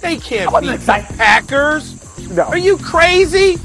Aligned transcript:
They 0.00 0.16
can't 0.16 0.50
beat 0.60 0.80
the. 0.80 1.06
Packers. 1.16 1.96
No. 2.30 2.44
Are 2.44 2.58
you 2.58 2.76
crazy? 2.78 3.58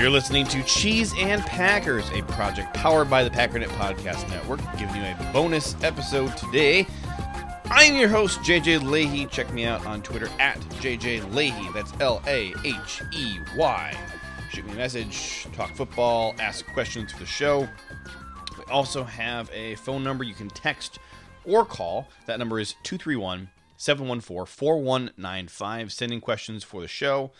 You're 0.00 0.08
listening 0.08 0.46
to 0.46 0.62
Cheese 0.62 1.12
and 1.18 1.42
Packers, 1.42 2.08
a 2.12 2.22
project 2.22 2.72
powered 2.72 3.10
by 3.10 3.22
the 3.22 3.28
Packernet 3.28 3.68
Podcast 3.68 4.26
Network, 4.30 4.60
giving 4.78 4.96
you 4.96 5.02
a 5.02 5.30
bonus 5.30 5.76
episode 5.84 6.34
today. 6.38 6.86
I'm 7.66 7.96
your 7.96 8.08
host, 8.08 8.40
JJ 8.40 8.80
Lahey. 8.80 9.30
Check 9.30 9.52
me 9.52 9.66
out 9.66 9.84
on 9.84 10.00
Twitter 10.00 10.30
at 10.38 10.58
JJ 10.80 11.20
Lahey. 11.32 11.74
That's 11.74 11.92
L 12.00 12.22
A 12.26 12.54
H 12.64 13.02
E 13.12 13.40
Y. 13.58 13.98
Shoot 14.50 14.64
me 14.64 14.72
a 14.72 14.76
message, 14.76 15.46
talk 15.52 15.76
football, 15.76 16.34
ask 16.38 16.64
questions 16.72 17.12
for 17.12 17.18
the 17.18 17.26
show. 17.26 17.68
We 18.56 18.64
also 18.72 19.04
have 19.04 19.50
a 19.52 19.74
phone 19.74 20.02
number 20.02 20.24
you 20.24 20.32
can 20.32 20.48
text 20.48 20.98
or 21.44 21.66
call. 21.66 22.08
That 22.24 22.38
number 22.38 22.58
is 22.58 22.74
231 22.84 23.50
714 23.76 24.46
4195. 24.46 25.92
Sending 25.92 26.22
questions 26.22 26.64
for 26.64 26.80
the 26.80 26.88
show. 26.88 27.32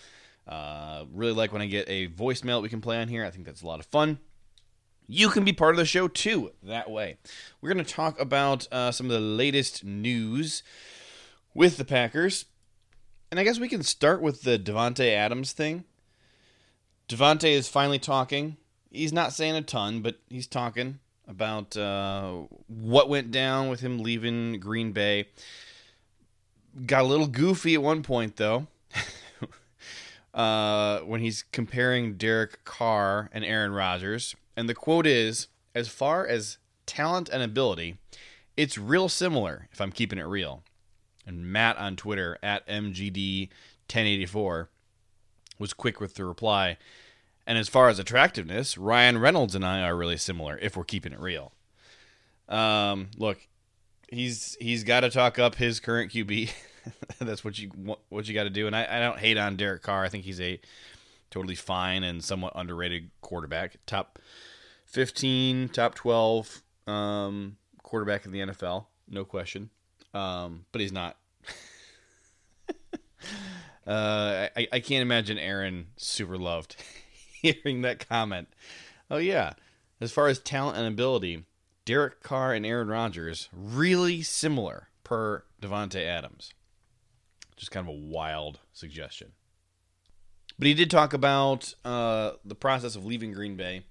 Uh, 0.46 1.04
really 1.12 1.32
like 1.32 1.52
when 1.52 1.62
I 1.62 1.66
get 1.66 1.88
a 1.88 2.08
voicemail 2.08 2.56
that 2.56 2.62
we 2.62 2.68
can 2.68 2.80
play 2.80 3.00
on 3.00 3.08
here. 3.08 3.24
I 3.24 3.30
think 3.30 3.46
that's 3.46 3.62
a 3.62 3.66
lot 3.66 3.80
of 3.80 3.86
fun. 3.86 4.18
You 5.06 5.28
can 5.28 5.44
be 5.44 5.52
part 5.52 5.74
of 5.74 5.76
the 5.76 5.84
show 5.84 6.08
too 6.08 6.52
that 6.62 6.90
way. 6.90 7.18
We're 7.60 7.72
going 7.72 7.84
to 7.84 7.94
talk 7.94 8.20
about 8.20 8.68
uh, 8.72 8.92
some 8.92 9.06
of 9.06 9.12
the 9.12 9.20
latest 9.20 9.84
news 9.84 10.62
with 11.54 11.76
the 11.76 11.84
Packers. 11.84 12.46
And 13.30 13.38
I 13.38 13.44
guess 13.44 13.60
we 13.60 13.68
can 13.68 13.82
start 13.82 14.22
with 14.22 14.42
the 14.42 14.58
Davante 14.58 15.12
Adams 15.12 15.52
thing. 15.52 15.84
Davante 17.08 17.50
is 17.50 17.68
finally 17.68 17.98
talking. 17.98 18.56
He's 18.90 19.12
not 19.12 19.32
saying 19.32 19.56
a 19.56 19.62
ton, 19.62 20.00
but 20.00 20.18
he's 20.28 20.46
talking 20.46 20.98
about 21.28 21.76
uh, 21.76 22.32
what 22.66 23.08
went 23.08 23.30
down 23.30 23.68
with 23.68 23.80
him 23.80 24.00
leaving 24.00 24.58
Green 24.58 24.92
Bay. 24.92 25.28
Got 26.86 27.02
a 27.02 27.06
little 27.06 27.26
goofy 27.28 27.74
at 27.74 27.82
one 27.82 28.02
point, 28.02 28.36
though 28.36 28.66
uh, 30.34 31.00
when 31.00 31.20
he's 31.20 31.44
comparing 31.52 32.14
Derek 32.14 32.64
Carr 32.64 33.28
and 33.32 33.44
Aaron 33.44 33.72
Rodgers. 33.72 34.34
And 34.56 34.68
the 34.68 34.74
quote 34.74 35.06
is 35.06 35.48
As 35.74 35.88
far 35.88 36.26
as 36.26 36.58
talent 36.86 37.28
and 37.28 37.42
ability, 37.42 37.98
it's 38.56 38.76
real 38.76 39.08
similar, 39.08 39.68
if 39.72 39.80
I'm 39.80 39.92
keeping 39.92 40.18
it 40.18 40.26
real. 40.26 40.62
And 41.26 41.46
Matt 41.46 41.76
on 41.78 41.96
Twitter, 41.96 42.38
at 42.42 42.66
MGD1084, 42.66 44.68
was 45.58 45.72
quick 45.72 46.00
with 46.00 46.14
the 46.14 46.24
reply. 46.24 46.76
And 47.46 47.58
as 47.58 47.68
far 47.68 47.88
as 47.88 47.98
attractiveness, 47.98 48.78
Ryan 48.78 49.18
Reynolds 49.18 49.54
and 49.54 49.64
I 49.64 49.82
are 49.82 49.96
really 49.96 50.16
similar, 50.16 50.58
if 50.58 50.76
we're 50.76 50.84
keeping 50.84 51.12
it 51.12 51.20
real. 51.20 51.52
Um, 52.48 53.08
look, 53.16 53.46
he's 54.08 54.56
he's 54.60 54.84
got 54.84 55.00
to 55.00 55.10
talk 55.10 55.38
up 55.38 55.56
his 55.56 55.80
current 55.80 56.12
QB. 56.12 56.50
That's 57.18 57.44
what 57.44 57.58
you 57.58 57.70
what 58.08 58.28
you 58.28 58.34
got 58.34 58.44
to 58.44 58.50
do. 58.50 58.66
And 58.66 58.74
I, 58.74 58.86
I 58.88 59.00
don't 59.00 59.18
hate 59.18 59.36
on 59.38 59.56
Derek 59.56 59.82
Carr. 59.82 60.04
I 60.04 60.08
think 60.08 60.24
he's 60.24 60.40
a 60.40 60.60
totally 61.30 61.54
fine 61.54 62.02
and 62.02 62.22
somewhat 62.22 62.52
underrated 62.56 63.10
quarterback. 63.20 63.76
Top 63.86 64.18
fifteen, 64.86 65.68
top 65.68 65.94
twelve 65.94 66.62
um, 66.86 67.56
quarterback 67.82 68.24
in 68.24 68.32
the 68.32 68.40
NFL, 68.40 68.86
no 69.08 69.24
question. 69.24 69.70
Um, 70.12 70.66
but 70.72 70.80
he's 70.80 70.92
not. 70.92 71.16
uh, 73.86 74.48
I, 74.56 74.68
I 74.72 74.80
can't 74.80 75.02
imagine 75.02 75.38
Aaron 75.38 75.88
super 75.96 76.36
loved 76.36 76.76
hearing 77.42 77.82
that 77.82 78.08
comment. 78.08 78.48
Oh 79.10 79.18
yeah, 79.18 79.54
as 80.00 80.12
far 80.12 80.28
as 80.28 80.38
talent 80.38 80.78
and 80.78 80.86
ability, 80.86 81.44
Derek 81.84 82.22
Carr 82.22 82.54
and 82.54 82.64
Aaron 82.64 82.88
Rodgers 82.88 83.48
really 83.52 84.22
similar 84.22 84.88
per 85.04 85.44
Davante 85.60 86.04
Adams. 86.04 86.52
Just 87.60 87.70
kind 87.72 87.86
of 87.86 87.94
a 87.94 87.98
wild 87.98 88.58
suggestion. 88.72 89.32
But 90.58 90.66
he 90.66 90.72
did 90.72 90.90
talk 90.90 91.12
about 91.12 91.74
uh, 91.84 92.32
the 92.42 92.54
process 92.54 92.96
of 92.96 93.04
leaving 93.04 93.32
Green 93.32 93.54
Bay. 93.54 93.84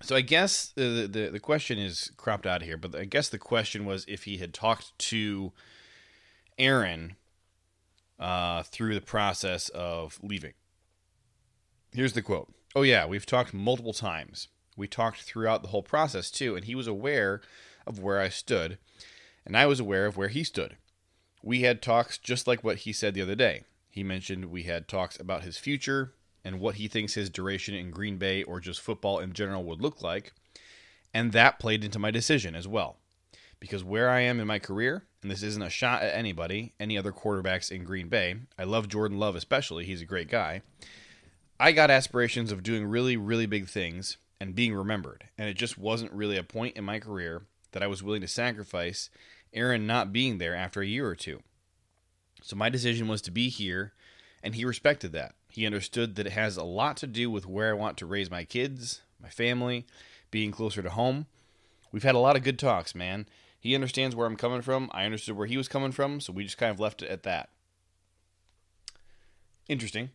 So 0.00 0.14
I 0.14 0.20
guess 0.20 0.68
the, 0.76 1.08
the 1.10 1.28
the 1.32 1.40
question 1.40 1.80
is 1.80 2.12
cropped 2.16 2.46
out 2.46 2.62
here, 2.62 2.76
but 2.76 2.94
I 2.94 3.04
guess 3.04 3.28
the 3.28 3.38
question 3.38 3.84
was 3.84 4.04
if 4.06 4.22
he 4.24 4.36
had 4.36 4.54
talked 4.54 4.96
to 5.10 5.52
Aaron 6.56 7.16
uh, 8.20 8.62
through 8.62 8.94
the 8.94 9.00
process 9.00 9.70
of 9.70 10.20
leaving. 10.22 10.52
Here's 11.92 12.12
the 12.12 12.22
quote. 12.22 12.54
Oh 12.76 12.82
yeah, 12.82 13.06
we've 13.06 13.26
talked 13.26 13.52
multiple 13.52 13.92
times. 13.92 14.46
We 14.76 14.86
talked 14.86 15.22
throughout 15.22 15.62
the 15.62 15.70
whole 15.70 15.82
process 15.82 16.30
too, 16.30 16.54
and 16.54 16.64
he 16.64 16.76
was 16.76 16.86
aware 16.86 17.40
of 17.88 17.98
where 17.98 18.20
I 18.20 18.28
stood, 18.28 18.78
and 19.44 19.56
I 19.56 19.66
was 19.66 19.80
aware 19.80 20.06
of 20.06 20.16
where 20.16 20.28
he 20.28 20.44
stood. 20.44 20.76
We 21.48 21.62
had 21.62 21.80
talks 21.80 22.18
just 22.18 22.46
like 22.46 22.62
what 22.62 22.76
he 22.76 22.92
said 22.92 23.14
the 23.14 23.22
other 23.22 23.34
day. 23.34 23.64
He 23.88 24.02
mentioned 24.02 24.44
we 24.44 24.64
had 24.64 24.86
talks 24.86 25.18
about 25.18 25.44
his 25.44 25.56
future 25.56 26.12
and 26.44 26.60
what 26.60 26.74
he 26.74 26.88
thinks 26.88 27.14
his 27.14 27.30
duration 27.30 27.74
in 27.74 27.90
Green 27.90 28.18
Bay 28.18 28.42
or 28.42 28.60
just 28.60 28.82
football 28.82 29.18
in 29.18 29.32
general 29.32 29.64
would 29.64 29.80
look 29.80 30.02
like, 30.02 30.34
and 31.14 31.32
that 31.32 31.58
played 31.58 31.84
into 31.84 31.98
my 31.98 32.10
decision 32.10 32.54
as 32.54 32.68
well. 32.68 32.98
Because 33.60 33.82
where 33.82 34.10
I 34.10 34.20
am 34.20 34.40
in 34.40 34.46
my 34.46 34.58
career, 34.58 35.04
and 35.22 35.30
this 35.30 35.42
isn't 35.42 35.62
a 35.62 35.70
shot 35.70 36.02
at 36.02 36.14
anybody, 36.14 36.74
any 36.78 36.98
other 36.98 37.12
quarterbacks 37.12 37.72
in 37.72 37.82
Green 37.82 38.10
Bay, 38.10 38.34
I 38.58 38.64
love 38.64 38.86
Jordan 38.86 39.18
Love 39.18 39.34
especially, 39.34 39.86
he's 39.86 40.02
a 40.02 40.04
great 40.04 40.28
guy. 40.28 40.60
I 41.58 41.72
got 41.72 41.90
aspirations 41.90 42.52
of 42.52 42.62
doing 42.62 42.84
really, 42.84 43.16
really 43.16 43.46
big 43.46 43.68
things 43.68 44.18
and 44.38 44.54
being 44.54 44.74
remembered, 44.74 45.24
and 45.38 45.48
it 45.48 45.54
just 45.54 45.78
wasn't 45.78 46.12
really 46.12 46.36
a 46.36 46.42
point 46.42 46.76
in 46.76 46.84
my 46.84 46.98
career 46.98 47.46
that 47.72 47.82
I 47.82 47.86
was 47.86 48.02
willing 48.02 48.20
to 48.20 48.28
sacrifice 48.28 49.08
Aaron 49.52 49.86
not 49.86 50.12
being 50.12 50.38
there 50.38 50.54
after 50.54 50.80
a 50.80 50.86
year 50.86 51.06
or 51.06 51.14
two. 51.14 51.40
So 52.42 52.56
my 52.56 52.68
decision 52.68 53.08
was 53.08 53.22
to 53.22 53.30
be 53.30 53.48
here, 53.48 53.92
and 54.42 54.54
he 54.54 54.64
respected 54.64 55.12
that. 55.12 55.34
He 55.48 55.66
understood 55.66 56.14
that 56.16 56.26
it 56.26 56.32
has 56.32 56.56
a 56.56 56.64
lot 56.64 56.96
to 56.98 57.06
do 57.06 57.30
with 57.30 57.46
where 57.46 57.70
I 57.70 57.74
want 57.74 57.96
to 57.98 58.06
raise 58.06 58.30
my 58.30 58.44
kids, 58.44 59.02
my 59.20 59.28
family, 59.28 59.86
being 60.30 60.50
closer 60.50 60.82
to 60.82 60.90
home. 60.90 61.26
We've 61.90 62.02
had 62.02 62.14
a 62.14 62.20
lot 62.20 62.36
of 62.36 62.42
good 62.42 62.58
talks, 62.58 62.94
man. 62.94 63.26
He 63.58 63.74
understands 63.74 64.14
where 64.14 64.26
I'm 64.26 64.36
coming 64.36 64.62
from. 64.62 64.88
I 64.92 65.04
understood 65.04 65.36
where 65.36 65.46
he 65.46 65.56
was 65.56 65.68
coming 65.68 65.90
from, 65.90 66.20
so 66.20 66.32
we 66.32 66.44
just 66.44 66.58
kind 66.58 66.70
of 66.70 66.78
left 66.78 67.02
it 67.02 67.08
at 67.08 67.24
that. 67.24 67.48
Interesting. 69.68 70.10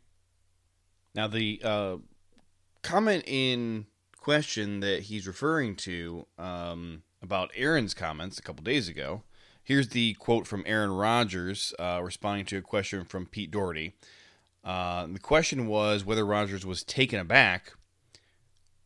Now, 1.14 1.28
the 1.28 1.62
uh, 1.64 1.98
comment 2.82 3.24
in 3.28 3.86
question 4.18 4.80
that 4.80 5.04
he's 5.04 5.28
referring 5.28 5.76
to 5.76 6.26
um, 6.40 7.04
about 7.24 7.52
Aaron's 7.56 7.94
comments 7.94 8.38
a 8.38 8.42
couple 8.42 8.64
days 8.64 8.90
ago. 8.90 9.24
Here's 9.64 9.88
the 9.90 10.14
quote 10.16 10.46
from 10.46 10.64
Aaron 10.68 10.92
Rodgers 10.92 11.74
uh, 11.80 12.02
responding 12.04 12.46
to 12.48 12.58
a 12.58 12.62
question 12.62 13.06
from 13.06 13.26
Pete 13.26 13.50
Dougherty. 13.50 13.94
Uh, 14.64 15.08
the 15.08 15.20
question 15.20 15.68
was 15.68 16.04
whether 16.04 16.26
Rodgers 16.26 16.66
was 16.66 16.84
taken 16.84 17.20
aback, 17.20 17.74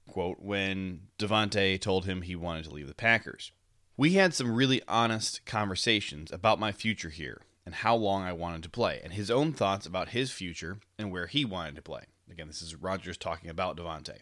quote, 0.07 0.37
when 0.39 1.01
Davante 1.17 1.81
told 1.81 2.05
him 2.05 2.21
he 2.21 2.35
wanted 2.35 2.65
to 2.65 2.73
leave 2.73 2.87
the 2.87 2.93
Packers. 2.93 3.51
We 3.97 4.13
had 4.13 4.35
some 4.35 4.55
really 4.55 4.83
honest 4.87 5.43
conversations 5.45 6.31
about 6.31 6.59
my 6.59 6.71
future 6.71 7.09
here 7.09 7.41
and 7.65 7.73
how 7.73 7.95
long 7.95 8.23
I 8.23 8.33
wanted 8.33 8.61
to 8.63 8.69
play, 8.69 9.01
and 9.03 9.13
his 9.13 9.31
own 9.31 9.51
thoughts 9.53 9.87
about 9.87 10.09
his 10.09 10.31
future 10.31 10.77
and 10.97 11.11
where 11.11 11.25
he 11.25 11.43
wanted 11.43 11.75
to 11.75 11.81
play. 11.81 12.03
Again, 12.29 12.47
this 12.47 12.61
is 12.61 12.75
Rodgers 12.75 13.17
talking 13.17 13.49
about 13.49 13.77
Davante 13.77 14.19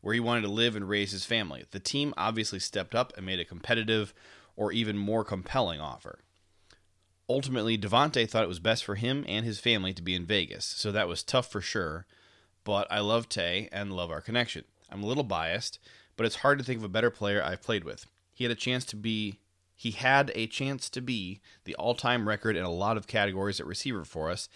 where 0.00 0.14
he 0.14 0.20
wanted 0.20 0.42
to 0.42 0.48
live 0.48 0.76
and 0.76 0.88
raise 0.88 1.12
his 1.12 1.24
family. 1.24 1.64
The 1.70 1.80
team 1.80 2.14
obviously 2.16 2.58
stepped 2.58 2.94
up 2.94 3.12
and 3.16 3.26
made 3.26 3.40
a 3.40 3.44
competitive 3.44 4.14
or 4.56 4.72
even 4.72 4.96
more 4.96 5.24
compelling 5.24 5.80
offer. 5.80 6.20
Ultimately, 7.28 7.76
Davante 7.76 8.28
thought 8.28 8.44
it 8.44 8.48
was 8.48 8.60
best 8.60 8.84
for 8.84 8.94
him 8.94 9.24
and 9.28 9.44
his 9.44 9.60
family 9.60 9.92
to 9.92 10.02
be 10.02 10.14
in 10.14 10.24
Vegas, 10.24 10.64
so 10.64 10.90
that 10.90 11.08
was 11.08 11.22
tough 11.22 11.50
for 11.50 11.60
sure. 11.60 12.06
But 12.64 12.86
I 12.90 13.00
love 13.00 13.28
Tay 13.28 13.68
and 13.70 13.92
love 13.92 14.10
our 14.10 14.20
connection. 14.20 14.64
I'm 14.90 15.02
a 15.02 15.06
little 15.06 15.24
biased, 15.24 15.78
but 16.16 16.26
it's 16.26 16.36
hard 16.36 16.58
to 16.58 16.64
think 16.64 16.78
of 16.78 16.84
a 16.84 16.88
better 16.88 17.10
player 17.10 17.42
I've 17.42 17.62
played 17.62 17.84
with. 17.84 18.06
He 18.32 18.44
had 18.44 18.50
a 18.50 18.56
chance 18.56 18.84
to 18.86 18.96
be 18.96 19.40
he 19.74 19.92
had 19.92 20.32
a 20.34 20.48
chance 20.48 20.90
to 20.90 21.00
be 21.00 21.40
the 21.62 21.76
all-time 21.76 22.26
record 22.26 22.56
in 22.56 22.64
a 22.64 22.70
lot 22.70 22.96
of 22.96 23.06
categories 23.06 23.60
at 23.60 23.66
receiver 23.66 24.04
for 24.04 24.28
us. 24.28 24.48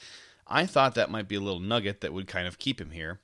I 0.49 0.67
thought 0.67 0.97
that 0.97 1.13
might 1.13 1.29
be 1.29 1.37
a 1.37 1.41
little 1.41 1.61
nugget 1.61 2.01
that 2.01 2.13
would 2.13 2.27
kind 2.27 2.49
of 2.49 2.59
keep 2.59 2.81
him 2.81 2.91
here, 2.91 3.21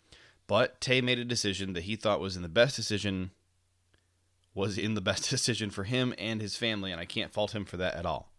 but 0.49 0.81
Tay 0.81 1.01
made 1.01 1.21
a 1.21 1.25
decision 1.25 1.75
that 1.75 1.85
he 1.85 1.95
thought 1.95 2.19
was 2.19 2.35
in 2.35 2.43
the 2.43 2.49
best 2.49 2.75
decision 2.75 3.31
was 4.55 4.77
in 4.77 4.95
the 4.95 5.01
best 5.01 5.31
decision 5.31 5.71
for 5.71 5.85
him 5.85 6.13
and 6.19 6.41
his 6.41 6.57
family, 6.57 6.91
and 6.91 7.01
I 7.01 7.05
can't 7.05 7.33
fault 7.33 7.55
him 7.55 7.65
for 7.65 7.77
that 7.77 7.95
at 7.95 8.05
all. 8.05 8.33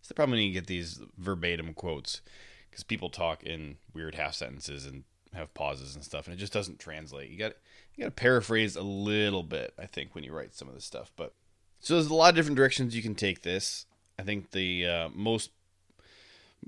It's 0.00 0.08
the 0.08 0.14
problem 0.14 0.32
when 0.32 0.42
you 0.48 0.52
get 0.52 0.66
these 0.66 1.00
verbatim 1.16 1.74
quotes 1.74 2.22
because 2.68 2.82
people 2.82 3.08
talk 3.08 3.44
in 3.44 3.76
weird 3.94 4.16
half 4.16 4.34
sentences 4.34 4.84
and 4.84 5.04
have 5.34 5.54
pauses 5.54 5.94
and 5.94 6.02
stuff, 6.02 6.26
and 6.26 6.34
it 6.34 6.38
just 6.38 6.52
doesn't 6.52 6.80
translate. 6.80 7.30
You 7.30 7.38
got 7.38 7.52
you 7.94 8.02
got 8.02 8.16
to 8.16 8.20
paraphrase 8.22 8.74
a 8.74 8.82
little 8.82 9.42
bit, 9.42 9.74
I 9.78 9.86
think, 9.86 10.14
when 10.14 10.24
you 10.24 10.32
write 10.32 10.54
some 10.54 10.68
of 10.68 10.74
this 10.74 10.84
stuff. 10.84 11.12
But 11.16 11.34
so 11.80 11.94
there's 11.94 12.08
a 12.08 12.14
lot 12.14 12.30
of 12.30 12.34
different 12.34 12.56
directions 12.56 12.96
you 12.96 13.02
can 13.02 13.14
take 13.14 13.42
this. 13.42 13.86
I 14.18 14.22
think 14.22 14.50
the 14.50 14.86
uh, 14.86 15.08
most 15.14 15.50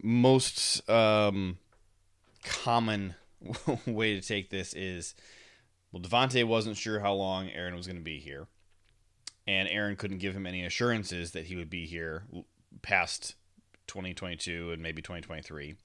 most 0.01 0.89
um, 0.89 1.59
common 2.45 3.15
way 3.87 4.15
to 4.15 4.27
take 4.27 4.51
this 4.51 4.73
is 4.75 5.15
well, 5.93 6.03
Davante 6.03 6.45
wasn't 6.45 6.77
sure 6.77 7.01
how 7.01 7.15
long 7.15 7.49
Aaron 7.51 7.77
was 7.77 7.87
going 7.87 7.99
to 7.99 8.03
be 8.03 8.19
here, 8.19 8.49
and 9.47 9.69
Aaron 9.69 9.97
couldn't 9.97 10.19
give 10.19 10.35
him 10.35 10.47
any 10.47 10.65
assurances 10.65 11.33
that 11.33 11.47
he 11.47 11.57
would 11.57 11.71
be 11.71 11.87
here 11.87 12.25
past 12.83 13.37
2022 13.87 14.73
and 14.73 14.83
maybe 14.83 15.03
2023. 15.03 15.77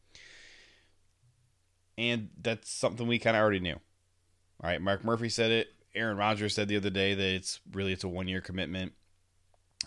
And 1.98 2.30
that's 2.42 2.72
something 2.72 3.08
we 3.08 3.20
kind 3.20 3.36
of 3.36 3.42
already 3.42 3.60
knew. 3.60 3.76
All 3.76 4.70
right, 4.70 4.82
Mark 4.82 5.04
Murphy 5.04 5.30
said 5.30 5.52
it. 5.52 5.68
Aaron 5.94 6.18
Rodgers 6.18 6.54
said 6.54 6.68
the 6.68 6.78
other 6.78 6.90
day 6.90 7.14
that 7.14 7.36
it's 7.36 7.60
really 7.72 7.94
it's 7.94 8.04
a 8.04 8.08
one 8.08 8.28
year 8.28 8.42
commitment, 8.42 8.94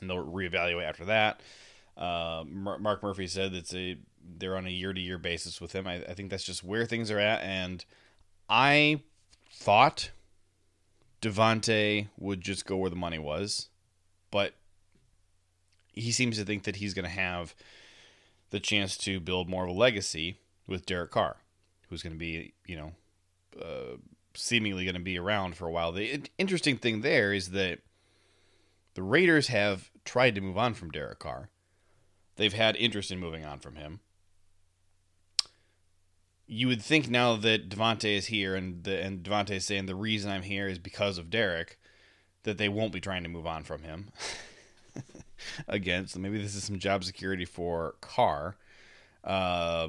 and 0.00 0.08
they'll 0.08 0.24
reevaluate 0.24 0.88
after 0.88 1.06
that. 1.06 1.40
Uh, 1.96 2.44
Mark 2.46 3.02
Murphy 3.02 3.26
said 3.26 3.54
it's 3.54 3.74
a 3.74 3.98
they're 4.38 4.56
on 4.56 4.66
a 4.66 4.70
year 4.70 4.92
to 4.92 5.00
year 5.00 5.18
basis 5.18 5.60
with 5.60 5.72
him. 5.72 5.86
I, 5.86 5.96
I 6.04 6.14
think 6.14 6.30
that's 6.30 6.44
just 6.44 6.64
where 6.64 6.86
things 6.86 7.10
are 7.10 7.18
at, 7.18 7.42
and 7.42 7.84
I 8.48 9.00
thought 9.50 10.10
Davante 11.20 12.08
would 12.18 12.40
just 12.40 12.66
go 12.66 12.76
where 12.76 12.90
the 12.90 12.96
money 12.96 13.18
was, 13.18 13.68
but 14.30 14.54
he 15.92 16.10
seems 16.10 16.36
to 16.38 16.44
think 16.44 16.64
that 16.64 16.76
he's 16.76 16.94
going 16.94 17.04
to 17.04 17.10
have 17.10 17.54
the 18.50 18.60
chance 18.60 18.96
to 18.98 19.20
build 19.20 19.48
more 19.48 19.64
of 19.64 19.70
a 19.70 19.72
legacy 19.72 20.38
with 20.66 20.86
Derek 20.86 21.10
Carr, 21.10 21.36
who's 21.88 22.02
going 22.02 22.12
to 22.12 22.18
be, 22.18 22.54
you 22.66 22.76
know, 22.76 22.92
uh, 23.60 23.96
seemingly 24.34 24.84
going 24.84 24.94
to 24.94 25.00
be 25.00 25.18
around 25.18 25.56
for 25.56 25.66
a 25.66 25.70
while. 25.70 25.92
The 25.92 26.22
interesting 26.38 26.76
thing 26.76 27.00
there 27.00 27.32
is 27.32 27.50
that 27.50 27.80
the 28.94 29.02
Raiders 29.02 29.48
have 29.48 29.90
tried 30.04 30.34
to 30.34 30.40
move 30.40 30.58
on 30.58 30.74
from 30.74 30.90
Derek 30.90 31.18
Carr. 31.18 31.50
They've 32.36 32.52
had 32.52 32.76
interest 32.76 33.10
in 33.10 33.18
moving 33.18 33.44
on 33.44 33.58
from 33.58 33.76
him. 33.76 34.00
You 36.52 36.68
would 36.68 36.82
think 36.82 37.08
now 37.08 37.36
that 37.36 37.70
Davante 37.70 38.14
is 38.14 38.26
here 38.26 38.54
and 38.54 38.84
the, 38.84 39.02
and 39.02 39.22
Davante 39.22 39.52
is 39.52 39.64
saying 39.64 39.86
the 39.86 39.94
reason 39.94 40.30
I'm 40.30 40.42
here 40.42 40.68
is 40.68 40.78
because 40.78 41.16
of 41.16 41.30
Derek, 41.30 41.78
that 42.42 42.58
they 42.58 42.68
won't 42.68 42.92
be 42.92 43.00
trying 43.00 43.22
to 43.22 43.30
move 43.30 43.46
on 43.46 43.64
from 43.64 43.82
him. 43.82 44.10
Again, 45.68 46.06
so 46.08 46.20
maybe 46.20 46.40
this 46.40 46.54
is 46.54 46.62
some 46.62 46.78
job 46.78 47.04
security 47.04 47.46
for 47.46 47.94
Carr. 48.02 48.56
Uh, 49.24 49.88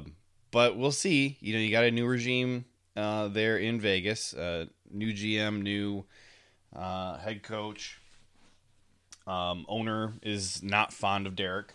but 0.50 0.78
we'll 0.78 0.90
see. 0.90 1.36
You 1.40 1.52
know, 1.52 1.58
you 1.58 1.70
got 1.70 1.84
a 1.84 1.90
new 1.90 2.06
regime 2.06 2.64
uh, 2.96 3.28
there 3.28 3.58
in 3.58 3.78
Vegas, 3.78 4.32
uh, 4.32 4.64
new 4.90 5.12
GM, 5.12 5.62
new 5.62 6.04
uh, 6.74 7.18
head 7.18 7.42
coach. 7.42 8.00
Um, 9.26 9.66
owner 9.68 10.14
is 10.22 10.62
not 10.62 10.92
fond 10.92 11.26
of 11.26 11.36
Derek. 11.36 11.74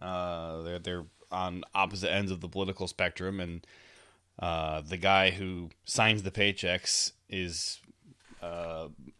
Uh, 0.00 0.62
they're 0.62 0.78
they're 0.78 1.04
on 1.30 1.64
opposite 1.74 2.12
ends 2.12 2.30
of 2.30 2.40
the 2.40 2.48
political 2.48 2.86
spectrum, 2.88 3.40
and 3.40 3.66
uh, 4.40 4.80
the 4.80 4.96
guy 4.96 5.30
who 5.30 5.70
signs 5.84 6.22
the 6.22 6.30
paychecks 6.30 7.12
is 7.28 7.80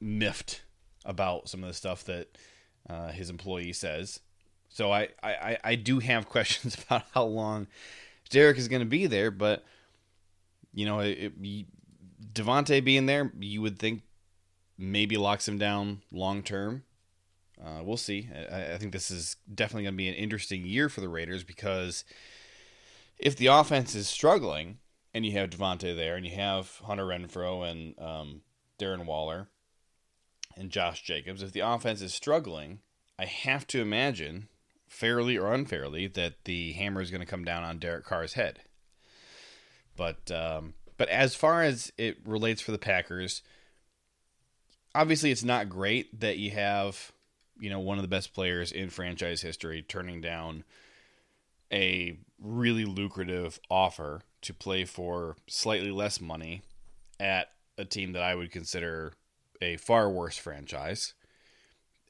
miffed 0.01 0.63
about 1.05 1.49
some 1.49 1.63
of 1.63 1.69
the 1.69 1.75
stuff 1.75 2.05
that 2.05 2.37
uh, 2.89 3.09
his 3.09 3.31
employee 3.31 3.73
says. 3.73 4.21
So 4.69 4.93
I, 4.93 5.09
I, 5.23 5.59
I 5.63 5.75
do 5.75 5.99
have 5.99 6.29
questions 6.29 6.77
about 6.83 7.05
how 7.13 7.25
long 7.25 7.67
Derek 8.31 8.59
is 8.59 8.69
going 8.69 8.81
to 8.81 8.87
be 8.87 9.07
there, 9.07 9.31
but 9.31 9.65
you 10.73 10.87
know, 10.87 11.01
it, 11.01 11.33
it, 11.43 11.67
Davante 12.33 12.83
being 12.85 13.07
there, 13.07 13.33
you 13.39 13.61
would 13.61 13.79
think 13.79 14.03
maybe 14.79 15.17
locks 15.17 15.49
him 15.49 15.59
down 15.59 16.03
long 16.13 16.43
term. 16.43 16.85
Uh, 17.63 17.83
we'll 17.83 17.97
see. 17.97 18.29
I, 18.51 18.75
I, 18.75 18.79
think 18.79 18.93
this 18.93 19.11
is 19.11 19.37
definitely 19.53 19.83
going 19.83 19.95
to 19.95 19.99
be 19.99 20.09
an 20.09 20.15
interesting 20.15 20.65
year 20.65 20.89
for 20.89 21.03
the 21.03 21.11
Raiders 21.11 21.45
because 21.45 22.05
if 23.19 23.37
the 23.37 23.49
offense 23.49 23.95
is 23.95 24.09
struggling 24.09 24.79
and 25.13 25.27
you 25.27 25.33
have 25.33 25.51
Davante 25.51 25.95
there 25.95 26.17
and 26.17 26.25
you 26.25 26.35
have 26.37 26.81
Hunter 26.85 27.05
Renfrow 27.05 27.69
and 27.69 27.99
um, 27.99 28.43
Darren 28.79 29.05
Waller, 29.05 29.49
and 30.57 30.71
Josh 30.71 31.03
Jacobs. 31.03 31.43
If 31.43 31.53
the 31.53 31.61
offense 31.61 32.03
is 32.03 32.15
struggling, 32.15 32.81
I 33.19 33.27
have 33.27 33.67
to 33.69 33.81
imagine, 33.81 34.49
fairly 34.89 35.37
or 35.37 35.53
unfairly, 35.53 36.07
that 36.09 36.45
the 36.45 36.73
hammer 36.73 37.01
is 37.01 37.11
going 37.11 37.21
to 37.21 37.27
come 37.27 37.45
down 37.45 37.63
on 37.63 37.79
Derek 37.79 38.05
Carr's 38.05 38.35
head. 38.35 38.61
But 39.97 40.31
um, 40.31 40.75
but 40.97 41.09
as 41.09 41.35
far 41.35 41.63
as 41.63 41.93
it 41.99 42.19
relates 42.25 42.63
for 42.63 42.73
the 42.73 42.79
Packers, 42.79 43.43
obviously 44.95 45.31
it's 45.31 45.45
not 45.45 45.69
great 45.69 46.21
that 46.21 46.39
you 46.39 46.51
have 46.51 47.13
you 47.59 47.71
know 47.71 47.81
one 47.81 47.99
of 47.99 48.03
the 48.03 48.09
best 48.09 48.33
players 48.33 48.73
in 48.73 48.89
franchise 48.89 49.43
history 49.43 49.83
turning 49.83 50.21
down 50.21 50.65
a 51.73 52.17
really 52.41 52.85
lucrative 52.85 53.61
offer 53.71 54.23
to 54.43 54.55
play 54.55 54.85
for 54.85 55.37
slightly 55.47 55.91
less 55.91 56.21
money 56.21 56.63
at 57.19 57.51
a 57.79 57.85
team 57.85 58.13
that 58.13 58.23
I 58.23 58.35
would 58.35 58.51
consider 58.51 59.13
a 59.61 59.77
far 59.77 60.11
worse 60.11 60.37
franchise. 60.37 61.15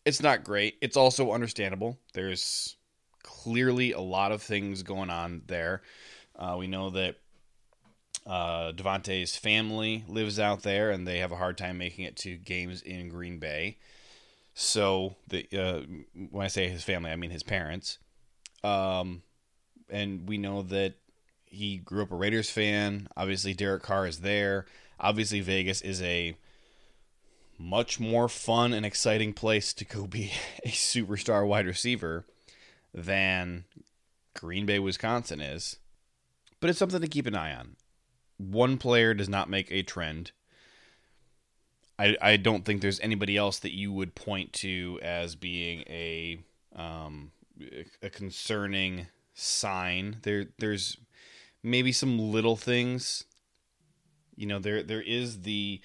It's 0.05 0.23
not 0.23 0.45
great. 0.45 0.77
It's 0.81 0.97
also 0.97 1.33
understandable. 1.33 1.99
There's 2.15 2.77
clearly 3.23 3.93
a 3.93 4.01
lot 4.01 4.33
of 4.33 4.43
things 4.43 4.83
going 4.83 5.11
on 5.11 5.43
there. 5.47 5.83
Uh, 6.37 6.57
we 6.59 6.67
know 6.67 6.91
that 6.91 7.17
uh, 8.27 8.73
Davante's 8.73 9.37
family 9.37 10.05
lives 10.09 10.39
out 10.39 10.63
there, 10.63 10.91
and 10.91 11.07
they 11.07 11.19
have 11.19 11.33
a 11.33 11.37
hard 11.37 11.59
time 11.59 11.79
making 11.79 12.05
it 12.05 12.17
to 12.17 12.37
games 12.37 12.83
in 12.83 13.09
Green 13.09 13.39
Bay. 13.39 13.79
So, 14.55 15.17
the 15.29 15.47
uh, 15.57 15.81
when 16.31 16.45
I 16.45 16.49
say 16.49 16.69
his 16.69 16.85
family, 16.85 17.11
I 17.11 17.17
mean 17.17 17.31
his 17.31 17.43
parents. 17.43 17.99
Um, 18.63 19.23
and 19.89 20.29
we 20.29 20.39
know 20.39 20.63
that 20.63 20.95
he 21.51 21.77
grew 21.77 22.03
up 22.03 22.13
a 22.13 22.17
Raiders 22.17 22.49
fan. 22.49 23.09
Obviously, 23.17 23.53
Derek 23.53 23.83
Carr 23.83 24.07
is 24.07 24.21
there. 24.21 24.67
Obviously, 24.99 25.41
Vegas 25.41 25.81
is 25.81 26.01
a 26.01 26.37
much 27.59 28.01
more 28.01 28.29
fun 28.29 28.73
and 28.73 28.87
exciting 28.87 29.35
place 29.35 29.75
to 29.75 29.85
go 29.85 30.07
be 30.07 30.33
a 30.65 30.69
superstar 30.69 31.47
wide 31.47 31.67
receiver 31.67 32.25
than 32.95 33.65
Green 34.35 34.65
Bay, 34.65 34.79
Wisconsin 34.79 35.41
is. 35.41 35.77
But 36.61 36.71
it's 36.71 36.79
something 36.79 37.01
to 37.01 37.09
keep 37.09 37.27
an 37.27 37.37
eye 37.37 37.55
on. 37.55 37.77
One 38.39 38.79
player 38.79 39.13
does 39.13 39.29
not 39.29 39.51
make 39.51 39.71
a 39.71 39.83
trend. 39.83 40.33
I, 41.99 42.17
I 42.23 42.37
don't 42.39 42.65
think 42.65 42.81
there's 42.81 43.01
anybody 43.01 43.37
else 43.37 43.59
that 43.59 43.75
you 43.75 43.93
would 43.93 44.15
point 44.15 44.53
to 44.55 44.99
as 45.03 45.35
being 45.35 45.81
a 45.89 46.39
um, 46.75 47.33
a 48.03 48.09
concerning 48.09 49.09
sign. 49.35 50.17
There 50.23 50.47
there's 50.59 50.97
maybe 51.63 51.93
some 51.93 52.19
little 52.19 52.57
things. 52.57 53.25
You 54.37 54.47
know, 54.47 54.59
there 54.59 54.83
there 54.83 55.03
is 55.03 55.43
the 55.43 55.81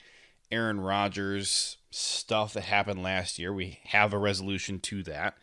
Aaron 0.52 0.80
Rodgers 0.80 1.78
stuff 1.92 2.54
that 2.54 2.64
happened 2.64 3.02
last 3.04 3.40
year. 3.40 3.54
We 3.54 3.80
have 3.86 4.14
a 4.14 4.18
resolution 4.18 4.80
to 4.82 5.04
that. 5.04 5.38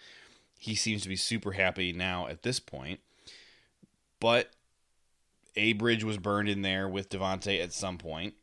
He 0.58 0.74
seems 0.74 1.02
to 1.02 1.08
be 1.08 1.16
super 1.16 1.52
happy 1.52 1.92
now 1.92 2.28
at 2.28 2.42
this 2.42 2.60
point. 2.60 3.00
But 4.20 4.50
A 5.56 5.72
Bridge 5.72 6.04
was 6.04 6.18
burned 6.18 6.48
in 6.48 6.62
there 6.62 6.88
with 6.88 7.10
Davante 7.10 7.60
at 7.62 7.72
some 7.72 7.98
point. 7.98 8.34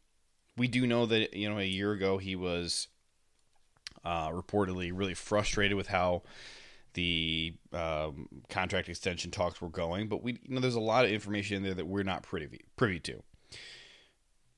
We 0.58 0.68
do 0.68 0.86
know 0.86 1.06
that, 1.06 1.34
you 1.34 1.50
know, 1.50 1.58
a 1.58 1.64
year 1.64 1.94
ago 1.94 2.18
he 2.18 2.36
was 2.36 2.88
uh, 4.04 4.30
reportedly 4.30 4.92
really 4.94 5.14
frustrated 5.14 5.78
with 5.78 5.88
how 5.88 6.24
the 6.94 7.56
um, 7.74 8.28
contract 8.50 8.90
extension 8.90 9.32
talks 9.32 9.62
were 9.62 9.70
going. 9.70 10.08
But 10.08 10.24
we, 10.24 10.40
you 10.44 10.56
know, 10.56 10.62
there's 10.62 10.76
a 10.76 10.80
lot 10.80 11.06
of 11.06 11.12
information 11.12 11.58
in 11.58 11.64
there 11.64 11.74
that 11.74 11.88
we're 11.88 12.04
not 12.04 12.24
privy 12.24 12.62
privy 12.76 13.00
to 13.02 13.24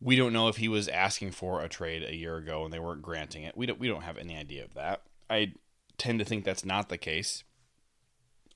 we 0.01 0.15
don't 0.15 0.33
know 0.33 0.47
if 0.47 0.57
he 0.57 0.67
was 0.67 0.87
asking 0.87 1.31
for 1.31 1.61
a 1.61 1.69
trade 1.69 2.03
a 2.03 2.15
year 2.15 2.35
ago 2.37 2.65
and 2.65 2.73
they 2.73 2.79
weren't 2.79 3.03
granting 3.03 3.43
it. 3.43 3.55
We 3.55 3.67
don't 3.67 3.79
we 3.79 3.87
don't 3.87 4.01
have 4.01 4.17
any 4.17 4.35
idea 4.35 4.63
of 4.63 4.73
that. 4.73 5.03
I 5.29 5.53
tend 5.97 6.19
to 6.19 6.25
think 6.25 6.43
that's 6.43 6.65
not 6.65 6.89
the 6.89 6.97
case. 6.97 7.43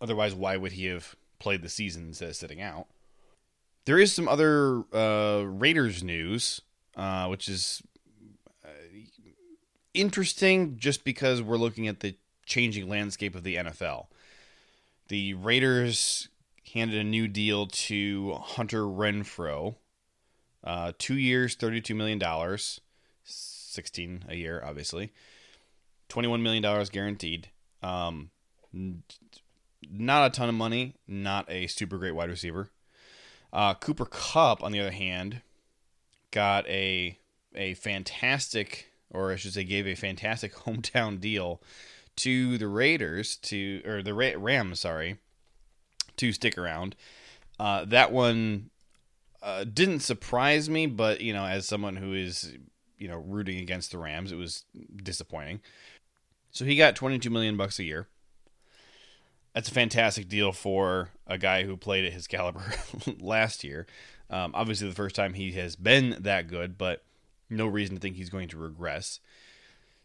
Otherwise, 0.02 0.34
why 0.34 0.58
would 0.58 0.74
he 0.74 0.88
have 0.88 1.16
played 1.40 1.62
the 1.62 1.70
season 1.70 2.08
instead 2.08 2.30
of 2.30 2.36
sitting 2.36 2.62
out? 2.62 2.88
There 3.86 4.00
is 4.00 4.12
some 4.12 4.28
other 4.28 4.84
uh, 4.92 5.44
Raiders 5.46 6.04
news, 6.04 6.62
uh, 6.98 7.28
which 7.28 7.48
is 7.48 7.84
uh, 8.66 8.70
interesting 9.94 10.78
just 10.78 11.04
because 11.04 11.42
we're 11.42 11.58
looking 11.58 11.88
at 11.88 12.00
the 12.00 12.18
changing 12.46 12.88
landscape 12.88 13.36
of 13.36 13.44
the 13.44 13.56
NFL. 13.56 14.08
The 15.08 15.34
Raiders 15.34 16.30
handed 16.74 17.00
a 17.00 17.04
new 17.04 17.28
deal 17.28 17.68
to 17.68 18.34
Hunter 18.42 18.84
Renfrow, 18.84 19.76
uh, 20.64 20.94
two 20.98 21.18
years, 21.18 21.56
$32 21.56 21.96
million, 21.96 22.22
16 23.24 24.26
a 24.28 24.36
year, 24.36 24.64
obviously. 24.66 25.14
$21 26.10 26.42
million 26.42 26.86
guaranteed. 26.92 27.50
Um, 27.84 28.32
not 29.90 30.28
a 30.28 30.30
ton 30.36 30.50
of 30.50 30.56
money, 30.56 30.96
not 31.08 31.46
a 31.50 31.68
super 31.68 31.98
great 31.98 32.16
wide 32.16 32.30
receiver. 32.30 32.70
Uh, 33.54 33.74
Cooper 33.74 34.06
Kupp, 34.06 34.64
on 34.64 34.72
the 34.72 34.80
other 34.80 34.92
hand, 34.92 35.42
got 36.32 36.68
a 36.68 37.18
a 37.56 37.74
fantastic, 37.76 38.92
or 39.10 39.32
I 39.32 39.38
should 39.38 39.54
say, 39.54 39.64
gave 39.64 39.88
a 39.88 39.96
fantastic 39.96 40.54
hometown 40.66 41.22
deal 41.22 41.62
to 42.18 42.58
the 42.58 42.68
Raiders 42.68 43.38
to 43.38 43.82
or 43.86 44.02
the 44.02 44.14
Rams, 44.14 44.80
sorry, 44.80 45.18
to 46.18 46.32
stick 46.32 46.58
around. 46.58 46.96
Uh, 47.60 47.86
that 47.86 48.12
one 48.12 48.70
uh, 49.42 49.64
didn't 49.64 50.00
surprise 50.00 50.70
me, 50.70 50.88
but 50.88 51.22
you 51.22 51.34
know, 51.34 51.46
as 51.46 51.68
someone 51.68 51.96
who 51.96 52.14
is 52.14 52.54
you 52.98 53.08
know 53.08 53.18
rooting 53.18 53.60
against 53.60 53.92
the 53.92 53.98
Rams, 53.98 54.32
it 54.32 54.38
was 54.38 54.66
disappointing. 54.96 55.62
So 56.52 56.66
he 56.66 56.78
got 56.78 56.96
22 56.96 57.30
million 57.30 57.58
bucks 57.58 57.80
a 57.80 57.84
year. 57.84 58.08
That's 59.54 59.70
a 59.70 59.74
fantastic 59.74 60.28
deal 60.28 60.52
for 60.52 61.10
a 61.28 61.38
guy 61.38 61.64
who 61.64 61.78
played 61.78 62.06
at 62.06 62.14
his 62.14 62.28
caliber 62.28 62.64
last 63.20 63.64
year. 63.64 63.88
Um, 64.30 64.52
obviously, 64.54 64.88
the 64.90 64.96
first 64.96 65.16
time 65.16 65.34
he 65.34 65.52
has 65.54 65.76
been 65.76 66.18
that 66.20 66.48
good, 66.48 66.78
but 66.78 67.04
no 67.50 67.68
reason 67.68 67.96
to 67.96 68.02
think 68.02 68.16
he's 68.16 68.30
going 68.30 68.50
to 68.50 68.58
regress. 68.58 69.20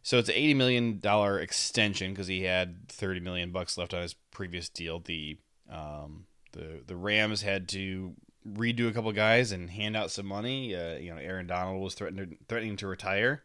So 0.02 0.18
it's 0.18 0.28
an 0.28 0.34
eighty 0.34 0.54
million 0.54 0.98
dollar 0.98 1.38
extension 1.38 2.12
because 2.12 2.26
he 2.26 2.42
had 2.42 2.88
thirty 2.88 3.20
million 3.20 3.50
bucks 3.52 3.76
left 3.76 3.94
on 3.94 4.02
his 4.02 4.14
previous 4.30 4.68
deal. 4.68 5.00
The 5.00 5.38
um, 5.70 6.26
the 6.52 6.80
the 6.86 6.96
Rams 6.96 7.42
had 7.42 7.68
to 7.70 8.14
redo 8.48 8.88
a 8.88 8.92
couple 8.92 9.12
guys 9.12 9.52
and 9.52 9.70
hand 9.70 9.96
out 9.96 10.10
some 10.10 10.26
money. 10.26 10.74
Uh, 10.74 10.94
you 10.96 11.14
know, 11.14 11.20
Aaron 11.20 11.46
Donald 11.46 11.82
was 11.82 11.94
threatening 11.94 12.38
threatening 12.48 12.76
to 12.76 12.86
retire, 12.86 13.42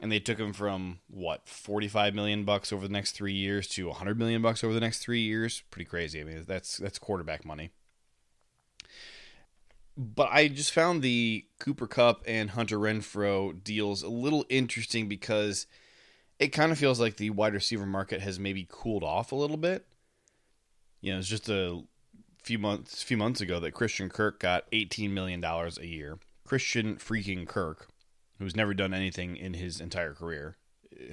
and 0.00 0.10
they 0.10 0.20
took 0.20 0.38
him 0.38 0.52
from 0.52 0.98
what 1.08 1.48
forty 1.48 1.88
five 1.88 2.14
million 2.14 2.44
bucks 2.44 2.72
over 2.72 2.86
the 2.86 2.92
next 2.92 3.12
three 3.12 3.32
years 3.32 3.68
to 3.68 3.90
hundred 3.92 4.18
million 4.18 4.42
bucks 4.42 4.64
over 4.64 4.74
the 4.74 4.80
next 4.80 4.98
three 4.98 5.22
years. 5.22 5.62
Pretty 5.70 5.88
crazy. 5.88 6.20
I 6.20 6.24
mean, 6.24 6.44
that's 6.46 6.78
that's 6.78 6.98
quarterback 6.98 7.44
money. 7.44 7.70
But 9.96 10.30
I 10.32 10.48
just 10.48 10.72
found 10.72 11.02
the 11.02 11.46
Cooper 11.60 11.86
Kupp 11.86 12.22
and 12.26 12.50
Hunter 12.50 12.78
Renfrow 12.78 13.62
deals 13.62 14.02
a 14.02 14.08
little 14.08 14.44
interesting 14.48 15.08
because 15.08 15.66
it 16.38 16.48
kind 16.48 16.72
of 16.72 16.78
feels 16.78 16.98
like 16.98 17.16
the 17.16 17.30
wide 17.30 17.54
receiver 17.54 17.86
market 17.86 18.20
has 18.20 18.40
maybe 18.40 18.66
cooled 18.68 19.04
off 19.04 19.30
a 19.30 19.36
little 19.36 19.56
bit. 19.56 19.86
You 21.00 21.12
know, 21.12 21.18
it's 21.18 21.28
just 21.28 21.48
a 21.48 21.82
few 22.42 22.58
months 22.58 23.02
few 23.02 23.16
months 23.16 23.40
ago 23.40 23.60
that 23.60 23.72
Christian 23.72 24.08
Kirk 24.08 24.40
got 24.40 24.64
eighteen 24.72 25.14
million 25.14 25.40
dollars 25.40 25.78
a 25.78 25.86
year. 25.86 26.18
Christian 26.44 26.96
freaking 26.96 27.46
Kirk, 27.46 27.88
who's 28.38 28.56
never 28.56 28.74
done 28.74 28.92
anything 28.92 29.36
in 29.36 29.54
his 29.54 29.80
entire 29.80 30.12
career, 30.12 30.56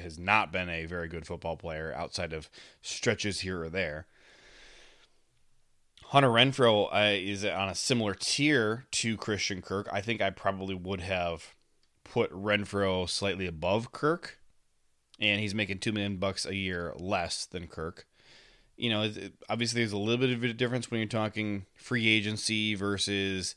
has 0.02 0.18
not 0.18 0.52
been 0.52 0.70
a 0.70 0.86
very 0.86 1.08
good 1.08 1.28
football 1.28 1.56
player 1.56 1.94
outside 1.96 2.34
of 2.34 2.50
stretches 2.82 3.42
here 3.42 3.62
or 3.62 3.70
there. 3.70 4.08
Hunter 6.12 6.28
Renfrow 6.28 6.94
uh, 6.94 7.16
is 7.16 7.46
on 7.46 7.70
a 7.70 7.76
similar 7.76 8.14
tier 8.14 8.84
to 8.92 9.16
Christian 9.16 9.62
Kirk. 9.62 9.88
I 9.94 10.02
think 10.02 10.22
I 10.22 10.30
probably 10.30 10.76
would 10.76 11.00
have 11.00 11.56
put 12.04 12.30
Renfrow 12.34 13.10
slightly 13.10 13.48
above 13.48 13.94
Kirk, 13.94 14.38
and 15.22 15.40
he's 15.40 15.56
making 15.56 15.80
two 15.80 15.94
million 15.94 16.18
bucks 16.18 16.46
a 16.46 16.54
year 16.54 16.94
less 16.98 17.46
than 17.46 17.66
Kirk. 17.68 18.08
You 18.76 18.90
know, 18.90 19.10
obviously 19.50 19.80
there's 19.80 19.94
a 19.94 19.98
little 19.98 20.18
bit 20.18 20.36
of 20.36 20.44
a 20.44 20.52
difference 20.52 20.92
when 20.92 21.00
you're 21.00 21.08
talking 21.08 21.66
free 21.76 22.10
agency 22.10 22.76
versus, 22.76 23.56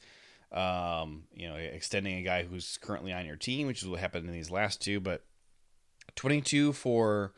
um, 0.52 1.24
you 1.34 1.48
know, 1.48 1.56
extending 1.56 2.18
a 2.18 2.22
guy 2.22 2.44
who's 2.44 2.78
currently 2.80 3.12
on 3.12 3.26
your 3.26 3.34
team, 3.34 3.66
which 3.66 3.82
is 3.82 3.88
what 3.88 3.98
happened 3.98 4.26
in 4.26 4.32
these 4.32 4.52
last 4.52 4.80
two. 4.80 5.00
But 5.00 5.24
22 6.14 6.72
for 6.72 7.32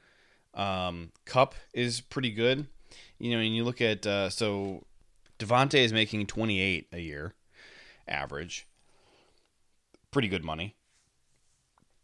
um, 0.53 1.13
Kupp 1.25 1.55
is 1.73 2.03
pretty 2.03 2.33
good. 2.33 2.67
You 3.19 3.31
know, 3.31 3.39
and 3.39 3.57
you 3.57 3.65
look 3.65 3.81
at 3.81 4.07
uh, 4.07 4.29
so 4.29 4.85
Davante 5.39 5.75
is 5.79 5.93
making 5.93 6.27
28 6.27 6.89
a 6.93 7.01
year 7.01 7.35
average. 8.09 8.67
Pretty 10.11 10.29
good 10.29 10.45
money. 10.45 10.77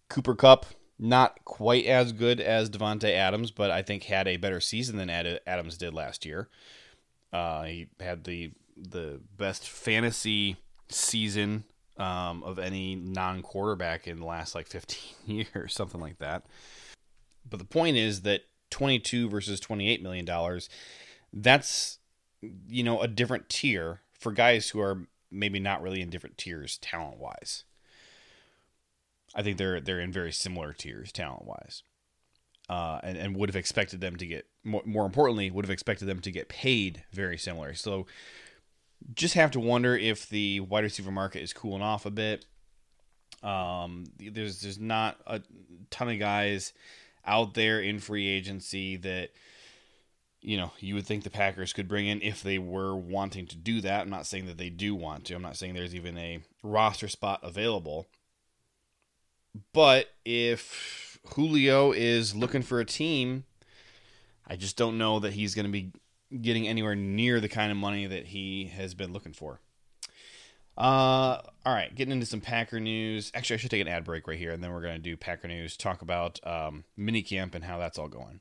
Cooper 0.09 0.35
Kupp, 0.35 0.67
not 0.99 1.45
quite 1.45 1.87
as 1.87 2.13
good 2.13 2.41
as 2.41 2.69
Davante 2.69 3.11
Adams, 3.11 3.51
but 3.51 3.71
I 3.71 3.83
think 3.83 4.05
had 4.05 4.29
a 4.29 4.37
better 4.37 4.61
season 4.61 4.97
than 4.97 5.09
Adams 5.11 5.79
did 5.79 5.95
last 5.95 6.27
year. 6.27 6.49
Uh, 7.33 7.65
he 7.65 7.89
had 7.99 8.25
the 8.25 8.53
the 8.77 9.21
best 9.37 9.69
fantasy 9.69 10.57
season 10.89 11.65
um, 11.97 12.43
of 12.43 12.59
any 12.59 12.95
non 12.95 13.43
quarterback 13.43 14.07
in 14.07 14.21
the 14.21 14.27
last 14.27 14.55
like 14.55 14.67
15 14.67 14.99
years, 15.55 15.75
something 15.75 16.01
like 16.01 16.19
that. 16.19 16.45
But 17.49 17.59
the 17.59 17.65
point 17.65 17.97
is 17.97 18.23
that 18.23 18.43
22 18.71 19.29
versus 19.29 19.61
28 19.61 20.03
million 20.03 20.25
dollars, 20.25 20.69
that's 21.33 21.99
you 22.69 22.83
know, 22.83 23.01
a 23.01 23.09
different 23.09 23.49
tier 23.49 24.01
for 24.19 24.33
guys 24.33 24.71
who 24.71 24.81
are 24.81 25.07
maybe 25.31 25.59
not 25.59 25.83
really 25.83 26.01
in 26.01 26.11
different 26.11 26.39
tiers 26.39 26.79
talent 26.79 27.19
wise. 27.19 27.65
I 29.35 29.43
think 29.43 29.57
they're 29.57 29.81
they're 29.81 30.01
in 30.01 30.13
very 30.13 30.33
similar 30.33 30.73
tiers 30.73 31.11
talent 31.11 31.47
wise, 31.47 31.83
uh, 32.69 33.01
and 33.03 33.17
and 33.17 33.37
would 33.37 33.49
have 33.49 33.57
expected 33.57 34.01
them 34.01 34.17
to 34.17 34.27
get 34.27 34.47
more, 34.63 34.83
more 34.85 35.07
importantly 35.07 35.51
would 35.51 35.65
have 35.65 35.71
expected 35.71 36.07
them 36.07 36.21
to 36.21 36.31
get 36.31 36.49
paid 36.49 37.05
very 37.13 37.39
similar. 37.39 37.75
So 37.75 38.07
just 39.15 39.35
have 39.35 39.51
to 39.53 39.61
wonder 39.61 39.97
if 39.97 40.29
the 40.29 40.61
wide 40.61 40.85
receiver 40.85 41.11
market 41.11 41.43
is 41.43 41.53
cooling 41.53 41.83
off 41.83 42.07
a 42.07 42.11
bit. 42.11 42.45
Um, 43.43 44.05
there's 44.19 44.61
there's 44.61 44.79
not 44.79 45.17
a 45.27 45.41
ton 45.91 46.11
of 46.11 46.19
guys 46.19 46.73
out 47.25 47.55
there 47.55 47.81
in 47.81 47.99
free 47.99 48.29
agency 48.29 48.97
that 48.97 49.31
you 50.43 50.57
know, 50.57 50.73
you 50.81 50.95
would 50.95 51.07
think 51.07 51.23
the 51.23 51.31
Packers 51.31 51.73
could 51.73 51.89
bring 51.89 52.07
in 52.07 52.21
if 52.21 52.43
they 52.43 52.59
were 52.59 52.95
wanting 52.97 53.47
to 53.47 53.57
do 53.57 53.81
that. 53.81 54.03
I'm 54.03 54.11
not 54.11 54.27
saying 54.27 54.47
that 54.47 54.59
they 54.59 54.71
do 54.71 54.95
want 54.95 55.25
to. 55.27 55.35
I'm 55.35 55.43
not 55.43 55.57
saying 55.57 55.75
there's 55.75 55.95
even 55.95 56.19
a 56.19 56.41
roster 56.63 57.09
spot 57.09 57.41
available. 57.43 58.09
But 59.73 60.09
if 60.25 61.19
Julio 61.35 61.93
is 61.93 62.35
looking 62.35 62.63
for 62.63 62.81
a 62.81 62.85
team, 62.85 63.45
I 64.47 64.57
just 64.57 64.77
don't 64.77 64.99
know 64.99 65.21
that 65.21 65.35
he's 65.35 65.55
going 65.55 65.67
to 65.67 65.73
be 65.73 65.93
getting 66.41 66.67
anywhere 66.67 66.97
near 66.97 67.41
the 67.41 67.49
kind 67.49 67.71
of 67.71 67.79
money 67.79 68.07
that 68.07 68.27
he 68.27 68.73
has 68.75 68.95
been 68.95 69.13
looking 69.13 69.33
for. 69.33 69.61
Uh, 70.77 71.39
all 71.67 71.75
right, 71.75 71.95
getting 71.95 72.13
into 72.13 72.27
some 72.27 72.41
Packer 72.41 72.81
news. 72.81 73.31
Actually, 73.35 73.55
I 73.55 73.57
should 73.59 73.71
take 73.71 73.83
an 73.83 73.89
ad 73.89 74.05
break 74.05 74.27
right 74.27 74.39
here, 74.39 74.53
and 74.53 74.65
then 74.65 74.73
we're 74.73 74.81
going 74.81 74.97
to 74.97 75.03
do 75.03 75.17
Packer 75.17 75.47
news, 75.47 75.77
talk 75.77 76.03
about 76.03 76.41
um, 76.45 76.85
minicamp 76.99 77.55
and 77.55 77.65
how 77.65 77.79
that's 77.79 77.99
all 77.99 78.09
going. 78.09 78.41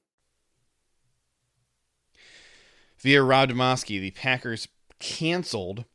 Via 3.01 3.23
Rob 3.23 3.49
Demovsky, 3.49 3.99
the 3.99 4.11
Packers 4.11 4.67
canceled 4.99 5.85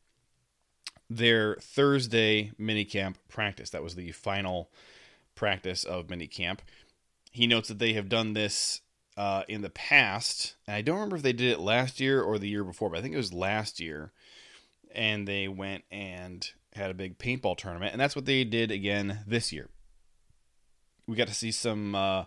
their 1.08 1.54
Thursday 1.56 2.50
minicamp 2.60 3.14
practice. 3.28 3.70
That 3.70 3.82
was 3.82 3.94
the 3.94 4.10
final 4.10 4.70
practice 5.36 5.84
of 5.84 6.08
minicamp. 6.08 6.58
He 7.30 7.46
notes 7.46 7.68
that 7.68 7.78
they 7.78 7.92
have 7.92 8.08
done 8.08 8.32
this 8.32 8.80
uh, 9.16 9.44
in 9.48 9.62
the 9.62 9.70
past. 9.70 10.56
And 10.66 10.74
I 10.74 10.82
don't 10.82 10.96
remember 10.96 11.16
if 11.16 11.22
they 11.22 11.32
did 11.32 11.52
it 11.52 11.60
last 11.60 12.00
year 12.00 12.20
or 12.22 12.38
the 12.38 12.48
year 12.48 12.64
before, 12.64 12.90
but 12.90 12.98
I 12.98 13.02
think 13.02 13.14
it 13.14 13.18
was 13.18 13.32
last 13.32 13.78
year. 13.78 14.12
And 14.92 15.28
they 15.28 15.46
went 15.46 15.84
and 15.92 16.50
had 16.74 16.90
a 16.90 16.94
big 16.94 17.18
paintball 17.18 17.56
tournament, 17.56 17.92
and 17.92 18.00
that's 18.00 18.16
what 18.16 18.26
they 18.26 18.42
did 18.44 18.70
again 18.70 19.20
this 19.26 19.52
year. 19.52 19.68
We 21.06 21.16
got 21.16 21.28
to 21.28 21.34
see 21.34 21.52
some 21.52 21.94
uh, 21.94 22.24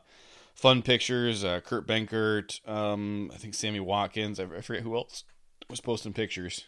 fun 0.59 0.81
pictures. 0.81 1.43
Uh, 1.43 1.61
Kurt 1.61 1.87
Benkert, 1.87 2.67
um, 2.67 3.31
I 3.33 3.37
think 3.37 3.53
Sammy 3.53 3.79
Watkins. 3.79 4.39
I, 4.39 4.43
I 4.43 4.61
forget 4.61 4.83
who 4.83 4.95
else 4.95 5.23
was 5.69 5.81
posting 5.81 6.13
pictures. 6.13 6.65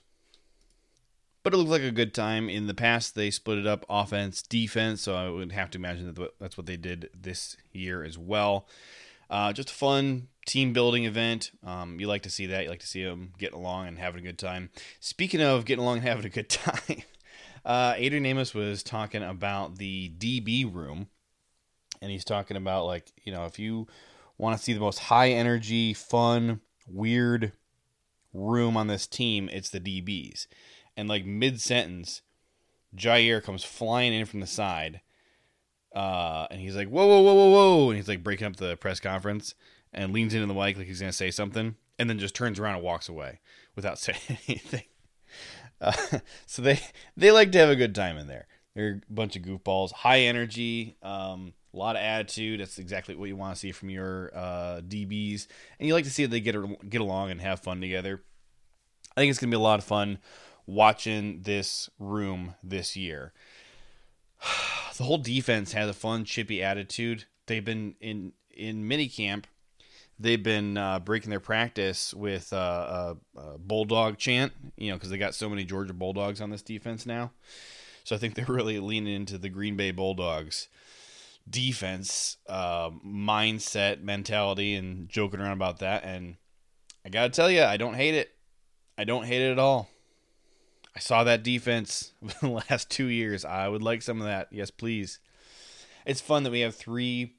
But 1.43 1.53
it 1.53 1.57
looked 1.57 1.71
like 1.71 1.81
a 1.81 1.91
good 1.91 2.13
time. 2.13 2.49
In 2.49 2.67
the 2.67 2.73
past, 2.73 3.15
they 3.15 3.31
split 3.31 3.57
it 3.57 3.65
up 3.65 3.85
offense, 3.89 4.43
defense, 4.43 5.01
so 5.01 5.15
I 5.15 5.29
would 5.29 5.51
have 5.51 5.71
to 5.71 5.79
imagine 5.79 6.13
that 6.13 6.39
that's 6.39 6.55
what 6.55 6.67
they 6.67 6.77
did 6.77 7.09
this 7.19 7.57
year 7.71 8.03
as 8.03 8.17
well. 8.17 8.67
Uh, 9.29 9.51
just 9.51 9.71
a 9.71 9.73
fun 9.73 10.27
team 10.45 10.71
building 10.71 11.05
event. 11.05 11.51
Um, 11.63 11.99
you 11.99 12.07
like 12.07 12.21
to 12.23 12.29
see 12.29 12.45
that. 12.47 12.63
You 12.63 12.69
like 12.69 12.81
to 12.81 12.87
see 12.87 13.03
them 13.03 13.33
getting 13.39 13.57
along 13.57 13.87
and 13.87 13.97
having 13.97 14.21
a 14.21 14.23
good 14.23 14.37
time. 14.37 14.69
Speaking 14.99 15.41
of 15.41 15.65
getting 15.65 15.83
along 15.83 15.97
and 15.97 16.07
having 16.07 16.25
a 16.25 16.29
good 16.29 16.49
time, 16.49 17.03
uh, 17.65 17.95
Adrian 17.97 18.25
Amos 18.25 18.53
was 18.53 18.83
talking 18.83 19.23
about 19.23 19.77
the 19.77 20.11
DB 20.19 20.71
room, 20.71 21.07
and 22.01 22.11
he's 22.11 22.25
talking 22.25 22.57
about 22.57 22.85
like 22.85 23.11
you 23.23 23.31
know 23.31 23.45
if 23.45 23.59
you 23.59 23.87
want 24.37 24.57
to 24.57 24.63
see 24.63 24.73
the 24.73 24.79
most 24.79 24.99
high 24.99 25.29
energy, 25.29 25.93
fun, 25.93 26.61
weird 26.87 27.53
room 28.33 28.75
on 28.75 28.87
this 28.87 29.05
team, 29.07 29.49
it's 29.51 29.69
the 29.69 29.79
DBs. 29.79 30.47
And 30.97 31.07
like 31.07 31.25
mid 31.25 31.61
sentence, 31.61 32.21
Jaire 32.95 33.43
comes 33.43 33.63
flying 33.63 34.13
in 34.13 34.25
from 34.25 34.39
the 34.39 34.47
side 34.47 35.01
uh, 35.95 36.47
and 36.49 36.59
he's 36.59 36.75
like, 36.75 36.87
whoa, 36.87 37.05
whoa, 37.05 37.21
whoa, 37.21 37.33
whoa, 37.33 37.49
whoa. 37.49 37.89
And 37.89 37.97
he's 37.97 38.07
like 38.07 38.23
breaking 38.23 38.47
up 38.47 38.55
the 38.55 38.77
press 38.77 38.99
conference 38.99 39.55
and 39.93 40.13
leans 40.13 40.33
into 40.33 40.47
the 40.47 40.53
mic 40.53 40.77
like 40.77 40.87
he's 40.87 40.99
to 40.99 41.11
say 41.11 41.31
something 41.31 41.75
and 41.99 42.09
then 42.09 42.19
just 42.19 42.35
turns 42.35 42.59
around 42.59 42.75
and 42.75 42.83
walks 42.83 43.09
away 43.09 43.39
without 43.75 43.99
saying 43.99 44.19
anything. 44.47 44.83
Uh, 45.79 46.19
so 46.45 46.61
they, 46.61 46.79
they 47.17 47.31
like 47.31 47.51
to 47.51 47.57
have 47.57 47.69
a 47.69 47.75
good 47.75 47.95
time 47.95 48.17
in 48.17 48.27
there. 48.27 48.47
They're 48.75 49.01
a 49.09 49.13
bunch 49.13 49.35
of 49.35 49.41
goofballs, 49.41 49.91
high 49.91 50.21
energy, 50.21 50.95
um, 51.03 51.53
a 51.73 51.77
lot 51.77 51.95
of 51.95 52.01
attitude. 52.01 52.59
That's 52.59 52.79
exactly 52.79 53.15
what 53.15 53.29
you 53.29 53.35
want 53.35 53.55
to 53.55 53.59
see 53.59 53.71
from 53.71 53.89
your 53.89 54.31
uh, 54.35 54.81
DBs. 54.81 55.47
And 55.79 55.87
you 55.87 55.93
like 55.93 56.03
to 56.05 56.09
see 56.09 56.25
they 56.25 56.39
get, 56.39 56.55
get 56.89 57.01
along 57.01 57.31
and 57.31 57.41
have 57.41 57.59
fun 57.59 57.81
together. 57.81 58.21
I 59.15 59.21
think 59.21 59.29
it's 59.29 59.39
going 59.39 59.51
to 59.51 59.57
be 59.57 59.59
a 59.59 59.63
lot 59.63 59.79
of 59.79 59.85
fun 59.85 60.19
watching 60.65 61.41
this 61.43 61.89
room 61.99 62.55
this 62.63 62.95
year. 62.95 63.33
the 64.97 65.03
whole 65.03 65.17
defense 65.17 65.73
has 65.73 65.89
a 65.89 65.93
fun, 65.93 66.25
chippy 66.25 66.63
attitude. 66.63 67.25
They've 67.47 67.63
been 67.63 67.95
in 67.99 68.33
in 68.51 68.83
minicamp. 68.83 69.45
They've 70.19 70.41
been 70.41 70.77
uh, 70.77 70.99
breaking 70.99 71.31
their 71.31 71.39
practice 71.39 72.13
with 72.13 72.53
uh, 72.53 73.15
a, 73.35 73.39
a, 73.39 73.57
bulldog 73.57 74.19
chant, 74.19 74.53
you 74.77 74.91
know, 74.91 74.95
because 74.95 75.09
they 75.09 75.17
got 75.17 75.33
so 75.33 75.49
many 75.49 75.63
Georgia 75.63 75.93
Bulldogs 75.93 76.41
on 76.41 76.51
this 76.51 76.61
defense 76.61 77.07
now. 77.07 77.31
So 78.03 78.15
I 78.15 78.19
think 78.19 78.35
they're 78.35 78.45
really 78.47 78.79
leaning 78.79 79.15
into 79.15 79.39
the 79.39 79.49
Green 79.49 79.75
Bay 79.75 79.89
Bulldogs 79.89 80.67
defense 81.49 82.37
uh, 82.47 82.89
mindset, 83.05 84.01
mentality, 84.01 84.75
and 84.75 85.09
joking 85.09 85.39
around 85.39 85.53
about 85.53 85.79
that. 85.79 86.03
And 86.03 86.37
I 87.05 87.09
got 87.09 87.23
to 87.23 87.29
tell 87.29 87.49
you, 87.49 87.63
I 87.63 87.77
don't 87.77 87.95
hate 87.95 88.15
it. 88.15 88.31
I 88.97 89.03
don't 89.03 89.25
hate 89.25 89.41
it 89.41 89.51
at 89.51 89.59
all. 89.59 89.89
I 90.95 90.99
saw 90.99 91.23
that 91.23 91.43
defense 91.43 92.11
the 92.41 92.49
last 92.49 92.89
two 92.89 93.07
years. 93.07 93.45
I 93.45 93.67
would 93.67 93.81
like 93.81 94.01
some 94.01 94.19
of 94.19 94.27
that. 94.27 94.47
Yes, 94.51 94.71
please. 94.71 95.19
It's 96.05 96.21
fun 96.21 96.43
that 96.43 96.51
we 96.51 96.61
have 96.61 96.75
three 96.75 97.35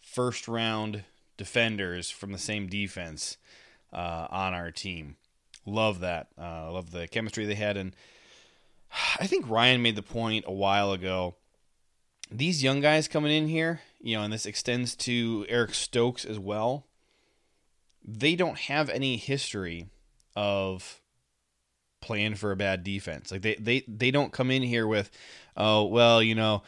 first 0.00 0.48
round 0.48 1.04
defenders 1.36 2.10
from 2.10 2.32
the 2.32 2.38
same 2.38 2.68
defense 2.68 3.36
uh, 3.92 4.26
on 4.30 4.54
our 4.54 4.70
team. 4.70 5.16
Love 5.66 6.00
that. 6.00 6.28
Uh, 6.38 6.72
love 6.72 6.90
the 6.90 7.08
chemistry 7.08 7.46
they 7.46 7.54
had. 7.54 7.76
And 7.76 7.94
I 9.20 9.26
think 9.26 9.48
Ryan 9.48 9.82
made 9.82 9.96
the 9.96 10.02
point 10.02 10.44
a 10.46 10.52
while 10.52 10.92
ago. 10.92 11.36
These 12.30 12.62
young 12.62 12.80
guys 12.80 13.08
coming 13.08 13.32
in 13.32 13.48
here, 13.48 13.80
you 14.00 14.16
know, 14.16 14.22
and 14.22 14.32
this 14.32 14.46
extends 14.46 14.96
to 14.96 15.46
Eric 15.48 15.74
Stokes 15.74 16.24
as 16.24 16.38
well. 16.38 16.86
They 18.04 18.34
don't 18.34 18.58
have 18.58 18.90
any 18.90 19.16
history 19.16 19.88
of 20.36 21.00
playing 22.00 22.34
for 22.34 22.52
a 22.52 22.56
bad 22.56 22.84
defense. 22.84 23.32
Like 23.32 23.42
they 23.42 23.54
they 23.54 23.84
they 23.88 24.10
don't 24.10 24.32
come 24.32 24.50
in 24.50 24.62
here 24.62 24.86
with, 24.86 25.10
oh 25.56 25.84
well, 25.84 26.22
you 26.22 26.34
know, 26.34 26.62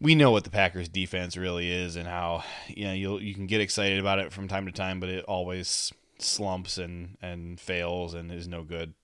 we 0.00 0.14
know 0.14 0.30
what 0.30 0.44
the 0.44 0.50
Packers 0.50 0.88
defense 0.88 1.36
really 1.36 1.70
is 1.70 1.96
and 1.96 2.06
how 2.06 2.44
you 2.68 2.84
know 2.84 2.92
you 2.92 3.18
you 3.18 3.34
can 3.34 3.46
get 3.46 3.60
excited 3.60 3.98
about 3.98 4.18
it 4.18 4.32
from 4.32 4.48
time 4.48 4.66
to 4.66 4.72
time, 4.72 5.00
but 5.00 5.08
it 5.08 5.24
always 5.24 5.92
slumps 6.18 6.78
and 6.78 7.16
and 7.22 7.58
fails 7.58 8.14
and 8.14 8.30
is 8.30 8.48
no 8.48 8.62
good. 8.62 8.94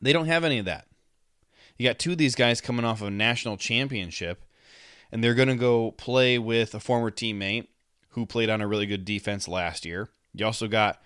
They 0.00 0.12
don't 0.12 0.26
have 0.26 0.44
any 0.44 0.58
of 0.58 0.64
that. 0.66 0.86
You 1.76 1.88
got 1.88 1.98
two 1.98 2.12
of 2.12 2.18
these 2.18 2.34
guys 2.34 2.60
coming 2.60 2.84
off 2.84 3.00
of 3.00 3.08
a 3.08 3.10
national 3.10 3.56
championship, 3.56 4.44
and 5.10 5.22
they're 5.22 5.34
going 5.34 5.48
to 5.48 5.54
go 5.54 5.92
play 5.92 6.38
with 6.38 6.74
a 6.74 6.80
former 6.80 7.10
teammate 7.10 7.68
who 8.10 8.26
played 8.26 8.50
on 8.50 8.60
a 8.60 8.66
really 8.66 8.86
good 8.86 9.04
defense 9.04 9.48
last 9.48 9.84
year. 9.84 10.08
You 10.34 10.46
also 10.46 10.68
got 10.68 11.02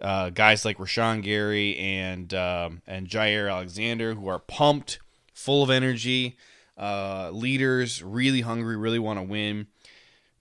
uh, 0.00 0.30
guys 0.30 0.64
like 0.64 0.78
Rashan 0.78 1.22
Gary 1.22 1.76
and 1.76 2.32
um, 2.34 2.82
and 2.86 3.08
Jaire 3.08 3.50
Alexander 3.50 4.14
who 4.14 4.28
are 4.28 4.38
pumped, 4.38 4.98
full 5.32 5.62
of 5.62 5.70
energy, 5.70 6.36
uh, 6.76 7.30
leaders, 7.30 8.02
really 8.02 8.42
hungry, 8.42 8.76
really 8.76 8.98
want 8.98 9.18
to 9.18 9.22
win. 9.22 9.66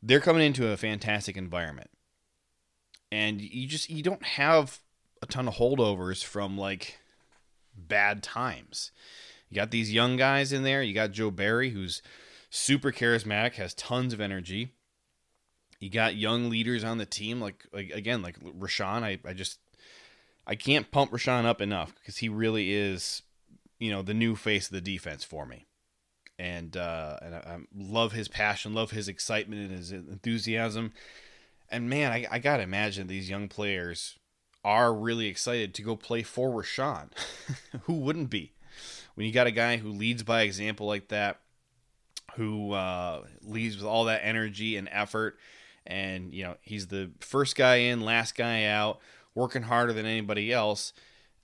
They're 0.01 0.19
coming 0.19 0.45
into 0.45 0.67
a 0.67 0.77
fantastic 0.77 1.37
environment, 1.37 1.89
and 3.11 3.41
you 3.41 3.67
just 3.67 3.89
you 3.89 4.03
don't 4.03 4.23
have 4.23 4.79
a 5.21 5.25
ton 5.25 5.47
of 5.47 5.55
holdovers 5.55 6.23
from 6.23 6.57
like 6.57 6.99
bad 7.75 8.21
times. 8.21 8.91
You 9.49 9.55
got 9.55 9.71
these 9.71 9.93
young 9.93 10.17
guys 10.17 10.51
in 10.51 10.63
there. 10.63 10.83
You 10.83 10.93
got 10.93 11.11
Joe 11.11 11.31
Barry, 11.31 11.69
who's 11.69 12.01
super 12.55 12.91
charismatic, 12.91 13.55
has 13.55 13.73
tons 13.73 14.13
of 14.13 14.21
energy. 14.21 14.73
You 15.79 15.89
got 15.89 16.15
young 16.15 16.49
leaders 16.49 16.83
on 16.83 16.97
the 16.97 17.05
team, 17.05 17.41
like, 17.41 17.65
like 17.73 17.91
again, 17.91 18.21
like 18.21 18.39
Rashan. 18.39 19.03
I, 19.03 19.19
I 19.25 19.33
just 19.33 19.59
I 20.47 20.55
can't 20.55 20.89
pump 20.89 21.11
Rashan 21.11 21.45
up 21.45 21.61
enough 21.61 21.93
because 21.95 22.17
he 22.17 22.29
really 22.29 22.71
is, 22.71 23.21
you 23.77 23.91
know, 23.91 24.01
the 24.01 24.13
new 24.13 24.35
face 24.35 24.67
of 24.67 24.73
the 24.73 24.81
defense 24.81 25.23
for 25.23 25.45
me. 25.45 25.65
And 26.39 26.75
uh, 26.75 27.17
and 27.21 27.35
I, 27.35 27.37
I 27.39 27.57
love 27.75 28.13
his 28.13 28.27
passion, 28.27 28.73
love 28.73 28.91
his 28.91 29.07
excitement 29.07 29.61
and 29.69 29.77
his 29.77 29.91
enthusiasm. 29.91 30.93
And 31.69 31.89
man, 31.89 32.11
I, 32.11 32.25
I 32.31 32.39
gotta 32.39 32.63
imagine 32.63 33.07
these 33.07 33.29
young 33.29 33.47
players 33.47 34.17
are 34.63 34.93
really 34.93 35.27
excited 35.27 35.73
to 35.75 35.81
go 35.81 35.95
play 35.95 36.23
for 36.23 36.49
Rashan. 36.49 37.09
who 37.83 37.93
wouldn't 37.93 38.29
be? 38.29 38.53
When 39.15 39.27
you 39.27 39.33
got 39.33 39.47
a 39.47 39.51
guy 39.51 39.77
who 39.77 39.89
leads 39.89 40.23
by 40.23 40.41
example 40.41 40.87
like 40.87 41.09
that, 41.09 41.39
who 42.35 42.73
uh, 42.73 43.23
leads 43.43 43.77
with 43.77 43.85
all 43.85 44.05
that 44.05 44.21
energy 44.23 44.77
and 44.77 44.89
effort, 44.91 45.37
and 45.85 46.33
you 46.33 46.43
know 46.43 46.55
he's 46.61 46.87
the 46.87 47.11
first 47.19 47.55
guy 47.55 47.75
in, 47.75 48.01
last 48.01 48.35
guy 48.35 48.65
out, 48.65 48.99
working 49.33 49.63
harder 49.63 49.93
than 49.93 50.05
anybody 50.05 50.51
else, 50.51 50.93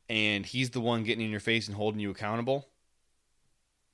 and 0.10 0.46
he's 0.46 0.72
the 0.72 0.82
one 0.82 1.04
getting 1.04 1.24
in 1.26 1.32
your 1.32 1.40
face 1.40 1.68
and 1.68 1.78
holding 1.78 2.00
you 2.00 2.12
accountable. 2.12 2.68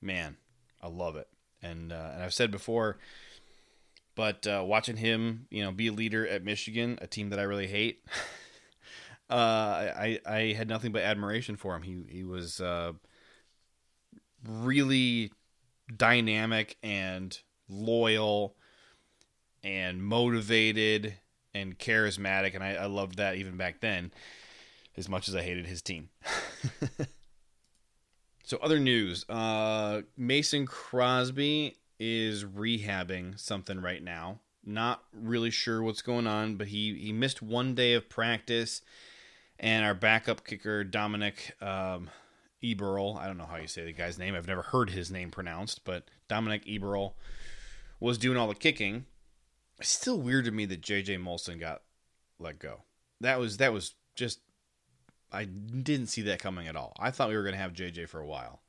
Man, 0.02 0.38
I 0.82 0.88
love 0.88 1.16
it, 1.16 1.28
and 1.62 1.92
uh, 1.92 2.12
and 2.14 2.24
I've 2.24 2.34
said 2.34 2.52
before, 2.52 2.98
but 4.16 4.48
uh, 4.48 4.64
watching 4.66 4.98
him, 4.98 5.48
you 5.52 5.64
know, 5.64 5.72
be 5.72 5.88
a 5.88 5.94
leader 5.94 6.28
at 6.28 6.44
Michigan, 6.44 6.98
a 7.02 7.08
team 7.08 7.30
that 7.30 7.40
I 7.40 7.44
really 7.44 7.68
hate. 7.68 8.04
uh, 9.30 9.34
I 9.34 10.20
I 10.26 10.54
had 10.58 10.68
nothing 10.68 10.92
but 10.92 11.04
admiration 11.04 11.58
for 11.58 11.76
him. 11.76 11.84
He 11.84 12.00
he 12.10 12.24
was 12.24 12.60
uh, 12.60 12.94
really 14.44 15.32
dynamic 15.96 16.78
and 16.84 17.38
loyal 17.70 18.56
and 19.64 20.04
motivated 20.04 21.16
and 21.54 21.78
charismatic, 21.78 22.56
and 22.56 22.64
I, 22.64 22.76
I 22.76 22.86
loved 22.86 23.18
that 23.18 23.36
even 23.36 23.58
back 23.58 23.80
then, 23.82 24.12
as 24.96 25.10
much 25.10 25.28
as 25.28 25.36
I 25.36 25.42
hated 25.42 25.66
his 25.66 25.82
team. 25.82 26.10
so, 28.44 28.58
other 28.62 28.80
news 28.80 29.28
uh, 29.30 30.02
Mason 30.16 30.66
Crosby 30.66 31.78
is 32.00 32.44
rehabbing 32.44 33.40
something 33.40 33.82
right 33.82 34.04
now. 34.04 34.40
Not 34.64 35.04
really 35.14 35.50
sure 35.50 35.82
what's 35.82 36.02
going 36.02 36.28
on, 36.28 36.56
but 36.56 36.68
he, 36.68 36.94
he 36.96 37.14
missed 37.14 37.42
one 37.42 37.74
day 37.74 37.94
of 37.94 38.10
practice, 38.10 38.82
and 39.60 39.86
our 39.86 39.96
backup 39.96 40.46
kicker, 40.46 40.84
Dominic. 40.84 41.56
Um, 41.62 42.10
Eberl, 42.64 43.18
I 43.18 43.28
don't 43.28 43.38
know 43.38 43.46
how 43.46 43.58
you 43.58 43.68
say 43.68 43.86
the 43.86 43.94
guy's 43.94 44.18
name. 44.18 44.36
I've 44.36 44.48
never 44.48 44.64
heard 44.64 44.90
his 44.90 45.12
name 45.12 45.30
pronounced, 45.30 45.84
but 45.84 46.06
Dominic 46.28 46.66
Eberl 46.66 47.14
was 48.00 48.18
doing 48.18 48.38
all 48.38 48.48
the 48.48 48.56
kicking. 48.56 49.06
It's 49.80 49.90
still 49.90 50.20
weird 50.20 50.46
to 50.46 50.52
me 50.52 50.66
that 50.66 50.82
JJ 50.82 51.22
Molson 51.22 51.60
got 51.60 51.82
let 52.40 52.60
go. 52.60 52.82
That 53.22 53.40
was 53.40 53.58
that 53.58 53.74
was 53.74 53.94
just 54.16 54.40
I 55.32 55.46
didn't 55.46 56.08
see 56.08 56.22
that 56.24 56.40
coming 56.40 56.68
at 56.68 56.76
all. 56.76 56.94
I 57.00 57.12
thought 57.12 57.30
we 57.30 57.36
were 57.36 57.44
going 57.44 57.56
to 57.56 57.62
have 57.62 57.74
JJ 57.74 58.10
for 58.10 58.20
a 58.20 58.26
while. 58.26 58.62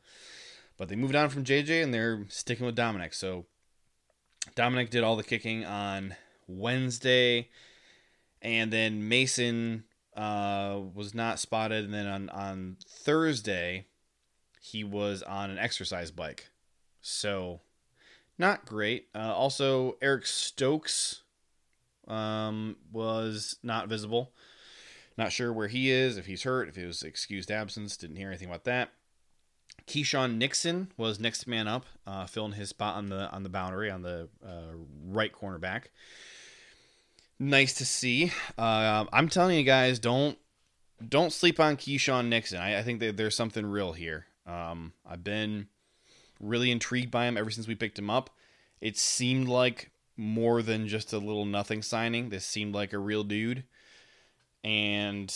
But 0.77 0.89
they 0.89 0.97
moved 0.97 1.15
on 1.15 1.29
from 1.29 1.45
JJ 1.45 1.83
and 1.83 1.93
they're 1.93 2.25
sticking 2.29 2.67
with 2.67 2.75
Dominic. 2.75 3.15
So 3.15 3.47
Dominic 4.55 4.91
did 4.91 5.03
all 5.03 5.17
the 5.17 5.25
kicking 5.25 5.65
on 5.65 6.15
Wednesday 6.47 7.49
and 8.43 8.73
then 8.73 9.09
Mason 9.09 9.85
uh, 10.19 10.81
was 10.95 11.15
not 11.15 11.39
spotted 11.39 11.85
and 11.85 11.95
then 11.95 12.07
on 12.07 12.29
on 12.31 12.77
Thursday 12.87 13.87
he 14.61 14.83
was 14.83 15.23
on 15.23 15.51
an 15.51 15.59
exercise 15.59 16.11
bike. 16.11 16.49
So 17.01 17.61
not 18.37 18.67
great. 18.67 19.07
Uh, 19.15 19.35
also, 19.35 19.97
Eric 20.03 20.27
Stokes 20.27 21.23
um, 22.07 22.77
was 22.93 23.57
not 23.63 23.89
visible. 23.89 24.33
Not 25.17 25.33
sure 25.33 25.53
where 25.53 25.69
he 25.69 25.91
is, 25.91 26.17
if 26.17 26.27
he's 26.27 26.43
hurt, 26.43 26.69
if 26.69 26.77
he 26.77 26.85
was 26.85 27.03
excused 27.03 27.51
absence. 27.51 27.97
Didn't 27.97 28.17
hear 28.17 28.29
anything 28.29 28.49
about 28.49 28.65
that. 28.65 28.91
Keisean 29.87 30.37
Nixon 30.37 30.93
was 30.97 31.19
next 31.19 31.47
man 31.47 31.67
up, 31.67 31.87
uh, 32.07 32.27
filling 32.27 32.53
his 32.53 32.69
spot 32.69 32.97
on 32.97 33.09
the 33.09 33.31
on 33.31 33.43
the 33.43 33.49
boundary 33.49 33.91
on 33.91 34.03
the 34.03 34.29
uh, 34.45 34.75
right 35.07 35.33
cornerback. 35.33 35.85
Nice 37.41 37.75
to 37.75 37.85
see. 37.85 38.33
Uh, 38.57 39.05
I'm 39.13 39.29
telling 39.29 39.57
you 39.57 39.65
guys, 39.65 39.99
don't 39.99 40.39
don't 41.07 41.33
sleep 41.33 41.61
on 41.61 41.77
Keisean 41.77 42.27
Nixon. 42.27 42.59
I, 42.59 42.81
I 42.81 42.83
think 42.83 42.99
that 43.01 43.17
there's 43.17 43.37
something 43.37 43.65
real 43.65 43.93
here. 43.93 44.27
Um, 44.47 44.93
I've 45.09 45.23
been 45.23 45.69
really 46.41 46.71
intrigued 46.71 47.11
by 47.11 47.27
him 47.27 47.37
ever 47.37 47.51
since 47.51 47.69
we 47.69 47.75
picked 47.77 47.99
him 47.99 48.11
up. 48.11 48.31
It 48.81 48.97
seemed 48.97 49.49
like 49.49 49.91
more 50.17 50.63
than 50.63 50.89
just 50.89 51.13
a 51.13 51.19
little 51.19 51.45
nothing 51.45 51.83
signing. 51.83 52.31
This 52.31 52.45
seemed 52.45 52.75
like 52.75 52.93
a 52.93 52.99
real 52.99 53.23
dude. 53.23 53.65
And 54.65 55.33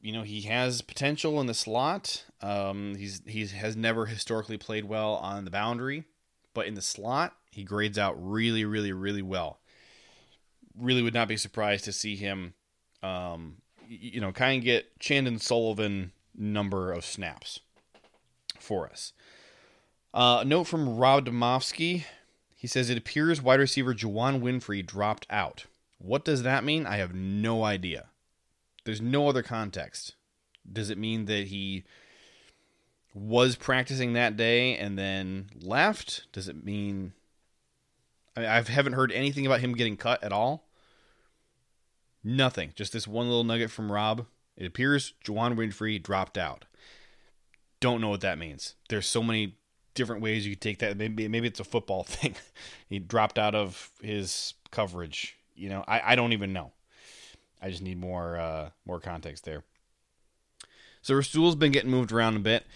you 0.00 0.12
know, 0.12 0.22
he 0.22 0.42
has 0.42 0.82
potential 0.82 1.40
in 1.40 1.46
the 1.46 1.54
slot. 1.54 2.24
Um, 2.40 2.94
he's 2.94 3.20
he 3.26 3.46
has 3.46 3.76
never 3.76 4.06
historically 4.06 4.56
played 4.56 4.86
well 4.86 5.16
on 5.16 5.44
the 5.44 5.50
boundary, 5.50 6.04
but 6.54 6.66
in 6.66 6.74
the 6.74 6.82
slot, 6.82 7.36
he 7.50 7.64
grades 7.64 7.98
out 7.98 8.14
really, 8.18 8.64
really, 8.64 8.92
really 8.92 9.22
well. 9.22 9.60
Really 10.78 11.02
would 11.02 11.14
not 11.14 11.28
be 11.28 11.36
surprised 11.36 11.84
to 11.84 11.92
see 11.92 12.16
him, 12.16 12.54
um, 13.02 13.56
you 13.88 14.20
know, 14.20 14.32
kind 14.32 14.58
of 14.58 14.64
get 14.64 14.98
Chandon 14.98 15.38
Sullivan 15.38 16.12
number 16.34 16.92
of 16.92 17.04
snaps 17.04 17.60
for 18.60 18.88
us. 18.88 19.12
Uh, 20.12 20.44
note 20.46 20.64
from 20.64 20.96
Rob 20.96 21.26
Demovsky. 21.26 22.04
He 22.54 22.66
says 22.66 22.90
it 22.90 22.98
appears 22.98 23.42
wide 23.42 23.60
receiver 23.60 23.94
Juwann 23.94 24.40
Winfree 24.40 24.84
dropped 24.84 25.26
out. 25.30 25.66
What 25.98 26.24
does 26.24 26.42
that 26.42 26.64
mean? 26.64 26.86
I 26.86 26.96
have 26.96 27.14
no 27.14 27.64
idea. 27.64 28.06
There's 28.84 29.00
no 29.00 29.28
other 29.28 29.42
context. 29.42 30.14
Does 30.70 30.90
it 30.90 30.98
mean 30.98 31.26
that 31.26 31.48
he 31.48 31.84
was 33.14 33.56
practicing 33.56 34.12
that 34.12 34.36
day 34.36 34.76
and 34.76 34.98
then 34.98 35.50
left? 35.54 36.26
Does 36.32 36.48
it 36.48 36.64
mean 36.64 37.12
I, 38.36 38.40
mean, 38.40 38.48
I 38.48 38.60
haven't 38.60 38.92
heard 38.92 39.12
anything 39.12 39.46
about 39.46 39.60
him 39.60 39.74
getting 39.74 39.96
cut 39.96 40.22
at 40.22 40.32
all? 40.32 40.65
Nothing. 42.26 42.72
Just 42.74 42.92
this 42.92 43.06
one 43.06 43.28
little 43.28 43.44
nugget 43.44 43.70
from 43.70 43.92
Rob. 43.92 44.26
It 44.56 44.66
appears 44.66 45.14
Juwann 45.24 45.54
Winfree 45.54 46.02
dropped 46.02 46.36
out. 46.36 46.64
Don't 47.78 48.00
know 48.00 48.08
what 48.08 48.22
that 48.22 48.36
means. 48.36 48.74
There's 48.88 49.06
so 49.06 49.22
many 49.22 49.54
different 49.94 50.22
ways 50.22 50.44
you 50.44 50.56
could 50.56 50.60
take 50.60 50.80
that. 50.80 50.96
Maybe 50.96 51.28
maybe 51.28 51.46
it's 51.46 51.60
a 51.60 51.64
football 51.64 52.02
thing. 52.04 52.34
he 52.88 52.98
dropped 52.98 53.38
out 53.38 53.54
of 53.54 53.92
his 54.02 54.54
coverage. 54.72 55.36
You 55.54 55.68
know, 55.68 55.84
I, 55.86 56.00
I 56.12 56.16
don't 56.16 56.32
even 56.32 56.52
know. 56.52 56.72
I 57.62 57.70
just 57.70 57.80
need 57.80 58.00
more 58.00 58.36
uh, 58.36 58.70
more 58.84 58.98
context 58.98 59.44
there. 59.44 59.62
So 61.02 61.14
Rasul's 61.14 61.54
been 61.54 61.70
getting 61.70 61.92
moved 61.92 62.10
around 62.10 62.34
a 62.34 62.40
bit. 62.40 62.66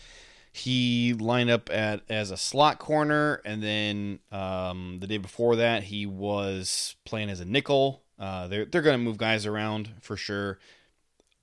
He 0.52 1.12
lined 1.12 1.50
up 1.50 1.68
at 1.70 2.02
as 2.08 2.30
a 2.30 2.36
slot 2.36 2.78
corner, 2.78 3.42
and 3.44 3.60
then 3.60 4.20
um, 4.30 4.98
the 5.00 5.08
day 5.08 5.18
before 5.18 5.56
that, 5.56 5.82
he 5.82 6.06
was 6.06 6.94
playing 7.04 7.30
as 7.30 7.40
a 7.40 7.44
nickel. 7.44 8.04
Uh, 8.20 8.46
they're 8.46 8.66
they're 8.66 8.82
going 8.82 8.98
to 8.98 9.02
move 9.02 9.16
guys 9.16 9.46
around 9.46 9.94
for 10.00 10.16
sure. 10.16 10.58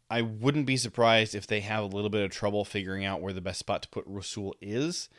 I 0.09 0.21
wouldn't 0.21 0.67
be 0.67 0.77
surprised 0.77 1.35
if 1.35 1.47
they 1.47 1.59
have 1.61 1.83
a 1.83 1.87
little 1.87 2.09
bit 2.09 2.23
of 2.23 2.31
trouble 2.31 2.63
figuring 2.63 3.03
out 3.03 3.19
where 3.19 3.33
the 3.33 3.41
best 3.41 3.59
spot 3.59 3.81
to 3.81 3.89
put 3.89 4.05
Rasul 4.07 4.55
is 4.61 5.09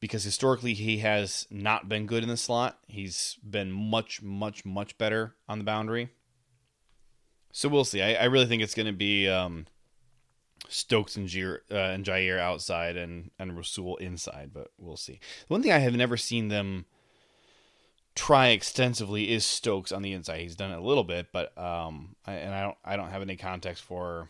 because 0.00 0.24
historically 0.24 0.74
he 0.74 0.98
has 0.98 1.46
not 1.48 1.88
been 1.88 2.06
good 2.06 2.24
in 2.24 2.28
the 2.28 2.36
slot. 2.36 2.78
He's 2.88 3.38
been 3.48 3.70
much, 3.70 4.20
much, 4.20 4.64
much 4.64 4.98
better 4.98 5.36
on 5.48 5.58
the 5.58 5.64
boundary. 5.64 6.10
So 7.52 7.68
we'll 7.68 7.84
see. 7.84 8.02
I, 8.02 8.14
I 8.14 8.24
really 8.24 8.46
think 8.46 8.62
it's 8.62 8.74
going 8.74 8.86
to 8.86 8.92
be 8.92 9.28
um, 9.28 9.66
Stokes 10.68 11.16
and, 11.16 11.28
Jaire, 11.28 11.60
uh, 11.70 11.76
and 11.76 12.04
Jaire 12.04 12.40
outside 12.40 12.96
and, 12.96 13.30
and 13.38 13.56
Rasul 13.56 13.96
inside, 13.98 14.50
but 14.52 14.72
we'll 14.76 14.96
see. 14.96 15.20
The 15.46 15.54
one 15.54 15.62
thing 15.62 15.70
I 15.70 15.78
have 15.78 15.94
never 15.94 16.16
seen 16.16 16.48
them 16.48 16.86
try 18.14 18.48
extensively 18.48 19.30
is 19.30 19.44
Stokes 19.44 19.92
on 19.92 20.02
the 20.02 20.12
inside. 20.12 20.40
He's 20.40 20.56
done 20.56 20.70
it 20.70 20.78
a 20.78 20.82
little 20.82 21.04
bit, 21.04 21.28
but 21.32 21.56
um, 21.58 22.16
I, 22.26 22.34
and 22.34 22.54
I 22.54 22.62
don't 22.62 22.76
I 22.84 22.96
don't 22.96 23.10
have 23.10 23.22
any 23.22 23.36
context 23.36 23.82
for 23.82 24.28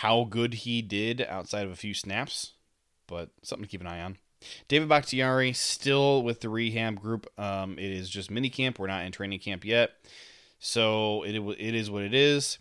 how 0.00 0.24
good 0.24 0.54
he 0.54 0.82
did 0.82 1.22
outside 1.22 1.64
of 1.66 1.72
a 1.72 1.76
few 1.76 1.94
snaps, 1.94 2.52
but 3.06 3.30
something 3.42 3.64
to 3.64 3.70
keep 3.70 3.80
an 3.80 3.86
eye 3.86 4.00
on. 4.00 4.18
David 4.68 4.88
Bakhtiari 4.88 5.52
still 5.52 6.22
with 6.22 6.40
the 6.40 6.48
rehab 6.48 7.00
group. 7.00 7.26
Um, 7.38 7.78
it 7.78 7.90
is 7.90 8.10
just 8.10 8.30
mini 8.30 8.50
camp. 8.50 8.78
We're 8.78 8.88
not 8.88 9.04
in 9.04 9.12
training 9.12 9.38
camp 9.38 9.64
yet, 9.64 9.92
so 10.58 11.22
it 11.22 11.36
it 11.58 11.74
is 11.74 11.90
what 11.90 12.02
it 12.02 12.14
is. 12.14 12.58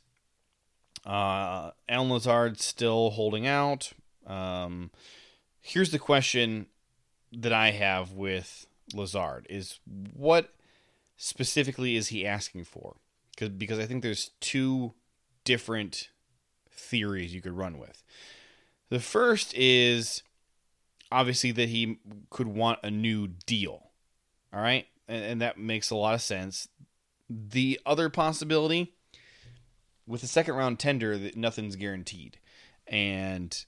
Uh, 1.05 1.71
Allen 1.89 2.09
Lazard 2.09 2.59
still 2.61 3.09
holding 3.09 3.45
out. 3.45 3.91
Um, 4.25 4.91
here's 5.59 5.91
the 5.91 5.99
question 5.99 6.67
that 7.33 7.51
I 7.51 7.71
have 7.71 8.13
with 8.13 8.67
Lazard: 8.93 9.47
is 9.49 9.79
what 10.13 10.53
specifically 11.17 11.95
is 11.95 12.09
he 12.09 12.25
asking 12.25 12.65
for? 12.65 12.97
Because 13.31 13.49
because 13.49 13.79
I 13.79 13.85
think 13.85 14.03
there's 14.03 14.31
two 14.39 14.93
different 15.43 16.09
theories 16.69 17.33
you 17.33 17.41
could 17.41 17.57
run 17.57 17.77
with. 17.77 18.03
The 18.89 18.99
first 18.99 19.53
is 19.55 20.23
obviously 21.11 21.51
that 21.51 21.69
he 21.69 21.99
could 22.29 22.47
want 22.47 22.79
a 22.83 22.91
new 22.91 23.27
deal. 23.27 23.91
All 24.53 24.61
right. 24.61 24.87
And, 25.07 25.23
and, 25.23 25.41
that 25.41 25.57
makes 25.57 25.89
a 25.89 25.95
lot 25.95 26.13
of 26.13 26.21
sense. 26.21 26.67
The 27.29 27.79
other 27.85 28.09
possibility 28.09 28.93
with 30.07 30.23
a 30.23 30.27
second 30.27 30.55
round 30.55 30.79
tender 30.79 31.17
that 31.17 31.35
nothing's 31.35 31.75
guaranteed. 31.75 32.39
And 32.87 33.65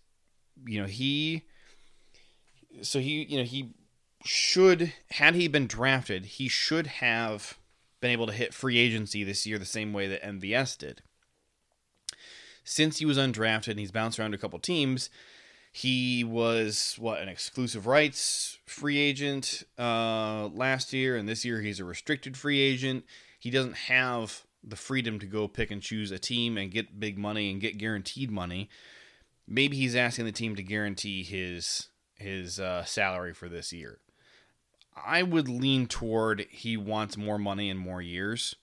you 0.65 0.81
know, 0.81 0.87
he 0.87 1.43
so 2.81 2.99
he 2.99 3.23
you 3.23 3.37
know, 3.37 3.43
he 3.43 3.71
should 4.27 4.93
had 5.11 5.35
he 5.35 5.47
been 5.47 5.67
drafted, 5.67 6.25
he 6.25 6.47
should 6.47 6.87
have 6.87 7.57
been 8.01 8.11
able 8.11 8.27
to 8.27 8.33
hit 8.33 8.53
free 8.53 8.77
agency 8.77 9.23
this 9.23 9.45
year 9.45 9.57
the 9.57 9.65
same 9.65 9.93
way 9.93 10.07
that 10.07 10.23
MVS 10.23 10.77
did. 10.77 11.01
Since 12.63 12.97
he 12.97 13.05
was 13.05 13.17
undrafted 13.17 13.69
and 13.69 13.79
he's 13.79 13.91
bounced 13.91 14.19
around 14.19 14.33
a 14.33 14.37
couple 14.37 14.59
teams, 14.59 15.09
he 15.71 16.23
was 16.23 16.95
what 16.97 17.21
an 17.21 17.29
exclusive 17.29 17.85
rights 17.85 18.57
free 18.65 18.97
agent 18.97 19.63
uh, 19.77 20.47
last 20.47 20.93
year, 20.93 21.17
and 21.17 21.27
this 21.27 21.45
year 21.45 21.61
he's 21.61 21.79
a 21.79 21.85
restricted 21.85 22.37
free 22.37 22.59
agent. 22.59 23.05
He 23.39 23.51
doesn't 23.51 23.75
have 23.75 24.43
the 24.63 24.75
freedom 24.75 25.19
to 25.19 25.25
go 25.25 25.47
pick 25.47 25.69
and 25.69 25.81
choose 25.81 26.11
a 26.11 26.17
team 26.17 26.57
and 26.57 26.71
get 26.71 26.99
big 26.99 27.17
money 27.17 27.51
and 27.51 27.61
get 27.61 27.77
guaranteed 27.77 28.31
money. 28.31 28.69
Maybe 29.47 29.77
he's 29.77 29.95
asking 29.95 30.25
the 30.25 30.31
team 30.31 30.55
to 30.55 30.63
guarantee 30.63 31.23
his 31.23 31.89
his 32.15 32.59
uh, 32.59 32.85
salary 32.85 33.33
for 33.33 33.49
this 33.49 33.73
year. 33.73 33.99
I 34.95 35.23
would 35.23 35.47
lean 35.49 35.87
toward 35.87 36.47
he 36.49 36.77
wants 36.77 37.17
more 37.17 37.37
money 37.37 37.69
and 37.69 37.79
more 37.79 38.01
years. 38.01 38.55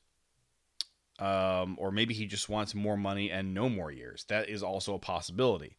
Um, 1.19 1.77
or 1.79 1.93
maybe 1.93 2.15
he 2.15 2.27
just 2.27 2.49
wants 2.49 2.75
more 2.75 2.97
money 2.97 3.31
and 3.31 3.55
no 3.55 3.69
more 3.69 3.93
years. 3.93 4.25
That 4.29 4.49
is 4.49 4.63
also 4.63 4.95
a 4.95 4.99
possibility. 4.99 5.77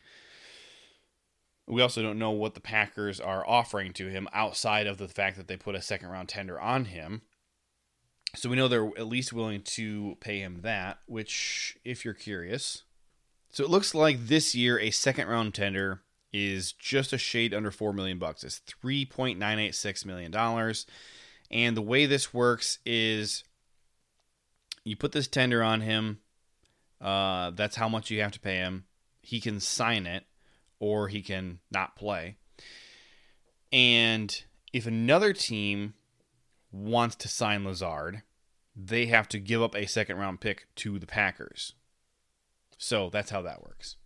We 1.67 1.81
also 1.81 2.01
don't 2.01 2.19
know 2.19 2.31
what 2.31 2.53
the 2.53 2.61
Packers 2.61 3.19
are 3.19 3.47
offering 3.47 3.93
to 3.93 4.09
him 4.09 4.27
outside 4.33 4.87
of 4.87 4.97
the 4.97 5.07
fact 5.07 5.37
that 5.37 5.47
they 5.47 5.57
put 5.57 5.75
a 5.75 5.81
second 5.81 6.09
round 6.09 6.29
tender 6.29 6.59
on 6.59 6.85
him. 6.85 7.23
So 8.35 8.49
we 8.49 8.55
know 8.55 8.67
they're 8.67 8.91
at 8.97 9.07
least 9.07 9.33
willing 9.33 9.61
to 9.61 10.17
pay 10.19 10.39
him 10.39 10.61
that, 10.61 10.99
which, 11.07 11.77
if 11.83 12.03
you're 12.03 12.13
curious, 12.13 12.83
so 13.49 13.63
it 13.63 13.69
looks 13.69 13.93
like 13.93 14.27
this 14.27 14.55
year 14.55 14.79
a 14.79 14.89
second 14.91 15.27
round 15.27 15.53
tender 15.53 16.01
is 16.33 16.73
just 16.73 17.13
a 17.13 17.17
shade 17.17 17.53
under 17.53 17.71
four 17.71 17.93
million 17.93 18.17
bucks. 18.17 18.43
It's 18.43 18.57
three 18.57 19.05
point 19.05 19.39
nine 19.39 19.59
eight 19.59 19.75
six 19.75 20.03
million 20.03 20.31
dollars, 20.31 20.85
and 21.51 21.77
the 21.77 21.81
way 21.81 22.05
this 22.05 22.33
works 22.33 22.79
is 22.85 23.43
you 24.83 24.95
put 24.95 25.11
this 25.11 25.27
tender 25.27 25.63
on 25.63 25.81
him. 25.81 26.19
Uh, 26.99 27.51
that's 27.51 27.75
how 27.75 27.87
much 27.87 28.09
you 28.09 28.21
have 28.21 28.31
to 28.31 28.39
pay 28.39 28.57
him. 28.57 28.85
He 29.21 29.39
can 29.39 29.59
sign 29.59 30.05
it, 30.05 30.25
or 30.79 31.07
he 31.07 31.21
can 31.21 31.59
not 31.71 31.95
play. 31.95 32.37
And 33.71 34.43
if 34.71 34.87
another 34.87 35.33
team 35.33 35.93
wants 36.71 37.15
to 37.17 37.27
sign 37.27 37.63
Lazard, 37.63 38.23
they 38.75 39.05
have 39.05 39.27
to 39.29 39.39
give 39.39 39.61
up 39.61 39.75
a 39.75 39.85
second 39.85 40.17
round 40.17 40.41
pick 40.41 40.67
to 40.75 40.97
the 40.97 41.05
Packers. 41.05 41.73
So 42.77 43.09
that's 43.09 43.29
how 43.29 43.41
that 43.43 43.63
works. 43.63 43.97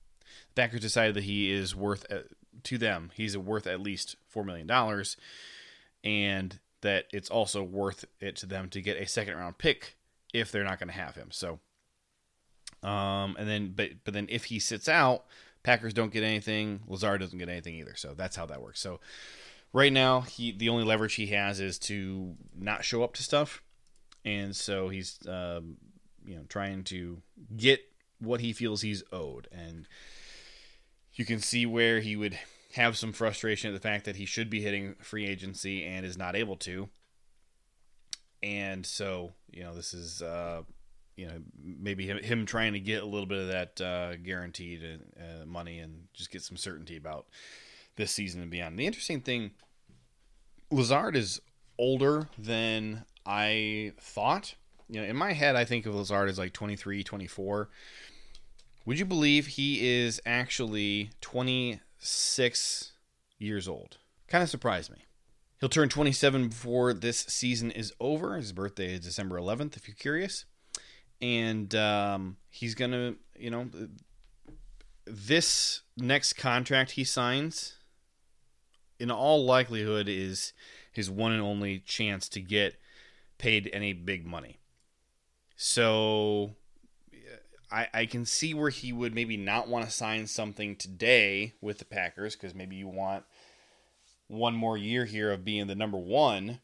The 0.58 0.64
Packers 0.64 0.82
decided 0.82 1.14
that 1.14 1.26
he 1.26 1.52
is 1.52 1.76
worth 1.76 2.12
uh, 2.12 2.22
to 2.64 2.80
them. 2.80 3.12
He's 3.14 3.38
worth 3.38 3.68
at 3.68 3.80
least 3.80 4.16
four 4.28 4.44
million 4.44 4.66
dollars, 4.66 5.16
and 6.04 6.58
that 6.82 7.06
it's 7.14 7.30
also 7.30 7.62
worth 7.62 8.06
it 8.20 8.38
to 8.38 8.48
them 8.48 8.68
to 8.70 8.82
get 8.82 8.98
a 8.98 9.06
second 9.06 9.38
round 9.38 9.60
pick 9.60 9.98
if 10.34 10.52
they're 10.52 10.64
not 10.64 10.80
going 10.80 10.88
to 10.88 10.96
have 10.96 11.14
him. 11.14 11.30
So, 11.30 11.60
um, 12.82 13.36
and 13.38 13.48
then 13.48 13.74
but 13.76 14.04
but 14.04 14.16
then 14.16 14.26
if 14.32 14.46
he 14.46 14.58
sits 14.58 14.90
out, 14.90 15.26
Packers 15.62 15.94
don't 15.94 16.12
get 16.12 16.24
anything. 16.24 16.80
Lazard 16.88 17.22
doesn't 17.22 17.38
get 17.38 17.50
anything 17.50 17.76
either. 17.76 17.96
So 17.96 18.16
that's 18.16 18.36
how 18.36 18.48
that 18.48 18.60
works. 18.60 18.80
So 18.80 19.00
right 19.74 19.94
now, 19.94 20.22
he 20.22 20.52
the 20.52 20.70
only 20.70 20.86
leverage 20.86 21.14
he 21.14 21.28
has 21.28 21.60
is 21.60 21.78
to 21.82 22.36
not 22.58 22.84
show 22.84 23.04
up 23.04 23.14
to 23.14 23.22
stuff, 23.22 23.62
and 24.26 24.56
so 24.56 24.90
he's 24.90 25.20
um, 25.28 25.78
you 26.26 26.36
know 26.36 26.46
trying 26.50 26.84
to 26.86 27.22
get 27.56 27.82
what 28.18 28.42
he 28.42 28.54
feels 28.54 28.82
he's 28.82 29.04
owed, 29.12 29.48
and 29.52 29.88
you 31.18 31.26
can 31.26 31.40
see 31.40 31.66
where 31.66 32.00
he 32.00 32.16
would 32.16 32.38
have 32.74 32.96
some 32.96 33.12
frustration 33.12 33.70
at 33.70 33.74
the 33.74 33.86
fact 33.86 34.06
that 34.06 34.16
he 34.16 34.26
should 34.26 34.50
be 34.50 34.62
hitting 34.62 34.96
free 35.02 35.26
agency 35.26 35.84
and 35.84 36.06
is 36.06 36.18
not 36.18 36.36
able 36.36 36.56
to. 36.56 36.90
And 38.44 38.86
so, 38.86 39.34
you 39.52 39.64
know, 39.64 39.74
this 39.74 39.96
is, 39.96 40.22
uh, 40.22 40.62
you 41.16 41.26
know, 41.26 41.40
maybe 41.60 42.06
him, 42.06 42.20
him, 42.20 42.46
trying 42.46 42.74
to 42.74 42.80
get 42.80 43.02
a 43.02 43.06
little 43.06 43.26
bit 43.26 43.40
of 43.40 43.48
that 43.48 43.82
uh, 43.82 44.16
guaranteed 44.18 44.84
uh, 45.20 45.46
money 45.46 45.80
and 45.80 46.04
just 46.14 46.32
get 46.32 46.44
some 46.44 46.56
certainty 46.56 46.96
about 46.96 47.26
this 47.96 48.12
season 48.12 48.42
and 48.42 48.52
beyond. 48.52 48.78
The 48.78 48.86
interesting 48.86 49.22
thing, 49.22 49.52
Lazard 50.70 51.16
is 51.16 51.42
older 51.80 52.30
than 52.38 53.06
I 53.26 53.94
thought. 54.00 54.54
You 54.88 55.02
know, 55.02 55.08
in 55.08 55.16
my 55.16 55.34
head, 55.34 55.56
I 55.56 55.66
think 55.66 55.88
of 55.88 55.96
Lazard 55.96 56.30
as 56.30 56.38
like 56.38 56.54
23, 56.54 57.04
24. 57.04 57.70
Would 58.88 59.00
you 59.00 59.06
believe 59.06 59.48
he 59.48 59.86
is 59.86 60.22
actually 60.26 61.10
26 61.20 62.92
years 63.38 63.68
old? 63.68 63.98
Kind 64.30 64.42
of 64.42 64.50
surprised 64.50 64.90
me. 64.90 65.00
He'll 65.60 65.68
turn 65.68 65.90
27 65.90 66.48
before 66.48 66.94
this 66.94 67.20
season 67.28 67.70
is 67.70 67.92
over. 68.00 68.38
His 68.38 68.54
birthday 68.54 68.94
is 68.94 69.02
December 69.02 69.38
11th, 69.38 69.76
if 69.76 69.90
you're 69.90 69.96
curious. 69.96 70.46
And 71.22 71.76
um, 71.76 72.38
he's 72.50 72.76
going 72.76 72.92
to, 72.92 73.18
you 73.38 73.50
know, 73.50 73.68
this 75.06 75.82
next 75.98 76.34
contract 76.34 76.92
he 76.92 77.04
signs, 77.04 77.80
in 79.02 79.12
all 79.12 79.44
likelihood, 79.44 80.08
is 80.08 80.54
his 80.94 81.12
one 81.12 81.34
and 81.34 81.42
only 81.42 81.80
chance 81.80 82.30
to 82.30 82.40
get 82.40 82.80
paid 83.38 83.70
any 83.74 83.92
big 83.92 84.26
money. 84.26 84.60
So 85.58 86.56
I, 87.72 87.88
I 87.94 88.06
can 88.06 88.26
see 88.26 88.54
where 88.54 88.70
he 88.70 88.94
would 88.94 89.14
maybe 89.14 89.38
not 89.38 89.68
want 89.68 89.86
to 89.86 89.92
sign 89.92 90.28
something 90.28 90.76
today 90.76 91.54
with 91.62 91.80
the 91.80 91.86
Packers 91.86 92.36
because 92.36 92.56
maybe 92.56 92.76
you 92.76 92.88
want 92.88 93.26
one 94.28 94.56
more 94.56 94.78
year 94.78 95.06
here 95.06 95.32
of 95.32 95.44
being 95.44 95.68
the 95.68 95.76
number 95.76 95.98
one 95.98 96.60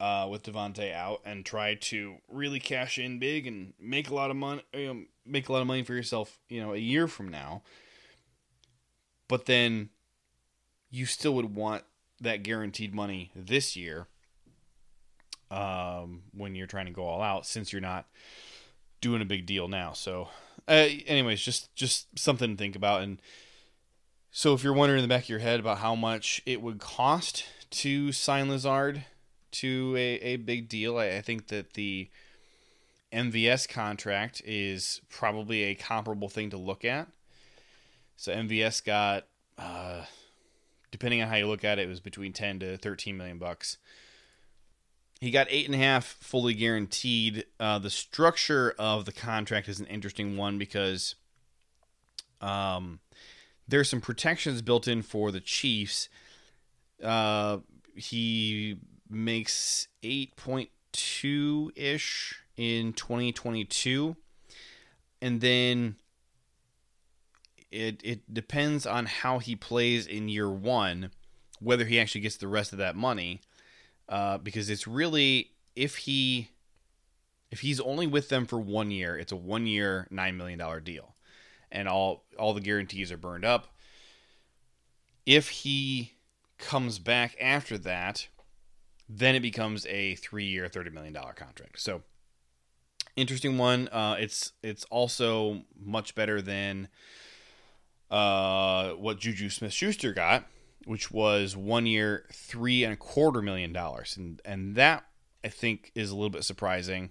uh, 0.00 0.26
with 0.30 0.42
Davante 0.42 0.92
out 0.94 1.20
and 1.24 1.44
try 1.44 1.74
to 1.74 2.16
really 2.28 2.58
cash 2.58 2.98
in 2.98 3.18
big 3.18 3.46
and 3.46 3.74
make 3.78 4.08
a 4.08 4.14
lot 4.14 4.30
of 4.30 4.36
money, 4.36 4.62
you 4.72 4.86
know, 4.86 5.02
make 5.26 5.48
a 5.48 5.52
lot 5.52 5.60
of 5.60 5.66
money 5.66 5.82
for 5.82 5.94
yourself, 5.94 6.38
you 6.48 6.60
know, 6.60 6.72
a 6.72 6.78
year 6.78 7.06
from 7.06 7.28
now. 7.28 7.62
But 9.28 9.46
then 9.46 9.90
you 10.90 11.06
still 11.06 11.34
would 11.34 11.54
want 11.54 11.84
that 12.20 12.42
guaranteed 12.42 12.94
money 12.94 13.30
this 13.36 13.76
year 13.76 14.08
um, 15.50 16.22
when 16.32 16.54
you're 16.54 16.66
trying 16.66 16.86
to 16.86 16.92
go 16.92 17.04
all 17.04 17.22
out 17.22 17.46
since 17.46 17.72
you're 17.72 17.80
not 17.80 18.06
doing 19.00 19.22
a 19.22 19.26
big 19.26 19.46
deal 19.46 19.68
now. 19.68 19.92
So, 19.92 20.28
uh, 20.68 20.88
anyways, 21.06 21.40
just 21.40 21.74
just 21.74 22.18
something 22.18 22.50
to 22.50 22.56
think 22.56 22.76
about. 22.76 23.02
And 23.02 23.20
so, 24.30 24.54
if 24.54 24.62
you're 24.62 24.72
wondering 24.72 25.02
in 25.02 25.08
the 25.08 25.14
back 25.14 25.24
of 25.24 25.28
your 25.28 25.38
head 25.40 25.60
about 25.60 25.78
how 25.78 25.94
much 25.94 26.42
it 26.46 26.62
would 26.62 26.78
cost 26.78 27.44
to 27.70 28.12
sign 28.12 28.48
Lazard 28.48 29.04
to 29.52 29.94
a, 29.96 30.14
a 30.20 30.36
big 30.36 30.68
deal, 30.68 30.98
I, 30.98 31.08
I 31.08 31.22
think 31.22 31.48
that 31.48 31.74
the 31.74 32.08
MVS 33.12 33.68
contract 33.68 34.40
is 34.44 35.00
probably 35.08 35.64
a 35.64 35.74
comparable 35.74 36.28
thing 36.28 36.50
to 36.50 36.56
look 36.56 36.84
at. 36.84 37.08
So 38.16 38.32
MVS 38.32 38.84
got, 38.84 39.26
uh, 39.58 40.04
depending 40.90 41.22
on 41.22 41.28
how 41.28 41.36
you 41.36 41.46
look 41.46 41.64
at 41.64 41.78
it, 41.78 41.86
it 41.86 41.88
was 41.88 42.00
between 42.00 42.32
10 42.32 42.60
to 42.60 42.76
13 42.76 43.16
million 43.16 43.38
bucks. 43.38 43.78
He 45.20 45.30
got 45.30 45.48
eight 45.50 45.66
and 45.66 45.74
a 45.74 45.78
half 45.78 46.04
fully 46.06 46.54
guaranteed. 46.54 47.44
Uh, 47.58 47.78
the 47.78 47.90
structure 47.90 48.74
of 48.78 49.04
the 49.04 49.12
contract 49.12 49.68
is 49.68 49.78
an 49.78 49.86
interesting 49.86 50.36
one 50.38 50.56
because 50.56 51.14
um, 52.40 53.00
there's 53.68 53.90
some 53.90 54.00
protections 54.00 54.62
built 54.62 54.88
in 54.88 55.02
for 55.02 55.30
the 55.30 55.40
Chiefs. 55.40 56.08
Uh, 57.04 57.58
he 57.94 58.78
makes 59.10 59.88
8.2 60.02 61.70
ish 61.76 62.42
in 62.56 62.94
2022. 62.94 64.16
And 65.20 65.42
then 65.42 65.96
it, 67.70 68.00
it 68.02 68.32
depends 68.32 68.86
on 68.86 69.04
how 69.04 69.38
he 69.38 69.54
plays 69.54 70.06
in 70.06 70.30
year 70.30 70.48
one, 70.48 71.10
whether 71.60 71.84
he 71.84 72.00
actually 72.00 72.22
gets 72.22 72.38
the 72.38 72.48
rest 72.48 72.72
of 72.72 72.78
that 72.78 72.96
money 72.96 73.42
uh, 74.10 74.38
because 74.38 74.68
it's 74.68 74.86
really 74.88 75.52
if 75.76 75.98
he 75.98 76.50
if 77.50 77.60
he's 77.60 77.80
only 77.80 78.06
with 78.06 78.28
them 78.28 78.44
for 78.44 78.60
one 78.60 78.90
year, 78.90 79.16
it's 79.16 79.32
a 79.32 79.36
one 79.36 79.66
year 79.66 80.06
nine 80.10 80.36
million 80.36 80.58
dollar 80.58 80.80
deal, 80.80 81.14
and 81.70 81.88
all 81.88 82.24
all 82.38 82.52
the 82.52 82.60
guarantees 82.60 83.12
are 83.12 83.16
burned 83.16 83.44
up. 83.44 83.68
If 85.24 85.48
he 85.48 86.14
comes 86.58 86.98
back 86.98 87.36
after 87.40 87.78
that, 87.78 88.26
then 89.08 89.36
it 89.36 89.40
becomes 89.40 89.86
a 89.86 90.16
three 90.16 90.44
year 90.44 90.68
thirty 90.68 90.90
million 90.90 91.12
dollar 91.12 91.32
contract. 91.32 91.80
So 91.80 92.02
interesting 93.14 93.58
one. 93.58 93.88
Uh, 93.88 94.16
it's 94.18 94.52
it's 94.62 94.84
also 94.90 95.62
much 95.80 96.16
better 96.16 96.42
than 96.42 96.88
uh, 98.10 98.90
what 98.90 99.20
Juju 99.20 99.50
Smith 99.50 99.72
Schuster 99.72 100.12
got 100.12 100.46
which 100.84 101.10
was 101.10 101.56
one 101.56 101.86
year, 101.86 102.26
three 102.32 102.84
and 102.84 102.92
a 102.92 102.96
quarter 102.96 103.42
million 103.42 103.72
dollars, 103.72 104.16
and 104.16 104.40
and 104.44 104.76
that 104.76 105.04
I 105.44 105.48
think 105.48 105.92
is 105.94 106.10
a 106.10 106.14
little 106.14 106.30
bit 106.30 106.44
surprising. 106.44 107.10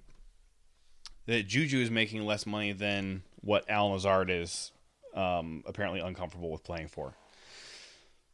That 1.26 1.48
Juju 1.48 1.80
is 1.80 1.92
making 1.92 2.26
less 2.26 2.46
money 2.46 2.72
than 2.72 3.22
what 3.42 3.70
Al 3.70 3.92
Lazard 3.92 4.32
is 4.32 4.72
um, 5.14 5.64
apparently 5.68 6.00
uncomfortable 6.00 6.52
with 6.52 6.64
playing 6.64 6.88
for. 6.88 7.14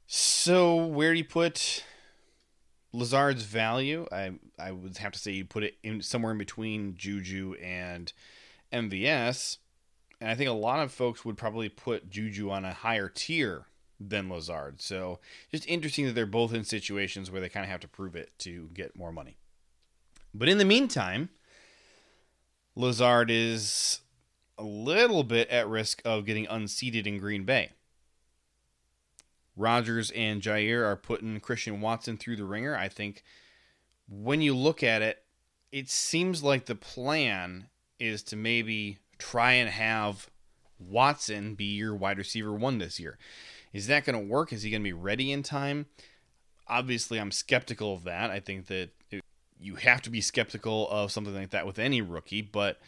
So 0.08 0.86
where 0.86 1.12
do 1.12 1.18
you 1.18 1.26
put 1.26 1.84
Lazard's 2.94 3.44
value? 3.44 4.08
I 4.12 4.34
I 4.58 4.72
would 4.72 4.98
have 4.98 5.12
to 5.12 5.20
say 5.20 5.32
you 5.32 5.46
put 5.46 5.64
it 5.64 5.76
in 5.84 6.02
somewhere 6.02 6.32
in 6.32 6.38
between 6.38 6.96
Juju 6.96 7.56
and 7.62 8.12
MVS. 8.72 9.58
And 10.22 10.30
I 10.30 10.36
think 10.36 10.50
a 10.50 10.54
lot 10.54 10.80
of 10.80 10.92
folks 10.92 11.26
would 11.26 11.38
probably 11.38 11.68
put 11.68 12.10
Juju 12.10 12.50
on 12.50 12.64
a 12.64 12.74
higher 12.74 13.10
tier 13.10 13.66
than 14.00 14.30
Lazard. 14.30 14.82
So 14.82 15.20
just 15.52 15.68
interesting 15.68 16.06
that 16.06 16.14
they're 16.14 16.26
both 16.26 16.54
in 16.54 16.64
situations 16.64 17.32
where 17.32 17.42
they 17.42 17.50
kind 17.50 17.64
of 17.64 17.70
have 17.70 17.80
to 17.82 17.88
prove 17.88 18.16
it 18.16 18.32
to 18.40 18.70
get 18.74 18.96
more 18.96 19.12
money. 19.12 19.38
But 20.34 20.50
in 20.50 20.58
the 20.58 20.66
meantime, 20.66 21.30
Lazard 22.76 23.32
is 23.32 24.02
a 24.58 24.64
little 24.64 25.24
bit 25.24 25.50
at 25.50 25.68
risk 25.68 26.02
of 26.06 26.26
getting 26.26 26.48
unseated 26.48 27.08
in 27.08 27.20
Green 27.20 27.46
Bay. 27.46 27.72
Rodgers 29.56 30.12
and 30.12 30.42
Jaire 30.42 30.84
are 30.84 30.98
putting 30.98 31.40
Christian 31.40 31.80
Watson 31.80 32.18
through 32.18 32.36
the 32.36 32.46
ringer. 32.46 32.76
I 32.76 32.90
think 32.90 33.24
when 34.10 34.42
you 34.42 34.56
look 34.56 34.84
at 34.84 35.02
it, 35.02 35.24
it 35.72 35.90
seems 35.90 36.44
like 36.44 36.66
the 36.66 36.76
plan 36.76 37.68
is 38.00 38.22
to 38.24 38.36
maybe 38.36 38.98
try 39.18 39.54
and 39.54 39.70
have 39.70 40.30
Watson 40.78 41.56
be 41.56 41.76
your 41.76 41.96
wide 41.96 42.18
receiver 42.18 42.54
one 42.54 42.78
this 42.78 43.00
year. 43.00 43.18
Is 43.76 43.88
that 43.88 44.06
going 44.06 44.18
to 44.18 44.26
work? 44.26 44.54
Is 44.54 44.64
he 44.64 44.72
going 44.72 44.82
to 44.82 44.88
be 44.88 44.94
ready 44.94 45.34
in 45.34 45.44
time? 45.44 45.88
Obviously, 46.66 47.20
I'm 47.20 47.30
skeptical 47.30 47.94
of 47.94 48.06
that. 48.06 48.32
I 48.32 48.40
think 48.40 48.68
that 48.68 48.92
it, 49.12 49.22
you 49.60 49.76
have 49.76 50.02
to 50.04 50.10
be 50.10 50.22
skeptical 50.22 50.90
of 50.90 51.12
something 51.12 51.36
like 51.36 51.50
that 51.50 51.68
with 51.68 51.78
any 51.78 52.02
rookie, 52.02 52.42
but 52.42 52.80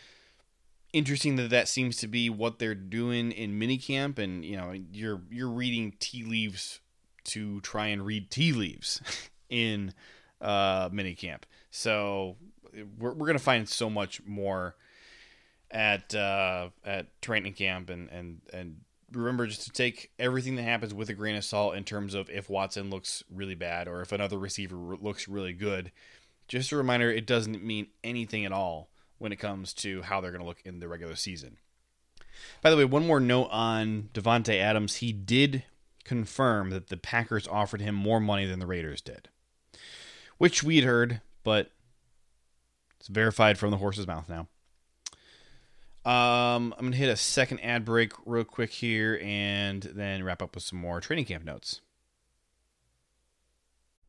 interesting 0.94 1.36
that 1.36 1.50
that 1.50 1.68
seems 1.68 1.98
to 1.98 2.08
be 2.08 2.30
what 2.30 2.60
they're 2.60 2.74
doing 2.74 3.34
in 3.34 3.60
minicamp 3.60 4.18
and 4.18 4.46
you 4.46 4.56
know 4.56 4.74
you're 4.94 5.22
you're 5.30 5.50
reading 5.50 5.94
tea 6.00 6.24
leaves 6.24 6.80
to 7.26 7.60
try 7.60 7.88
and 7.88 8.06
read 8.06 8.32
tea 8.32 8.54
leaves 8.54 9.02
in 9.50 9.94
uh 10.40 10.88
minicamp. 10.90 11.42
So 11.70 12.38
we're 12.98 13.12
we're 13.12 13.34
to 13.34 13.40
find 13.40 13.68
so 13.68 13.90
much 13.90 14.22
more 14.26 14.78
at 15.70 16.16
uh 16.16 16.70
at 16.86 17.22
training 17.22 17.56
camp 17.56 17.90
and 17.90 18.10
and 18.10 18.40
and 18.54 18.78
remember 19.12 19.48
just 19.48 19.64
to 19.64 19.72
take 19.72 20.12
everything 20.20 20.56
that 20.56 20.64
happens 20.64 20.94
with 20.94 21.10
a 21.10 21.14
grain 21.14 21.36
of 21.36 21.46
salt 21.46 21.76
in 21.76 21.84
terms 21.84 22.14
of 22.14 22.30
if 22.30 22.50
Watson 22.50 22.90
looks 22.90 23.24
really 23.34 23.56
bad 23.56 23.88
or 23.88 24.02
if 24.02 24.12
another 24.12 24.38
receiver 24.38 24.76
looks 24.76 25.28
really 25.28 25.54
good. 25.54 25.92
Just 26.48 26.72
a 26.72 26.78
reminder, 26.78 27.12
it 27.12 27.28
doesn't 27.28 27.64
mean 27.64 27.88
anything 28.04 28.46
at 28.46 28.52
all 28.52 28.90
when 29.18 29.32
it 29.32 29.38
comes 29.38 29.74
to 29.74 30.02
how 30.04 30.22
they're 30.22 30.32
going 30.32 30.42
to 30.42 30.48
look 30.48 30.62
in 30.64 30.80
the 30.80 30.88
regular 30.88 31.16
season. 31.16 31.58
By 32.62 32.70
the 32.70 32.78
way, 32.78 32.86
one 32.86 33.08
more 33.08 33.20
note 33.20 33.50
on 33.52 34.10
Davante 34.14 34.60
Adams. 34.60 34.98
He 34.98 35.12
did 35.12 35.64
confirm 36.04 36.70
that 36.70 36.88
the 36.88 36.98
Packers 36.98 37.48
offered 37.48 37.82
him 37.82 37.96
more 37.96 38.20
money 38.20 38.46
than 38.46 38.60
the 38.60 38.68
Raiders 38.68 39.02
did, 39.02 39.30
which 40.38 40.64
we'd 40.64 40.84
heard, 40.84 41.22
but 41.44 41.72
it's 43.00 43.08
verified 43.10 43.58
from 43.58 43.72
the 43.72 43.78
horse's 43.78 44.08
mouth 44.08 44.30
now. 44.30 44.48
Um, 46.08 46.74
I'm 46.78 46.86
going 46.86 46.94
to 46.94 46.98
hit 46.98 47.10
a 47.10 47.18
second 47.18 47.60
ad 47.60 47.84
break 47.84 48.14
real 48.26 48.46
quick 48.46 48.72
here 48.72 49.20
and 49.22 49.84
then 49.84 50.24
wrap 50.24 50.42
up 50.42 50.56
with 50.56 50.64
some 50.64 50.80
more 50.80 51.02
training 51.02 51.26
camp 51.26 51.44
notes. 51.44 51.82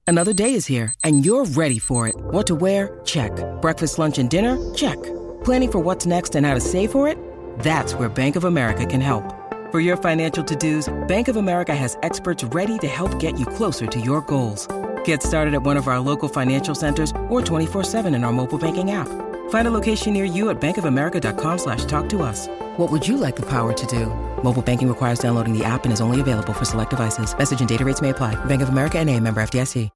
Another 0.07 0.33
day 0.33 0.55
is 0.55 0.67
here 0.67 0.95
and 1.03 1.27
you're 1.27 1.45
ready 1.45 1.81
for 1.81 2.07
it. 2.07 2.15
What 2.17 2.47
to 2.47 2.55
wear? 2.55 3.01
Check. 3.05 3.33
Breakfast, 3.61 3.99
lunch, 3.99 4.19
and 4.19 4.31
dinner? 4.31 4.57
Check. 4.75 4.97
Planning 5.43 5.73
for 5.73 5.79
what's 5.81 6.07
next 6.07 6.37
and 6.37 6.47
how 6.47 6.55
to 6.55 6.61
save 6.61 6.93
for 6.93 7.09
it? 7.09 7.19
That's 7.59 7.95
where 7.95 8.09
Bank 8.09 8.37
of 8.37 8.45
America 8.45 8.87
can 8.87 9.01
help. 9.01 9.35
For 9.73 9.81
your 9.81 9.97
financial 9.97 10.45
to-dos, 10.45 10.89
Bank 11.09 11.27
of 11.27 11.35
America 11.35 11.75
has 11.75 11.99
experts 12.05 12.45
ready 12.45 12.79
to 12.79 12.87
help 12.87 13.19
get 13.19 13.41
you 13.41 13.45
closer 13.45 13.89
to 13.89 14.01
your 14.01 14.21
goals. 14.21 14.69
Get 15.03 15.21
started 15.25 15.55
at 15.55 15.63
one 15.63 15.77
of 15.77 15.89
our 15.89 15.99
local 15.99 16.29
financial 16.29 16.77
centers 16.77 17.11
or 17.29 17.41
24-7 17.41 18.07
in 18.15 18.23
our 18.23 18.33
mobile 18.33 18.59
banking 18.59 18.93
app. 18.93 19.09
Find 19.51 19.69
a 19.69 19.71
location 19.71 20.15
near 20.15 20.25
you 20.25 20.49
at 20.49 20.59
bankofamerica.com 20.59 21.59
slash 21.59 21.85
talk 21.85 22.09
to 22.09 22.23
us. 22.23 22.49
What 22.79 22.91
would 22.91 23.07
you 23.07 23.19
like 23.19 23.37
the 23.37 23.47
power 23.47 23.75
to 23.75 23.87
do? 23.87 24.07
Mobile 24.43 24.63
banking 24.63 24.89
requires 24.89 25.19
downloading 25.19 25.53
the 25.53 25.65
app 25.67 25.85
and 25.85 25.93
is 25.93 26.01
only 26.01 26.23
available 26.23 26.55
for 26.55 26.65
select 26.65 26.91
devices. 26.91 27.37
Message 27.37 27.61
and 27.61 27.69
data 27.69 27.85
rates 27.85 28.01
may 28.01 28.09
apply. 28.09 28.43
Bank 28.47 28.63
of 28.63 28.71
America 28.71 28.99
and 28.99 29.11
a 29.11 29.21
member 29.21 29.43
FDIC. 29.43 29.91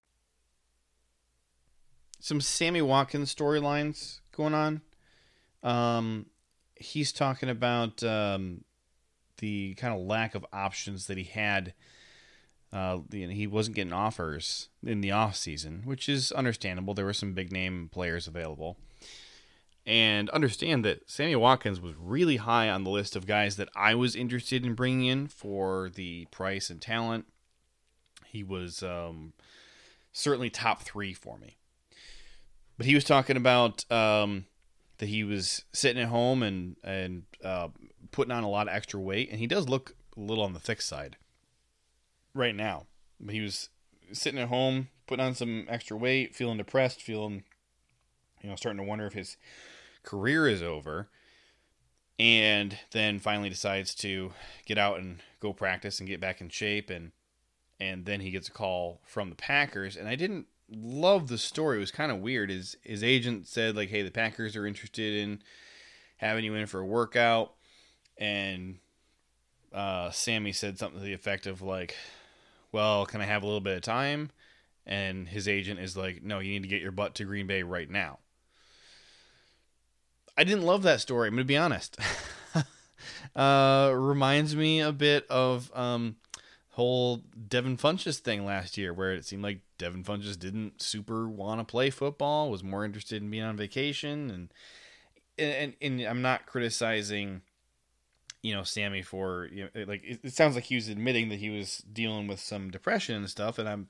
Some 2.21 2.41
Sammy 2.41 2.83
Watkins 2.83 3.35
storylines 3.35 4.21
going 4.37 4.55
on. 4.55 4.81
Um, 5.65 6.27
he's 6.77 7.11
talking 7.11 7.49
about 7.49 8.05
um, 8.05 8.62
the 9.38 9.75
kind 9.75 9.93
of 9.93 10.01
lack 10.03 10.37
of 10.37 10.47
options 10.53 11.09
that 11.09 11.19
he 11.19 11.25
had. 11.25 11.75
Uh, 12.73 13.01
you 13.11 13.27
know, 13.27 13.33
he 13.33 13.49
wasn't 13.49 13.75
getting 13.75 13.93
offers 13.93 14.69
in 14.87 15.01
the 15.01 15.11
off 15.11 15.35
season, 15.35 15.83
which 15.85 16.09
is 16.09 16.31
understandable. 16.31 16.95
There 16.95 17.05
were 17.05 17.12
some 17.12 17.33
big 17.33 17.51
name 17.51 17.91
players 17.93 18.29
available 18.29 18.77
and 19.85 20.31
understand 20.31 20.85
that 20.85 21.11
Sammy 21.11 21.35
Watkins 21.35 21.81
was 21.81 21.95
really 21.99 22.37
high 22.37 22.68
on 22.68 22.85
the 22.85 22.90
list 22.90 23.16
of 23.16 23.27
guys 23.27 23.57
that 23.57 23.68
I 23.75 23.95
was 23.95 24.14
interested 24.14 24.64
in 24.64 24.75
bringing 24.75 25.07
in 25.07 25.27
for 25.27 25.90
the 25.92 26.27
price 26.31 26.71
and 26.71 26.81
talent. 26.81 27.27
He 28.27 28.45
was 28.45 28.83
um, 28.83 29.33
certainly 30.12 30.51
top 30.51 30.83
three 30.83 31.12
for 31.12 31.37
me. 31.37 31.57
But 32.79 32.87
he 32.87 32.95
was 32.95 33.05
talking 33.05 33.37
about 33.37 33.90
um, 33.90 34.47
that 34.99 35.09
he 35.09 35.25
was 35.25 35.64
sitting 35.73 36.03
at 36.03 36.09
home 36.09 36.42
and 36.42 36.77
and 36.83 37.25
uh, 37.45 37.68
putting 38.12 38.33
on 38.33 38.45
a 38.45 38.49
lot 38.49 38.68
of 38.68 38.75
extra 38.75 39.01
weight, 39.01 39.31
and 39.31 39.38
he 39.38 39.47
does 39.47 39.68
look 39.68 39.95
a 40.16 40.21
little 40.21 40.45
on 40.45 40.53
the 40.53 40.61
thick 40.61 40.81
side 40.81 41.16
right 42.35 42.55
now. 42.55 42.87
But 43.21 43.35
he 43.35 43.40
was 43.40 43.68
sitting 44.12 44.40
at 44.40 44.49
home, 44.49 44.88
putting 45.07 45.25
on 45.25 45.35
some 45.35 45.66
extra 45.68 45.97
weight, 45.97 46.35
feeling 46.35 46.57
depressed, 46.57 47.03
feeling 47.03 47.45
you 48.42 48.51
know, 48.51 48.57
starting 48.57 48.79
to 48.79 48.88
wonder 48.88 49.07
if 49.07 49.12
his 49.12 49.37
career 50.03 50.49
is 50.49 50.62
over, 50.62 51.09
and 52.19 52.79
then 52.93 53.19
finally 53.19 53.49
decides 53.49 53.95
to 53.97 54.33
get 54.65 54.79
out 54.79 54.99
and 54.99 55.21
go 55.41 55.53
practice 55.53 55.99
and 55.99 56.09
get 56.09 56.21
back 56.21 56.41
in 56.41 56.49
shape, 56.49 56.91
and 56.91 57.12
and 57.81 58.05
then 58.05 58.21
he 58.21 58.31
gets 58.31 58.49
a 58.49 58.53
call 58.53 59.01
from 59.05 59.29
the 59.31 59.37
Packers, 59.37 59.97
and 59.97 60.09
I 60.09 60.15
didn't 60.15 60.47
love 60.69 61.29
the 61.29 61.38
story. 61.38 61.77
It 61.77 61.81
was 61.81 61.91
kind 61.91 62.12
of 62.12 62.19
weird. 62.19 62.51
His 62.51 62.77
his 62.83 63.03
agent 63.03 63.49
said 63.49 63.77
like, 63.77 63.88
"Hey, 63.88 64.03
the 64.03 64.11
Packers 64.11 64.57
are 64.57 64.67
interested 64.67 65.15
in 65.15 65.43
having 66.17 66.45
you 66.45 66.55
in 66.55 66.67
for 66.67 66.81
a 66.81 66.87
workout," 66.87 67.55
and 68.19 68.79
uh, 69.73 70.11
Sammy 70.11 70.53
said 70.53 70.79
something 70.79 71.01
to 71.01 71.05
the 71.05 71.12
effect 71.12 71.47
of 71.47 71.62
like, 71.62 71.97
"Well, 72.71 73.07
can 73.07 73.21
I 73.21 73.25
have 73.25 73.43
a 73.43 73.47
little 73.47 73.61
bit 73.61 73.77
of 73.77 73.83
time?" 73.83 74.31
And 74.87 75.29
his 75.29 75.47
agent 75.49 75.81
is 75.81 75.97
like, 75.97 76.23
"No, 76.23 76.38
you 76.38 76.53
need 76.53 76.62
to 76.62 76.69
get 76.69 76.83
your 76.83 76.93
butt 76.93 77.15
to 77.17 77.25
Green 77.25 77.47
Bay 77.47 77.62
right 77.62 77.91
now." 77.91 78.19
I 80.37 80.45
didn't 80.45 80.64
love 80.64 80.83
that 80.83 81.01
story. 81.01 81.29
I'm 81.29 81.35
gonna 81.35 81.45
be 81.45 81.57
honest. 81.57 81.99
uh, 83.37 83.92
reminds 83.95 84.57
me 84.57 84.81
a 84.81 84.92
bit 84.92 85.27
of 85.29 85.71
um, 85.75 86.16
whole 86.71 87.23
Devin 87.49 87.77
Funchess 87.77 88.18
thing 88.18 88.45
last 88.45 88.79
year, 88.79 88.92
where 88.95 89.12
it 89.12 89.25
seemed 89.25 89.42
like 89.42 89.61
Devin 89.79 90.05
Funchess 90.05 90.38
didn't 90.38 90.81
super 90.83 91.29
want 91.29 91.61
to 91.61 91.64
play 91.64 91.90
football, 91.90 92.51
was 92.51 92.64
more 92.64 92.85
interested 92.85 93.23
in 93.23 93.31
being 93.31 93.42
on 93.45 93.57
vacation, 93.57 94.31
and 94.31 94.53
and 95.38 95.75
and 95.81 96.01
I'm 96.01 96.23
not 96.23 96.47
criticizing, 96.47 97.42
you 98.42 98.55
know, 98.55 98.62
Sammy 98.62 99.03
for 99.03 99.49
you 99.53 99.68
know, 99.75 99.85
like 99.85 100.03
it, 100.03 100.21
it 100.23 100.33
sounds 100.33 100.55
like 100.55 100.64
he 100.64 100.77
was 100.77 100.88
admitting 100.88 101.29
that 101.29 101.40
he 101.40 101.51
was 101.51 101.79
dealing 101.79 102.27
with 102.27 102.40
some 102.40 102.71
depression 102.71 103.16
and 103.16 103.29
stuff, 103.29 103.59
and 103.59 103.68
I'm 103.68 103.88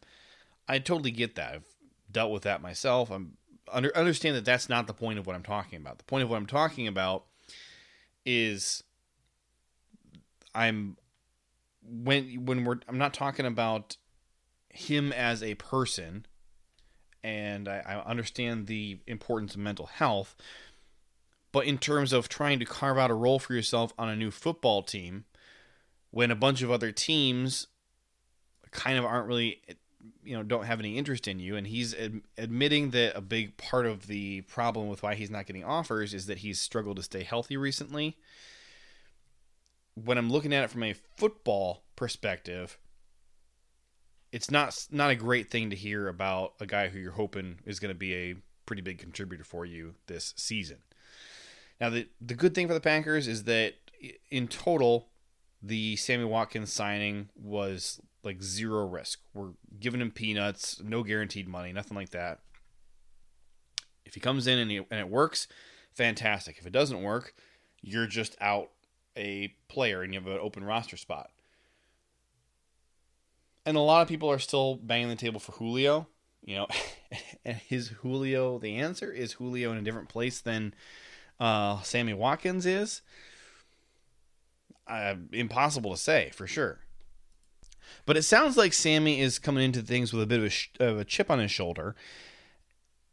I 0.69 0.81
totally 0.81 1.13
get 1.13 1.37
that. 1.37 1.55
I've 1.55 1.69
dealt 2.11 2.33
with 2.33 2.43
that 2.43 2.63
myself. 2.63 3.11
I'm 3.11 3.37
under, 3.71 3.97
understand 3.97 4.37
that 4.37 4.45
that's 4.45 4.69
not 4.69 4.87
the 4.87 4.95
point 4.95 5.19
of 5.19 5.27
what 5.27 5.37
I'm 5.37 5.43
talking 5.43 5.79
about. 5.79 5.99
The 5.99 6.05
point 6.05 6.23
of 6.23 6.31
what 6.31 6.37
I'm 6.37 6.47
talking 6.47 6.87
about 6.87 7.25
is 8.25 8.83
I'm 10.55 10.97
when 11.85 12.45
when 12.45 12.65
we're 12.65 12.79
I'm 12.89 12.99
not 12.99 13.15
talking 13.15 13.47
about 13.47 13.97
him 14.69 15.13
as 15.13 15.43
a 15.43 15.55
person, 15.55 16.27
and 17.23 17.69
I, 17.69 17.83
I 17.87 18.11
understand 18.11 18.67
the 18.67 18.99
importance 19.07 19.55
of 19.55 19.61
mental 19.61 19.87
health, 19.87 20.37
but 21.53 21.67
in 21.67 21.79
terms 21.79 22.13
of 22.13 22.29
trying 22.29 22.59
to 22.59 22.65
carve 22.65 22.99
out 22.99 23.11
a 23.11 23.15
role 23.15 23.39
for 23.39 23.55
yourself 23.55 23.93
on 23.99 24.09
a 24.09 24.17
new 24.17 24.31
football 24.31 24.83
team, 24.83 25.25
when 26.11 26.31
a 26.31 26.37
bunch 26.37 26.63
of 26.63 26.71
other 26.71 26.93
teams 26.93 27.67
kind 28.71 28.99
of 28.99 29.05
aren't 29.05 29.27
really 29.27 29.63
you 30.25 30.37
know 30.37 30.43
don't 30.43 30.65
have 30.65 30.81
any 30.81 30.99
interest 30.99 31.29
in 31.29 31.39
you. 31.39 31.57
And 31.57 31.67
he's 31.67 31.95
ad- 31.95 32.23
admitting 32.39 32.91
that 32.91 33.17
a 33.17 33.21
big 33.21 33.57
part 33.57 33.87
of 33.87 34.07
the 34.07 34.43
problem 34.43 34.89
with 34.89 35.03
why 35.03 35.15
he's 35.15 35.31
not 35.31 35.47
getting 35.47 35.65
offers 35.65 36.15
is 36.15 36.27
that 36.27 36.39
he's 36.39 36.61
struggled 36.61 36.97
to 36.97 37.03
stay 37.03 37.23
healthy 37.23 37.57
recently. 37.57 38.17
When 39.95 40.17
i'm 40.17 40.31
looking 40.31 40.55
at 40.55 40.65
it 40.65 40.71
from 40.71 40.85
a 40.85 40.95
football 40.95 41.83
perspective 41.97 42.79
it's 44.33 44.51
not 44.51 44.87
not 44.91 45.11
a 45.11 45.15
great 45.15 45.51
thing 45.51 45.71
to 45.71 45.77
hear 45.77 46.09
about 46.09 46.55
a 46.59 46.67
guy 46.67 46.89
who 46.89 46.99
you're 46.99 47.13
hoping 47.13 47.59
is 47.67 47.79
going 47.79 47.95
to 47.95 47.99
be 47.99 48.15
a 48.15 48.35
pretty 48.67 48.83
big 48.83 48.99
contributor 48.99 49.45
for 49.45 49.65
you 49.67 49.95
this 50.07 50.33
season. 50.37 50.79
Now 51.81 51.91
the 51.91 52.09
the 52.21 52.35
good 52.35 52.55
thing 52.55 52.67
for 52.67 52.75
the 52.75 52.81
packers 52.81 53.29
is 53.29 53.45
that 53.45 53.75
in 54.31 54.49
total 54.49 55.09
the 55.63 55.95
Sammy 55.97 56.25
Watkins 56.25 56.73
signing 56.73 57.29
was 57.37 58.01
like 58.25 58.43
zero 58.43 58.87
risk. 58.87 59.21
We're 59.35 59.51
giving 59.81 60.01
him 60.01 60.11
peanuts, 60.11 60.81
no 60.83 61.03
guaranteed 61.03 61.49
money, 61.49 61.73
nothing 61.73 61.97
like 61.97 62.11
that. 62.11 62.41
If 64.05 64.15
he 64.15 64.21
comes 64.21 64.47
in 64.47 64.59
and, 64.59 64.71
he, 64.71 64.77
and 64.77 65.01
it 65.01 65.09
works, 65.09 65.49
fantastic. 65.95 66.59
If 66.59 66.67
it 66.67 66.73
doesn't 66.73 67.03
work, 67.03 67.35
you're 67.81 68.07
just 68.07 68.37
out 68.41 68.71
a 69.17 69.55
player 69.69 70.03
and 70.03 70.13
you 70.13 70.21
have 70.21 70.29
an 70.29 70.39
open 70.41 70.65
roster 70.65 70.97
spot. 70.97 71.31
And 73.65 73.77
a 73.77 73.81
lot 73.81 74.03
of 74.03 74.09
people 74.09 74.31
are 74.31 74.39
still 74.39 74.77
banging 74.77 75.09
the 75.09 75.17
table 75.17 75.41
for 75.41 75.53
Julio. 75.53 76.09
You 76.45 76.57
know, 76.57 76.67
and 77.45 77.57
his 77.57 77.89
Julio, 77.89 78.59
the 78.59 78.77
answer 78.77 79.13
is 79.13 79.35
Julio 79.35 79.71
in 79.71 79.79
a 79.79 79.83
different 79.83 80.09
place 80.09 80.41
than 80.41 80.75
uh, 81.39 81.81
Sammy 81.83 82.15
Watkins 82.15 82.67
is. 82.67 83.03
Uh, 84.89 85.15
impossible 85.33 85.93
to 85.93 85.97
say 85.97 86.31
for 86.35 86.47
sure. 86.47 86.81
But 88.07 88.17
it 88.17 88.23
sounds 88.23 88.57
like 88.57 88.73
Sammy 88.73 89.21
is 89.21 89.39
coming 89.39 89.65
into 89.65 89.83
things 89.83 90.13
with 90.13 90.23
a 90.23 90.27
bit 90.27 90.39
of 90.39 90.45
a, 90.47 90.51
sh- 90.51 90.71
of 90.81 90.99
a 90.99 91.05
chip 91.05 91.31
on 91.31 91.39
his 91.39 91.51
shoulder, 91.51 91.95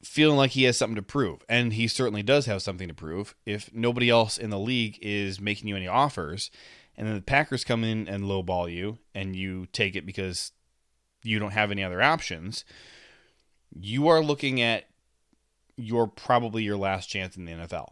feeling 0.04 0.38
like 0.38 0.52
he 0.52 0.64
has 0.64 0.78
something 0.78 0.96
to 0.96 1.02
prove. 1.02 1.44
And 1.48 1.74
he 1.74 1.88
certainly 1.88 2.24
does 2.24 2.46
have 2.46 2.62
something 2.62 2.88
to 2.88 2.94
prove. 2.94 3.36
If 3.46 3.74
nobody 3.74 4.10
else 4.10 4.38
in 4.38 4.50
the 4.50 4.60
league 4.60 4.98
is 5.02 5.40
making 5.40 5.68
you 5.68 5.76
any 5.76 5.88
offers, 5.88 6.52
and 6.96 7.08
then 7.08 7.16
the 7.16 7.22
Packers 7.22 7.64
come 7.64 7.84
in 7.84 8.08
and 8.08 8.24
lowball 8.24 8.72
you, 8.72 8.98
and 9.14 9.36
you 9.36 9.68
take 9.72 9.96
it 9.96 10.06
because 10.06 10.52
you 11.24 11.40
don't 11.40 11.52
have 11.52 11.72
any 11.72 11.84
other 11.84 12.02
options, 12.02 12.66
you 13.74 14.08
are 14.08 14.22
looking 14.22 14.62
at 14.62 14.86
you're 15.78 16.08
probably 16.08 16.64
your 16.64 16.78
last 16.78 17.08
chance 17.08 17.38
in 17.38 17.46
the 17.46 17.54
NFL. 17.54 17.92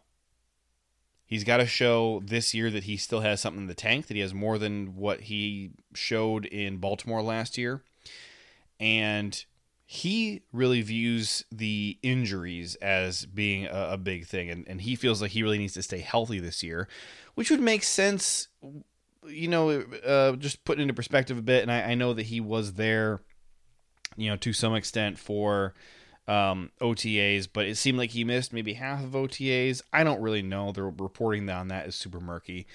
He's 1.28 1.44
got 1.44 1.58
to 1.58 1.66
show 1.66 2.22
this 2.26 2.54
year 2.54 2.72
that 2.72 2.86
he 2.86 2.96
still 2.96 3.20
has 3.20 3.42
something 3.42 3.64
in 3.64 3.68
the 3.68 3.74
tank, 3.74 4.08
that 4.08 4.16
he 4.16 4.22
has 4.22 4.34
more 4.34 4.58
than 4.58 4.96
what 4.96 5.22
he 5.22 5.72
showed 5.94 6.46
in 6.46 6.78
Baltimore 6.78 7.22
last 7.22 7.58
year. 7.58 7.84
And 8.80 9.44
he 9.86 10.44
really 10.54 10.82
views 10.82 11.44
the 11.52 11.98
injuries 12.02 12.76
as 12.76 13.26
being 13.26 13.66
a, 13.66 13.90
a 13.92 13.98
big 13.98 14.26
thing. 14.26 14.50
And, 14.50 14.66
and 14.70 14.82
he 14.82 14.96
feels 14.96 15.22
like 15.22 15.32
he 15.32 15.44
really 15.44 15.58
needs 15.58 15.74
to 15.74 15.84
stay 15.84 16.00
healthy 16.00 16.40
this 16.40 16.64
year, 16.64 16.88
which 17.36 17.52
would 17.52 17.60
make 17.60 17.84
sense, 17.84 18.48
you 19.28 19.50
know, 19.50 19.82
uh, 20.06 20.34
just 20.38 20.64
putting 20.64 20.84
into 20.84 20.94
perspective 20.94 21.38
a 21.38 21.42
bit. 21.42 21.62
And 21.62 21.72
I, 21.72 21.92
I 21.92 21.96
know 21.96 22.14
that 22.14 22.28
he 22.28 22.40
was 22.40 22.74
there, 22.74 23.22
you 24.16 24.30
know, 24.30 24.38
to 24.38 24.54
some 24.54 24.76
extent 24.76 25.20
for 25.20 25.74
um, 26.28 26.72
OTAs, 26.82 27.48
but 27.52 27.66
it 27.66 27.76
seemed 27.78 27.98
like 27.98 28.12
he 28.12 28.24
missed 28.24 28.54
maybe 28.54 28.74
half 28.74 29.04
of 29.04 29.12
OTAs. 29.12 29.82
I 29.94 30.04
don't 30.04 30.22
really 30.22 30.42
know. 30.42 30.72
The 30.72 30.84
reporting 30.84 31.50
on 31.50 31.70
that 31.70 31.88
is 31.88 31.96
super 31.96 32.20
murky. 32.20 32.68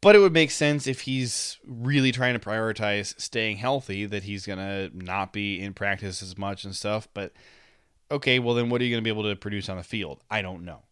But 0.00 0.14
it 0.14 0.20
would 0.20 0.32
make 0.32 0.52
sense 0.52 0.86
if 0.86 1.00
he's 1.00 1.58
really 1.66 2.12
trying 2.12 2.38
to 2.38 2.40
prioritize 2.40 3.20
staying 3.20 3.56
healthy 3.56 4.06
that 4.06 4.22
he's 4.22 4.46
going 4.46 4.58
to 4.58 4.90
not 4.94 5.32
be 5.32 5.60
in 5.60 5.74
practice 5.74 6.22
as 6.22 6.38
much 6.38 6.64
and 6.64 6.74
stuff. 6.74 7.08
But 7.14 7.32
okay, 8.10 8.38
well, 8.38 8.54
then 8.54 8.70
what 8.70 8.80
are 8.80 8.84
you 8.84 8.94
going 8.94 9.02
to 9.02 9.04
be 9.04 9.10
able 9.10 9.28
to 9.28 9.36
produce 9.36 9.68
on 9.68 9.76
the 9.76 9.82
field? 9.82 10.22
I 10.30 10.40
don't 10.40 10.64
know. 10.64 10.82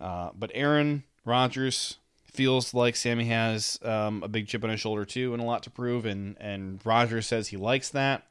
Uh, 0.00 0.30
but 0.34 0.50
Aaron 0.54 1.04
Rodgers 1.26 1.98
feels 2.24 2.72
like 2.72 2.96
Sammy 2.96 3.26
has 3.26 3.78
um, 3.82 4.22
a 4.22 4.28
big 4.28 4.48
chip 4.48 4.64
on 4.64 4.70
his 4.70 4.80
shoulder 4.80 5.04
too 5.04 5.34
and 5.34 5.42
a 5.42 5.46
lot 5.46 5.62
to 5.64 5.70
prove. 5.70 6.06
And, 6.06 6.36
and 6.40 6.80
Rodgers 6.84 7.26
says 7.26 7.48
he 7.48 7.58
likes 7.58 7.90
that. 7.90 8.26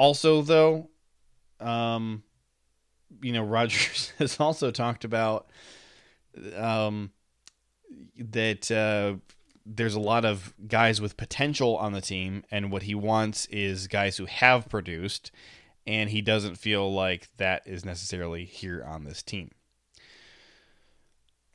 Also, 0.00 0.40
though, 0.40 0.88
um, 1.60 2.22
you 3.20 3.34
know, 3.34 3.42
Rodgers 3.44 4.14
has 4.18 4.40
also 4.40 4.70
talked 4.70 5.04
about 5.04 5.50
um, 6.56 7.10
that 8.16 8.70
uh, 8.70 9.16
there's 9.66 9.94
a 9.94 10.00
lot 10.00 10.24
of 10.24 10.54
guys 10.66 11.02
with 11.02 11.18
potential 11.18 11.76
on 11.76 11.92
the 11.92 12.00
team, 12.00 12.44
and 12.50 12.72
what 12.72 12.84
he 12.84 12.94
wants 12.94 13.44
is 13.50 13.88
guys 13.88 14.16
who 14.16 14.24
have 14.24 14.70
produced, 14.70 15.32
and 15.86 16.08
he 16.08 16.22
doesn't 16.22 16.56
feel 16.56 16.90
like 16.90 17.28
that 17.36 17.60
is 17.66 17.84
necessarily 17.84 18.46
here 18.46 18.82
on 18.82 19.04
this 19.04 19.22
team. 19.22 19.50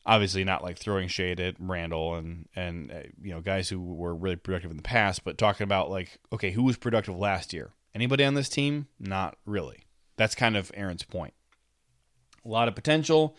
Obviously, 0.05 0.43
not 0.43 0.63
like 0.63 0.77
throwing 0.77 1.07
shade 1.07 1.39
at 1.39 1.55
Randall 1.57 2.13
and 2.13 2.47
and 2.55 2.91
uh, 2.91 2.99
you 3.19 3.33
know 3.33 3.41
guys 3.41 3.69
who 3.69 3.81
were 3.81 4.13
really 4.13 4.35
productive 4.35 4.69
in 4.69 4.77
the 4.77 4.83
past, 4.83 5.23
but 5.23 5.39
talking 5.39 5.63
about 5.63 5.89
like 5.89 6.19
okay, 6.31 6.51
who 6.51 6.61
was 6.61 6.77
productive 6.77 7.17
last 7.17 7.51
year? 7.51 7.71
Anybody 7.95 8.25
on 8.25 8.33
this 8.33 8.49
team? 8.49 8.87
Not 8.99 9.37
really. 9.45 9.85
That's 10.17 10.35
kind 10.35 10.57
of 10.57 10.69
Aaron's 10.73 11.03
point. 11.03 11.33
A 12.43 12.49
lot 12.49 12.67
of 12.67 12.75
potential, 12.75 13.37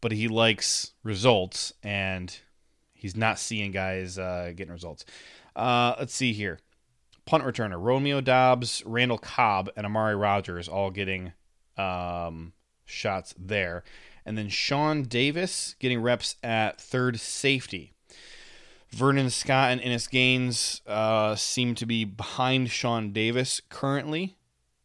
but 0.00 0.12
he 0.12 0.28
likes 0.28 0.92
results, 1.04 1.74
and 1.82 2.34
he's 2.94 3.14
not 3.14 3.38
seeing 3.38 3.70
guys 3.70 4.18
uh, 4.18 4.52
getting 4.56 4.72
results. 4.72 5.04
Uh, 5.54 5.94
let's 5.98 6.14
see 6.14 6.32
here. 6.32 6.58
Punt 7.26 7.44
returner 7.44 7.80
Romeo 7.80 8.22
Doubs, 8.22 8.82
Randall 8.86 9.18
Cobb, 9.18 9.70
and 9.76 9.84
Amari 9.84 10.16
Rodgers 10.16 10.68
all 10.68 10.90
getting 10.90 11.32
um, 11.76 12.54
shots 12.86 13.34
there. 13.38 13.84
And 14.24 14.38
then 14.38 14.48
Sean 14.48 15.02
Davis 15.02 15.76
getting 15.78 16.00
reps 16.00 16.36
at 16.42 16.80
third 16.80 17.20
safety. 17.20 17.92
Vernon 18.92 19.30
Scott 19.30 19.72
and 19.72 19.80
Innis 19.80 20.06
Gaines 20.06 20.82
uh, 20.86 21.34
seem 21.34 21.74
to 21.76 21.86
be 21.86 22.04
behind 22.04 22.70
Sean 22.70 23.12
Davis 23.12 23.60
currently 23.70 24.36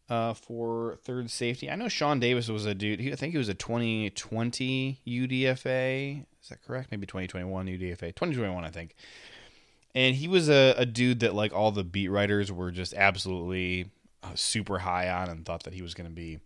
uh, 0.10 0.34
for 0.34 0.98
third 1.04 1.30
safety. 1.30 1.70
I 1.70 1.76
know 1.76 1.90
Sean 1.90 2.20
Davis 2.20 2.48
was 2.48 2.66
a 2.66 2.74
dude. 2.74 3.02
He, 3.02 3.12
I 3.12 3.16
think 3.16 3.34
he 3.34 3.38
was 3.38 3.50
a 3.50 3.54
2020 3.54 5.02
UDFA. 5.06 6.26
Is 6.42 6.50
that 6.50 6.64
correct? 6.64 6.90
Maybe 6.92 7.06
2021 7.06 7.66
UDFA. 7.68 8.00
2021, 8.00 8.64
I 8.64 8.70
think. 8.70 8.96
And 9.94 10.16
he 10.16 10.28
was 10.30 10.50
a, 10.50 10.74
a 10.78 10.86
dude 10.86 11.20
that 11.20 11.34
like 11.36 11.54
all 11.54 11.72
the 11.72 11.84
beat 11.84 12.08
writers 12.08 12.52
were 12.52 12.72
just 12.72 12.94
absolutely 12.94 13.90
uh, 14.24 14.36
super 14.36 14.80
high 14.80 15.10
on 15.10 15.30
and 15.30 15.46
thought 15.46 15.64
that 15.64 15.74
he 15.74 15.82
was 15.82 15.94
going 15.94 16.10
to 16.10 16.16
be, 16.16 16.40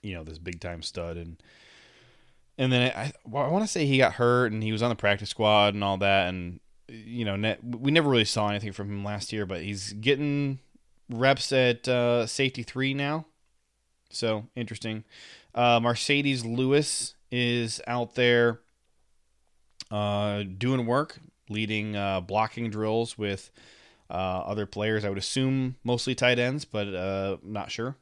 you 0.00 0.14
know, 0.14 0.24
this 0.24 0.38
big 0.38 0.60
time 0.60 0.80
stud. 0.80 1.18
And 1.18 1.36
and 2.58 2.72
then 2.72 2.92
I, 2.94 3.12
well, 3.24 3.44
I 3.44 3.48
want 3.48 3.64
to 3.64 3.70
say 3.70 3.86
he 3.86 3.98
got 3.98 4.14
hurt 4.14 4.52
and 4.52 4.62
he 4.62 4.72
was 4.72 4.82
on 4.82 4.90
the 4.90 4.96
practice 4.96 5.30
squad 5.30 5.74
and 5.74 5.84
all 5.84 5.96
that. 5.98 6.28
And 6.28 6.60
you 6.88 7.24
know, 7.24 7.56
we 7.62 7.90
never 7.90 8.08
really 8.10 8.24
saw 8.24 8.48
anything 8.48 8.72
from 8.72 8.88
him 8.88 9.04
last 9.04 9.32
year, 9.32 9.46
but 9.46 9.62
he's 9.62 9.92
getting 9.94 10.58
reps 11.08 11.52
at 11.52 11.86
uh, 11.86 12.26
safety 12.26 12.62
three 12.62 12.94
now. 12.94 13.26
So 14.10 14.46
interesting. 14.56 15.04
Uh, 15.54 15.80
Marcedes 15.80 16.44
Lewis 16.44 17.14
is 17.30 17.80
out 17.86 18.14
there 18.14 18.60
uh, 19.90 20.42
doing 20.42 20.86
work, 20.86 21.18
leading 21.48 21.94
uh, 21.94 22.20
blocking 22.20 22.70
drills 22.70 23.16
with 23.16 23.50
uh, 24.10 24.12
other 24.46 24.66
players. 24.66 25.04
I 25.04 25.08
would 25.08 25.18
assume 25.18 25.76
mostly 25.84 26.14
tight 26.14 26.38
ends, 26.38 26.64
but 26.64 26.88
uh, 26.88 27.36
not 27.42 27.70
sure. 27.70 27.96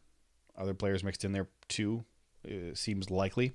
Other 0.57 0.75
players 0.75 1.05
mixed 1.05 1.25
in 1.25 1.33
there 1.33 1.49
too. 1.69 2.05
It 2.45 2.79
seems 2.79 3.11
likely. 3.11 3.53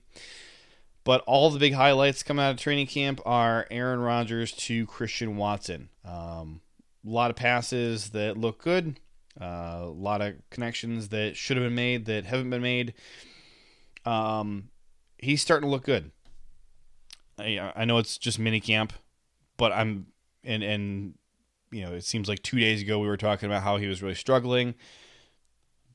But 1.03 1.23
all 1.25 1.49
the 1.49 1.59
big 1.59 1.73
highlights 1.73 2.21
coming 2.21 2.45
out 2.45 2.51
of 2.51 2.57
training 2.57 2.87
camp 2.87 3.21
are 3.25 3.65
Aaron 3.71 4.01
Rodgers 4.01 4.51
to 4.53 4.85
Christian 4.85 5.35
Watson. 5.35 5.89
Um, 6.05 6.61
a 7.05 7.09
lot 7.09 7.31
of 7.31 7.35
passes 7.35 8.11
that 8.11 8.37
look 8.37 8.61
good. 8.63 8.99
Uh, 9.39 9.79
a 9.81 9.85
lot 9.85 10.21
of 10.21 10.35
connections 10.49 11.09
that 11.09 11.35
should 11.35 11.57
have 11.57 11.65
been 11.65 11.75
made 11.75 12.05
that 12.05 12.25
haven't 12.25 12.49
been 12.49 12.61
made. 12.61 12.93
Um, 14.05 14.69
he's 15.17 15.41
starting 15.41 15.67
to 15.67 15.71
look 15.71 15.83
good. 15.83 16.11
I, 17.39 17.71
I 17.75 17.85
know 17.85 17.97
it's 17.97 18.17
just 18.17 18.37
mini 18.37 18.59
camp, 18.59 18.93
but 19.57 19.71
I'm 19.71 20.07
and 20.43 20.61
and 20.63 21.13
you 21.71 21.81
know 21.81 21.93
it 21.93 22.03
seems 22.03 22.27
like 22.27 22.43
two 22.43 22.59
days 22.59 22.81
ago 22.81 22.99
we 22.99 23.07
were 23.07 23.17
talking 23.17 23.47
about 23.47 23.63
how 23.63 23.77
he 23.77 23.87
was 23.87 24.01
really 24.01 24.15
struggling, 24.15 24.75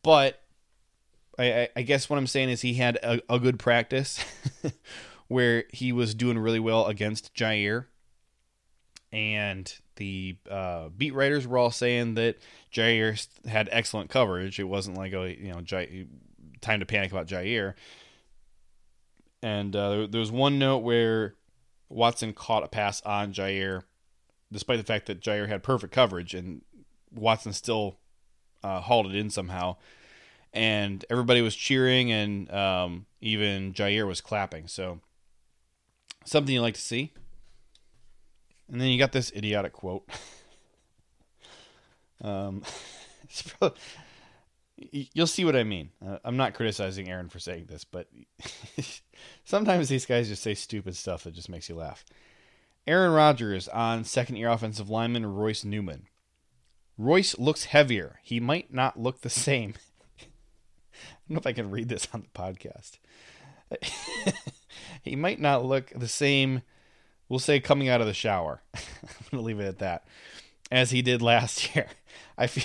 but 0.02 0.42
I, 1.38 1.68
I 1.76 1.82
guess 1.82 2.08
what 2.08 2.18
I'm 2.18 2.26
saying 2.26 2.50
is 2.50 2.62
he 2.62 2.74
had 2.74 2.96
a, 2.96 3.20
a 3.28 3.38
good 3.38 3.58
practice 3.58 4.24
where 5.28 5.64
he 5.70 5.92
was 5.92 6.14
doing 6.14 6.38
really 6.38 6.60
well 6.60 6.86
against 6.86 7.34
Jaire. 7.34 7.86
and 9.12 9.72
the 9.96 10.36
uh, 10.50 10.88
beat 10.96 11.14
writers 11.14 11.46
were 11.46 11.58
all 11.58 11.70
saying 11.70 12.14
that 12.14 12.36
Jaire 12.72 13.26
had 13.46 13.68
excellent 13.72 14.10
coverage. 14.10 14.60
It 14.60 14.64
wasn't 14.64 14.96
like 14.96 15.12
a 15.12 15.34
you 15.38 15.52
know 15.52 15.62
time 16.60 16.80
to 16.80 16.86
panic 16.86 17.12
about 17.12 17.26
Jaire. 17.26 17.74
And 19.42 19.74
uh, 19.74 20.06
there 20.08 20.20
was 20.20 20.32
one 20.32 20.58
note 20.58 20.78
where 20.78 21.34
Watson 21.88 22.32
caught 22.32 22.64
a 22.64 22.68
pass 22.68 23.00
on 23.02 23.32
Jaire, 23.32 23.82
despite 24.50 24.78
the 24.78 24.84
fact 24.84 25.06
that 25.06 25.20
Jaire 25.20 25.48
had 25.48 25.62
perfect 25.62 25.92
coverage, 25.92 26.34
and 26.34 26.62
Watson 27.14 27.52
still 27.52 27.98
uh, 28.62 28.80
hauled 28.80 29.06
it 29.06 29.14
in 29.14 29.30
somehow. 29.30 29.76
And 30.56 31.04
everybody 31.10 31.42
was 31.42 31.54
cheering, 31.54 32.10
and 32.10 32.50
um, 32.50 33.06
even 33.20 33.74
Jaire 33.74 34.06
was 34.06 34.20
clapping. 34.20 34.68
So 34.68 35.00
something 36.24 36.54
you 36.54 36.62
like 36.62 36.74
to 36.74 36.80
see. 36.80 37.12
And 38.70 38.80
then 38.80 38.88
you 38.88 38.98
got 38.98 39.12
this 39.12 39.30
idiotic 39.34 39.72
quote. 39.72 40.08
um, 42.24 42.62
probably, 43.58 43.78
you'll 44.76 45.26
see 45.26 45.44
what 45.44 45.56
I 45.56 45.64
mean. 45.64 45.90
Uh, 46.04 46.18
I'm 46.24 46.36
not 46.36 46.54
criticizing 46.54 47.08
Aaron 47.08 47.28
for 47.28 47.38
saying 47.38 47.66
this, 47.66 47.84
but 47.84 48.08
sometimes 49.44 49.88
these 49.88 50.06
guys 50.06 50.28
just 50.28 50.42
say 50.42 50.54
stupid 50.54 50.96
stuff 50.96 51.24
that 51.24 51.34
just 51.34 51.48
makes 51.48 51.68
you 51.68 51.76
laugh. 51.76 52.04
Aaron 52.86 53.12
Rodgers 53.12 53.68
on 53.68 54.04
second 54.04 54.36
year 54.36 54.48
offensive 54.48 54.88
lineman 54.88 55.26
Royce 55.26 55.64
Newman. 55.64 56.06
Royce 56.98 57.38
looks 57.38 57.64
heavier. 57.64 58.20
He 58.22 58.40
might 58.40 58.72
not 58.72 58.98
look 58.98 59.20
the 59.20 59.30
same. 59.30 59.74
Don't 61.28 61.36
know 61.36 61.38
if 61.38 61.46
I 61.46 61.52
can 61.52 61.70
read 61.70 61.88
this 61.88 62.08
on 62.12 62.22
the 62.22 62.38
podcast. 62.38 62.98
he 65.02 65.16
might 65.16 65.40
not 65.40 65.64
look 65.64 65.92
the 65.94 66.08
same 66.08 66.62
we'll 67.28 67.38
say 67.38 67.60
coming 67.60 67.88
out 67.88 68.00
of 68.00 68.06
the 68.06 68.14
shower. 68.14 68.62
I'm 68.74 68.82
going 69.30 69.42
to 69.42 69.46
leave 69.46 69.60
it 69.60 69.66
at 69.66 69.78
that. 69.78 70.04
As 70.70 70.90
he 70.90 71.02
did 71.02 71.22
last 71.22 71.74
year. 71.74 71.86
I 72.36 72.46
feel 72.46 72.64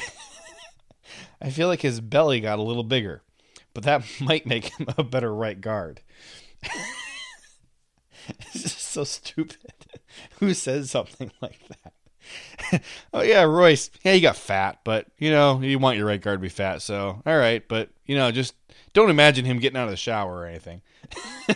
I 1.41 1.49
feel 1.49 1.67
like 1.67 1.81
his 1.81 1.99
belly 1.99 2.39
got 2.39 2.59
a 2.59 2.63
little 2.63 2.83
bigger, 2.83 3.21
but 3.73 3.83
that 3.83 4.03
might 4.21 4.45
make 4.45 4.65
him 4.65 4.87
a 4.97 5.03
better 5.03 5.33
right 5.33 5.59
guard. 5.59 6.01
it's 8.39 8.61
just 8.61 8.79
so 8.79 9.03
stupid. 9.03 9.73
Who 10.39 10.53
says 10.53 10.91
something 10.91 11.31
like 11.41 11.67
that? 11.67 11.93
oh 13.13 13.21
yeah, 13.21 13.43
Royce. 13.43 13.89
Yeah, 14.03 14.13
you 14.13 14.21
got 14.21 14.35
fat, 14.37 14.79
but 14.83 15.07
you 15.17 15.31
know 15.31 15.59
you 15.61 15.79
want 15.79 15.97
your 15.97 16.07
right 16.07 16.21
guard 16.21 16.39
to 16.39 16.41
be 16.41 16.49
fat. 16.49 16.81
So 16.81 17.21
all 17.25 17.37
right, 17.37 17.67
but 17.67 17.89
you 18.05 18.15
know 18.15 18.31
just 18.31 18.55
don't 18.93 19.09
imagine 19.09 19.45
him 19.45 19.59
getting 19.59 19.77
out 19.77 19.85
of 19.85 19.91
the 19.91 19.97
shower 19.97 20.39
or 20.39 20.45
anything. 20.45 20.81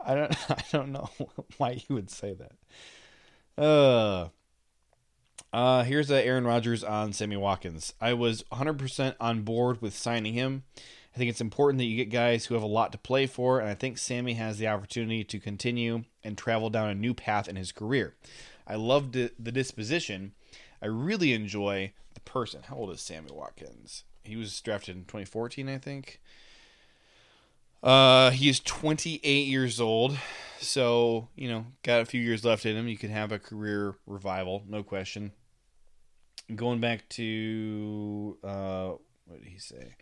I 0.00 0.14
don't 0.14 0.50
I 0.50 0.62
don't 0.72 0.92
know 0.92 1.08
why 1.56 1.82
you 1.88 1.94
would 1.94 2.10
say 2.10 2.34
that. 2.34 3.62
Uh 3.62 4.28
Uh, 5.52 5.84
here's 5.84 6.10
uh, 6.10 6.14
Aaron 6.14 6.44
Rodgers 6.44 6.84
on 6.84 7.12
Sammy 7.12 7.36
Watkins. 7.36 7.94
I 8.00 8.12
was 8.12 8.42
100% 8.52 9.14
on 9.20 9.42
board 9.42 9.80
with 9.80 9.96
signing 9.96 10.34
him. 10.34 10.64
I 11.16 11.18
think 11.18 11.30
it's 11.30 11.40
important 11.40 11.78
that 11.78 11.86
you 11.86 11.96
get 11.96 12.10
guys 12.10 12.44
who 12.44 12.54
have 12.54 12.62
a 12.62 12.66
lot 12.66 12.92
to 12.92 12.98
play 12.98 13.26
for, 13.26 13.58
and 13.58 13.70
I 13.70 13.74
think 13.74 13.96
Sammy 13.96 14.34
has 14.34 14.58
the 14.58 14.68
opportunity 14.68 15.24
to 15.24 15.40
continue 15.40 16.04
and 16.22 16.36
travel 16.36 16.68
down 16.68 16.90
a 16.90 16.94
new 16.94 17.14
path 17.14 17.48
in 17.48 17.56
his 17.56 17.72
career. 17.72 18.14
I 18.66 18.74
love 18.74 19.12
the, 19.12 19.30
disposition. 19.38 20.32
I 20.82 20.86
really 20.88 21.32
enjoy 21.32 21.94
the 22.12 22.20
person. 22.20 22.64
How 22.64 22.76
old 22.76 22.90
is 22.90 23.00
Sammy 23.00 23.30
Watkins? 23.32 24.04
He 24.24 24.36
was 24.36 24.60
drafted 24.60 24.94
in 24.94 25.04
2014, 25.04 25.70
I 25.70 25.78
think. 25.78 26.20
Uh, 27.82 28.30
he 28.30 28.50
is 28.50 28.60
28 28.60 29.46
years 29.46 29.80
old, 29.80 30.18
so 30.60 31.28
you 31.34 31.48
know, 31.48 31.64
got 31.82 32.02
a 32.02 32.04
few 32.04 32.20
years 32.20 32.44
left 32.44 32.66
in 32.66 32.76
him. 32.76 32.88
You 32.88 32.98
could 32.98 33.08
have 33.08 33.32
a 33.32 33.38
career 33.38 33.94
revival, 34.06 34.64
no 34.68 34.82
question. 34.82 35.32
Going 36.54 36.80
back 36.80 37.08
to 37.10 38.36
uh, 38.44 38.90
what 39.24 39.42
did 39.42 39.48
he 39.48 39.58
say? 39.58 39.94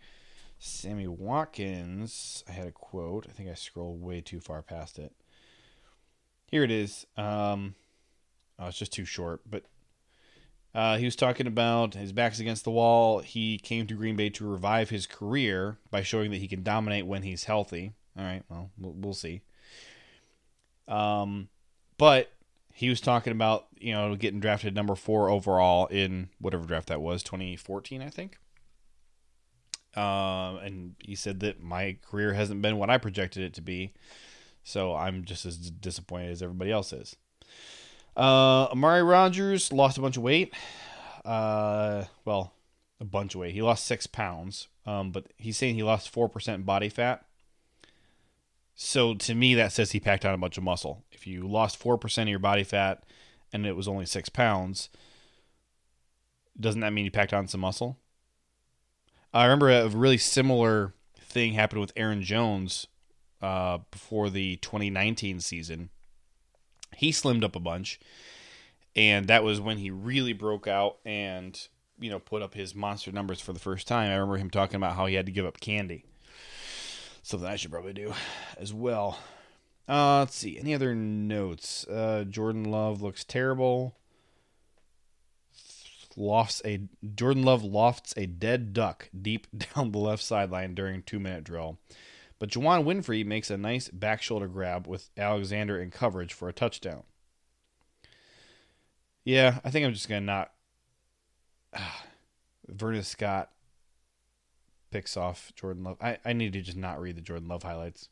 Sammy 0.57 1.07
Watkins. 1.07 2.43
I 2.47 2.51
had 2.51 2.67
a 2.67 2.71
quote. 2.71 3.27
I 3.29 3.33
think 3.33 3.49
I 3.49 3.53
scrolled 3.53 4.01
way 4.01 4.21
too 4.21 4.39
far 4.39 4.61
past 4.61 4.99
it. 4.99 5.13
Here 6.47 6.63
it 6.63 6.71
is. 6.71 7.05
Um, 7.17 7.75
oh, 8.59 8.67
it's 8.67 8.77
just 8.77 8.93
too 8.93 9.05
short, 9.05 9.41
but 9.49 9.63
uh, 10.73 10.97
he 10.97 11.05
was 11.05 11.15
talking 11.15 11.47
about 11.47 11.93
his 11.93 12.11
back's 12.11 12.39
against 12.39 12.65
the 12.65 12.71
wall. 12.71 13.19
He 13.19 13.57
came 13.57 13.87
to 13.87 13.93
Green 13.95 14.15
Bay 14.15 14.29
to 14.31 14.45
revive 14.45 14.89
his 14.89 15.07
career 15.07 15.77
by 15.89 16.03
showing 16.03 16.31
that 16.31 16.37
he 16.37 16.47
can 16.47 16.63
dominate 16.63 17.05
when 17.05 17.23
he's 17.23 17.45
healthy. 17.45 17.93
All 18.17 18.25
right, 18.25 18.43
well, 18.49 18.71
we'll, 18.77 18.93
we'll 18.93 19.13
see. 19.13 19.41
Um, 20.87 21.49
but 21.97 22.31
he 22.73 22.89
was 22.89 22.99
talking 22.99 23.31
about 23.31 23.67
you 23.77 23.93
know 23.93 24.15
getting 24.15 24.41
drafted 24.41 24.75
number 24.75 24.95
four 24.95 25.29
overall 25.29 25.87
in 25.87 26.29
whatever 26.39 26.65
draft 26.65 26.89
that 26.89 27.01
was, 27.01 27.23
2014, 27.23 28.01
I 28.01 28.09
think. 28.09 28.37
Um, 29.95 30.57
and 30.57 30.95
he 30.99 31.15
said 31.15 31.39
that 31.41 31.63
my 31.63 31.97
career 32.09 32.33
hasn't 32.33 32.61
been 32.61 32.77
what 32.77 32.89
I 32.89 32.97
projected 32.97 33.43
it 33.43 33.53
to 33.53 33.61
be, 33.61 33.93
so 34.63 34.93
I'm 34.93 35.23
just 35.23 35.45
as 35.45 35.57
disappointed 35.57 36.31
as 36.31 36.41
everybody 36.41 36.71
else 36.71 36.91
is. 36.91 37.15
Uh, 38.17 38.65
Amari 38.71 39.03
Rodgers 39.03 39.71
lost 39.71 39.97
a 39.97 40.01
bunch 40.01 40.17
of 40.17 40.23
weight. 40.23 40.53
Uh, 41.23 42.05
well, 42.23 42.53
a 42.99 43.05
bunch 43.05 43.35
of 43.35 43.41
weight. 43.41 43.53
He 43.53 43.61
lost 43.61 43.85
six 43.85 44.07
pounds. 44.07 44.67
Um, 44.85 45.11
but 45.11 45.25
he's 45.37 45.57
saying 45.57 45.75
he 45.75 45.83
lost 45.83 46.09
four 46.09 46.29
percent 46.29 46.65
body 46.65 46.89
fat. 46.89 47.25
So 48.75 49.13
to 49.15 49.33
me, 49.33 49.55
that 49.55 49.71
says 49.71 49.91
he 49.91 49.99
packed 49.99 50.25
on 50.25 50.33
a 50.33 50.37
bunch 50.37 50.57
of 50.57 50.63
muscle. 50.63 51.03
If 51.11 51.25
you 51.25 51.47
lost 51.47 51.77
four 51.77 51.97
percent 51.97 52.27
of 52.27 52.31
your 52.31 52.39
body 52.39 52.63
fat 52.63 53.03
and 53.51 53.65
it 53.65 53.75
was 53.75 53.87
only 53.87 54.05
six 54.05 54.29
pounds, 54.29 54.89
doesn't 56.59 56.81
that 56.81 56.93
mean 56.93 57.05
you 57.05 57.11
packed 57.11 57.33
on 57.33 57.47
some 57.47 57.61
muscle? 57.61 57.97
I 59.35 59.43
remember 59.43 59.69
a 59.69 59.89
really 59.89 60.17
similar 60.17 60.93
thing 61.19 61.53
happened 61.53 61.81
with 61.81 61.91
Aaron 61.97 62.23
Jones 62.23 62.87
uh, 63.41 63.79
before 63.91 64.29
the 64.29 64.55
2019 64.55 65.41
season. 65.41 65.89
He 66.95 67.11
slimmed 67.11 67.43
up 67.43 67.53
a 67.53 67.59
bunch, 67.59 67.99
and 68.95 69.27
that 69.27 69.43
was 69.43 69.59
when 69.59 69.77
he 69.77 69.91
really 69.91 70.31
broke 70.31 70.69
out 70.69 70.99
and 71.03 71.67
you 71.99 72.09
know 72.09 72.19
put 72.19 72.43
up 72.43 72.53
his 72.53 72.73
monster 72.73 73.11
numbers 73.11 73.41
for 73.41 73.51
the 73.51 73.59
first 73.59 73.89
time. 73.89 74.09
I 74.09 74.13
remember 74.13 74.37
him 74.37 74.49
talking 74.49 74.77
about 74.77 74.95
how 74.95 75.05
he 75.05 75.15
had 75.15 75.25
to 75.25 75.33
give 75.33 75.45
up 75.45 75.59
candy. 75.59 76.05
Something 77.21 77.49
I 77.49 77.57
should 77.57 77.71
probably 77.71 77.91
do 77.91 78.13
as 78.57 78.73
well. 78.73 79.19
Uh, 79.89 80.19
let's 80.19 80.35
see. 80.35 80.57
Any 80.57 80.73
other 80.73 80.95
notes? 80.95 81.85
Uh, 81.87 82.23
Jordan 82.23 82.63
Love 82.63 83.01
looks 83.01 83.25
terrible 83.25 83.97
lofts 86.15 86.61
a 86.65 86.81
Jordan 87.15 87.43
Love 87.43 87.63
lofts 87.63 88.13
a 88.17 88.25
dead 88.25 88.73
duck 88.73 89.09
deep 89.19 89.47
down 89.75 89.91
the 89.91 89.97
left 89.97 90.23
sideline 90.23 90.75
during 90.75 91.03
two 91.03 91.19
minute 91.19 91.43
drill. 91.43 91.77
But 92.39 92.49
Juwann 92.49 92.83
Winfree 92.83 93.25
makes 93.25 93.49
a 93.49 93.57
nice 93.57 93.87
back 93.89 94.21
shoulder 94.21 94.47
grab 94.47 94.87
with 94.87 95.09
Alexander 95.17 95.81
in 95.81 95.89
coverage 95.89 96.33
for 96.33 96.49
a 96.49 96.53
touchdown. 96.53 97.03
Yeah, 99.23 99.59
I 99.63 99.71
think 99.71 99.85
I'm 99.85 99.93
just 99.93 100.09
gonna 100.09 100.21
not. 100.21 100.51
Vernon 102.67 103.03
Scott 103.03 103.51
picks 104.91 105.17
off 105.17 105.51
Jordan 105.55 105.83
Love. 105.83 105.97
I, 106.01 106.17
I 106.25 106.33
need 106.33 106.53
to 106.53 106.61
just 106.61 106.77
not 106.77 106.99
read 106.99 107.15
the 107.15 107.21
Jordan 107.21 107.47
Love 107.47 107.63
highlights. 107.63 108.09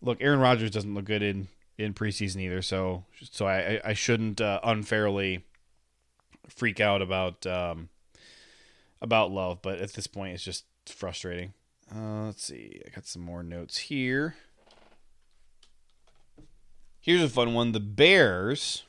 Look, 0.00 0.18
Aaron 0.20 0.40
Rodgers 0.40 0.70
doesn't 0.70 0.94
look 0.94 1.04
good 1.04 1.22
in, 1.22 1.48
in 1.76 1.94
preseason 1.94 2.40
either, 2.40 2.62
so 2.62 3.04
so 3.30 3.46
I 3.46 3.80
I 3.84 3.92
shouldn't 3.94 4.40
uh, 4.40 4.60
unfairly 4.62 5.44
freak 6.58 6.80
out 6.80 7.00
about 7.00 7.46
um, 7.46 7.88
about 9.00 9.30
love, 9.30 9.62
but 9.62 9.78
at 9.78 9.92
this 9.92 10.06
point, 10.06 10.34
it's 10.34 10.44
just 10.44 10.64
frustrating. 10.86 11.54
Uh, 11.94 12.26
let's 12.26 12.44
see. 12.44 12.82
I 12.86 12.90
got 12.90 13.06
some 13.06 13.22
more 13.22 13.42
notes 13.42 13.78
here. 13.78 14.36
Here's 17.00 17.22
a 17.22 17.28
fun 17.28 17.54
one. 17.54 17.72
The 17.72 17.80
Bears 17.80 18.82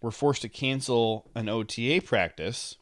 were 0.00 0.10
forced 0.10 0.42
to 0.42 0.48
cancel 0.48 1.30
an 1.34 1.48
OTA 1.48 2.00
practice 2.04 2.76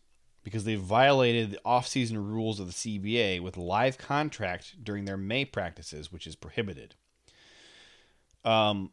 because 0.45 0.65
they 0.65 0.75
violated 0.75 1.51
the 1.51 1.61
offseason 1.65 2.17
rules 2.17 2.61
of 2.61 2.67
the 2.67 2.73
CBA 2.73 3.41
with 3.41 3.57
live 3.57 3.99
contract 3.99 4.85
during 4.85 5.05
their 5.05 5.17
May 5.17 5.45
practices, 5.45 6.13
which 6.13 6.27
is 6.27 6.37
prohibited. 6.37 6.95
Um, 8.45 8.91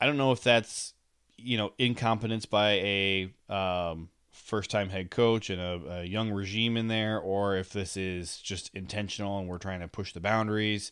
I 0.00 0.06
don't 0.06 0.16
know 0.16 0.32
if 0.32 0.42
that's 0.42 0.94
you 1.36 1.56
know 1.56 1.72
incompetence 1.78 2.46
by 2.46 2.72
a 2.72 3.34
um, 3.48 4.08
first 4.48 4.70
time 4.70 4.88
head 4.88 5.10
coach 5.10 5.50
and 5.50 5.60
a, 5.60 5.98
a, 5.98 6.04
young 6.04 6.30
regime 6.30 6.78
in 6.78 6.88
there, 6.88 7.18
or 7.18 7.56
if 7.56 7.70
this 7.70 7.98
is 7.98 8.38
just 8.38 8.70
intentional 8.74 9.38
and 9.38 9.46
we're 9.46 9.58
trying 9.58 9.80
to 9.80 9.88
push 9.88 10.14
the 10.14 10.20
boundaries. 10.20 10.90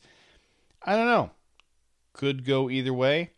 I 0.83 0.95
don't 0.95 1.07
know. 1.07 1.31
Could 2.13 2.45
go 2.45 2.69
either 2.69 2.93
way. 2.93 3.31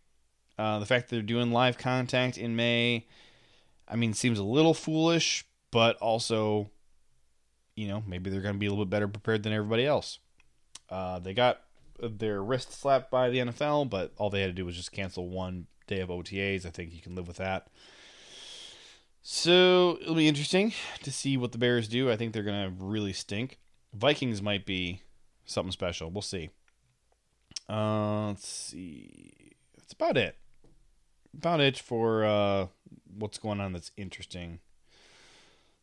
Uh, 0.58 0.80
the 0.80 0.86
fact 0.86 1.08
that 1.08 1.14
they're 1.14 1.22
doing 1.22 1.52
live 1.52 1.78
contact 1.78 2.36
in 2.36 2.56
May, 2.56 3.06
I 3.86 3.94
mean, 3.94 4.12
seems 4.12 4.40
a 4.40 4.44
little 4.44 4.74
foolish, 4.74 5.44
but 5.70 5.96
also, 5.98 6.68
you 7.76 7.86
know, 7.86 8.02
maybe 8.04 8.28
they're 8.28 8.40
going 8.40 8.56
to 8.56 8.58
be 8.58 8.66
a 8.66 8.70
little 8.70 8.84
bit 8.84 8.90
better 8.90 9.06
prepared 9.06 9.44
than 9.44 9.52
everybody 9.52 9.86
else. 9.86 10.18
Uh, 10.90 11.20
they 11.20 11.32
got 11.32 11.60
their 12.00 12.42
wrist 12.42 12.72
slapped 12.72 13.08
by 13.08 13.30
the 13.30 13.38
NFL, 13.38 13.88
but 13.88 14.12
all 14.16 14.30
they 14.30 14.40
had 14.40 14.48
to 14.48 14.52
do 14.52 14.66
was 14.66 14.74
just 14.74 14.90
cancel 14.90 15.28
one 15.28 15.68
day 15.86 16.00
of 16.00 16.08
OTAs. 16.08 16.66
I 16.66 16.70
think 16.70 16.92
you 16.92 17.00
can 17.00 17.14
live 17.14 17.28
with 17.28 17.36
that. 17.36 17.68
So 19.30 19.98
it'll 20.00 20.14
be 20.14 20.26
interesting 20.26 20.72
to 21.02 21.12
see 21.12 21.36
what 21.36 21.52
the 21.52 21.58
Bears 21.58 21.86
do. 21.86 22.10
I 22.10 22.16
think 22.16 22.32
they're 22.32 22.42
going 22.42 22.64
to 22.64 22.82
really 22.82 23.12
stink. 23.12 23.58
Vikings 23.92 24.40
might 24.40 24.64
be 24.64 25.02
something 25.44 25.70
special. 25.70 26.10
We'll 26.10 26.22
see. 26.22 26.48
Uh, 27.68 28.28
let's 28.28 28.48
see. 28.48 29.52
That's 29.76 29.92
about 29.92 30.16
it. 30.16 30.38
About 31.36 31.60
it 31.60 31.76
for 31.76 32.24
uh, 32.24 32.66
what's 33.18 33.36
going 33.36 33.60
on 33.60 33.74
that's 33.74 33.92
interesting. 33.98 34.60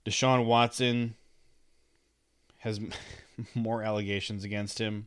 Deshaun 0.07 0.47
Watson 0.47 1.13
has 2.57 2.79
more 3.53 3.83
allegations 3.83 4.43
against 4.43 4.79
him. 4.79 5.05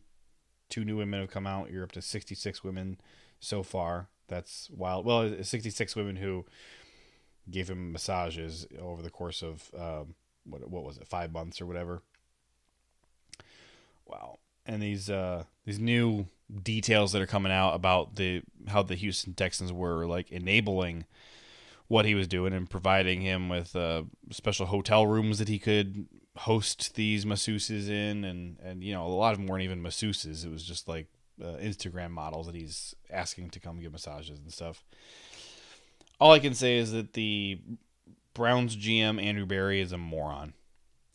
Two 0.68 0.84
new 0.84 0.96
women 0.96 1.18
have 1.22 1.30
come 1.32 1.48
out. 1.48 1.72
You're 1.72 1.82
up 1.82 1.92
to 1.92 2.00
66 2.00 2.62
women 2.62 3.00
so 3.40 3.64
far. 3.64 4.06
That's 4.28 4.70
wild. 4.70 5.04
Well, 5.04 5.42
66 5.42 5.96
women 5.96 6.14
who 6.16 6.44
gave 7.50 7.68
him 7.70 7.92
massages 7.92 8.66
over 8.80 9.02
the 9.02 9.10
course 9.10 9.42
of 9.42 9.70
um, 9.76 10.14
what 10.44 10.68
what 10.68 10.84
was 10.84 10.98
it 10.98 11.06
five 11.06 11.32
months 11.32 11.60
or 11.60 11.66
whatever. 11.66 12.02
Wow, 14.06 14.38
and 14.66 14.82
these 14.82 15.10
uh, 15.10 15.44
these 15.64 15.78
new 15.78 16.26
details 16.62 17.12
that 17.12 17.22
are 17.22 17.26
coming 17.26 17.52
out 17.52 17.74
about 17.74 18.16
the 18.16 18.42
how 18.68 18.82
the 18.82 18.94
Houston 18.94 19.34
Texans 19.34 19.72
were 19.72 20.06
like 20.06 20.30
enabling 20.30 21.04
what 21.88 22.04
he 22.04 22.14
was 22.14 22.28
doing 22.28 22.52
and 22.52 22.68
providing 22.68 23.22
him 23.22 23.48
with 23.48 23.74
uh, 23.74 24.02
special 24.30 24.66
hotel 24.66 25.06
rooms 25.06 25.38
that 25.38 25.48
he 25.48 25.58
could 25.58 26.06
host 26.36 26.94
these 26.94 27.24
masseuses 27.24 27.88
in, 27.88 28.24
and 28.24 28.58
and 28.62 28.82
you 28.82 28.92
know 28.92 29.06
a 29.06 29.08
lot 29.08 29.32
of 29.32 29.38
them 29.38 29.46
weren't 29.46 29.64
even 29.64 29.82
masseuses; 29.82 30.44
it 30.44 30.50
was 30.50 30.64
just 30.64 30.88
like 30.88 31.06
uh, 31.42 31.56
Instagram 31.56 32.10
models 32.10 32.46
that 32.46 32.54
he's 32.54 32.94
asking 33.10 33.50
to 33.50 33.60
come 33.60 33.80
give 33.80 33.92
massages 33.92 34.38
and 34.38 34.52
stuff 34.52 34.84
all 36.20 36.32
I 36.32 36.38
can 36.38 36.54
say 36.54 36.76
is 36.78 36.92
that 36.92 37.12
the 37.12 37.60
Browns 38.34 38.76
GM 38.76 39.22
Andrew 39.22 39.46
Berry 39.46 39.80
is 39.80 39.92
a 39.92 39.98
moron. 39.98 40.54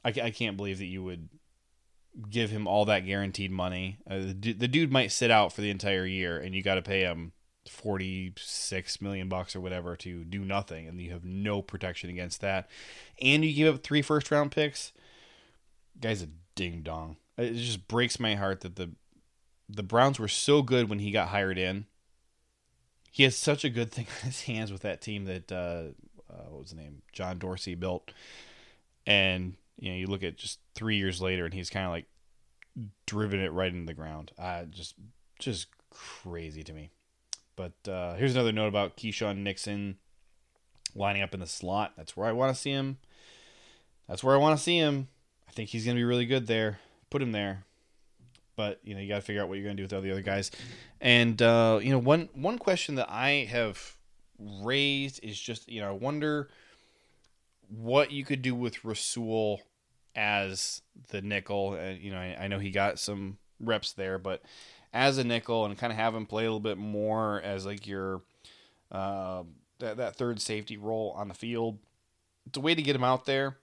I, 0.03 0.09
I 0.09 0.31
can't 0.31 0.57
believe 0.57 0.77
that 0.79 0.85
you 0.85 1.03
would 1.03 1.29
give 2.29 2.49
him 2.49 2.67
all 2.67 2.85
that 2.85 3.05
guaranteed 3.05 3.51
money. 3.51 3.97
Uh, 4.09 4.19
the, 4.39 4.53
the 4.53 4.67
dude 4.67 4.91
might 4.91 5.11
sit 5.11 5.31
out 5.31 5.53
for 5.53 5.61
the 5.61 5.69
entire 5.69 6.05
year, 6.05 6.37
and 6.37 6.53
you 6.53 6.61
got 6.61 6.75
to 6.75 6.81
pay 6.81 7.01
him 7.01 7.33
forty 7.67 8.33
six 8.37 9.01
million 9.01 9.29
bucks 9.29 9.55
or 9.55 9.61
whatever 9.61 9.95
to 9.95 10.23
do 10.23 10.39
nothing, 10.39 10.87
and 10.87 11.01
you 11.01 11.11
have 11.11 11.25
no 11.25 11.61
protection 11.61 12.09
against 12.09 12.41
that. 12.41 12.69
And 13.21 13.43
you 13.45 13.53
give 13.53 13.75
up 13.75 13.83
three 13.83 14.01
first 14.01 14.31
round 14.31 14.51
picks. 14.51 14.91
Guy's 15.99 16.21
a 16.21 16.29
ding 16.55 16.81
dong. 16.81 17.17
It 17.37 17.53
just 17.53 17.87
breaks 17.87 18.19
my 18.19 18.35
heart 18.35 18.61
that 18.61 18.75
the 18.75 18.91
the 19.69 19.83
Browns 19.83 20.19
were 20.19 20.27
so 20.27 20.61
good 20.61 20.89
when 20.89 20.99
he 20.99 21.11
got 21.11 21.29
hired 21.29 21.57
in 21.57 21.85
he 23.13 23.21
has 23.23 23.37
such 23.37 23.63
a 23.63 23.69
good 23.69 23.91
thing 23.91 24.07
in 24.21 24.27
his 24.27 24.41
hands 24.41 24.71
with 24.71 24.81
that 24.81 24.99
team 24.99 25.25
that 25.25 25.51
uh, 25.51 25.83
uh, 26.29 26.49
what 26.49 26.61
was 26.61 26.71
the 26.71 26.75
name 26.75 27.03
John 27.13 27.37
Dorsey 27.37 27.75
built, 27.75 28.11
and 29.07 29.53
you 29.79 29.91
know 29.91 29.97
you 29.97 30.07
look 30.07 30.23
at 30.23 30.35
just 30.35 30.59
three 30.73 30.97
years 30.97 31.21
later, 31.21 31.45
and 31.45 31.53
he's 31.53 31.69
kind 31.69 31.85
of 31.85 31.91
like 31.91 32.05
driven 33.05 33.39
it 33.39 33.53
right 33.53 33.71
into 33.71 33.85
the 33.85 33.93
ground. 33.93 34.31
Uh, 34.37 34.63
just 34.63 34.95
just 35.39 35.67
crazy 35.91 36.63
to 36.63 36.73
me. 36.73 36.89
But 37.55 37.87
uh, 37.87 38.15
here's 38.15 38.33
another 38.33 38.51
note 38.51 38.67
about 38.67 38.97
Keisean 38.97 39.37
Nixon 39.37 39.97
lining 40.95 41.21
up 41.21 41.35
in 41.35 41.39
the 41.39 41.47
slot. 41.47 41.93
That's 41.95 42.17
where 42.17 42.27
I 42.27 42.31
want 42.31 42.55
to 42.55 42.59
see 42.59 42.71
him. 42.71 42.97
That's 44.07 44.23
where 44.23 44.33
I 44.33 44.39
want 44.39 44.57
to 44.57 44.63
see 44.63 44.77
him. 44.77 45.07
I 45.47 45.51
think 45.51 45.69
he's 45.69 45.85
going 45.85 45.95
to 45.95 45.99
be 45.99 46.03
really 46.03 46.25
good 46.25 46.47
there. 46.47 46.79
Put 47.11 47.21
him 47.21 47.31
there. 47.31 47.65
But 48.55 48.79
you 48.83 48.93
know 48.93 49.01
you 49.01 49.07
got 49.07 49.15
to 49.15 49.21
figure 49.21 49.41
out 49.41 49.49
what 49.49 49.55
you're 49.55 49.63
going 49.63 49.77
to 49.77 49.81
do 49.81 49.85
with 49.85 49.93
all 49.93 50.01
the 50.01 50.11
other 50.11 50.21
guys. 50.21 50.51
And 51.01 51.41
uh, 51.41 51.79
you 51.81 51.91
know 51.91 51.99
one 51.99 52.29
one 52.33 52.57
question 52.57 52.95
that 52.95 53.09
I 53.09 53.47
have 53.49 53.97
raised 54.39 55.23
is 55.23 55.39
just 55.39 55.69
you 55.69 55.81
know 55.81 55.89
I 55.89 55.91
wonder 55.91 56.49
what 57.69 58.11
you 58.11 58.25
could 58.25 58.41
do 58.41 58.53
with 58.53 58.85
Rasul 58.85 59.61
as 60.15 60.81
the 61.09 61.21
nickel. 61.21 61.77
Uh, 61.79 61.91
you 61.91 62.11
know 62.11 62.19
I, 62.19 62.37
I 62.41 62.47
know 62.47 62.59
he 62.59 62.69
got 62.69 62.99
some 62.99 63.37
reps 63.59 63.93
there, 63.93 64.17
but 64.17 64.41
as 64.93 65.17
a 65.17 65.23
nickel 65.23 65.65
and 65.65 65.77
kind 65.77 65.91
of 65.91 65.97
have 65.97 66.13
him 66.13 66.25
play 66.25 66.43
a 66.43 66.47
little 66.47 66.59
bit 66.59 66.77
more 66.77 67.41
as 67.41 67.65
like 67.65 67.87
your 67.87 68.21
uh, 68.91 69.43
that 69.79 69.97
that 69.97 70.15
third 70.15 70.39
safety 70.39 70.77
role 70.77 71.13
on 71.17 71.27
the 71.27 71.33
field. 71.33 71.79
It's 72.45 72.57
a 72.57 72.61
way 72.61 72.75
to 72.75 72.81
get 72.81 72.95
him 72.95 73.03
out 73.03 73.25
there. 73.25 73.57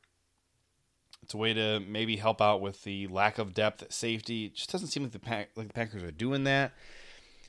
It's 1.30 1.34
a 1.36 1.38
way 1.38 1.54
to 1.54 1.78
maybe 1.78 2.16
help 2.16 2.42
out 2.42 2.60
with 2.60 2.82
the 2.82 3.06
lack 3.06 3.38
of 3.38 3.54
depth 3.54 3.84
at 3.84 3.92
safety. 3.92 4.46
It 4.46 4.56
just 4.56 4.72
doesn't 4.72 4.88
seem 4.88 5.04
like 5.04 5.12
the 5.12 5.20
pack 5.20 5.50
like 5.54 5.68
the 5.68 5.72
Packers 5.72 6.02
are 6.02 6.10
doing 6.10 6.42
that. 6.42 6.72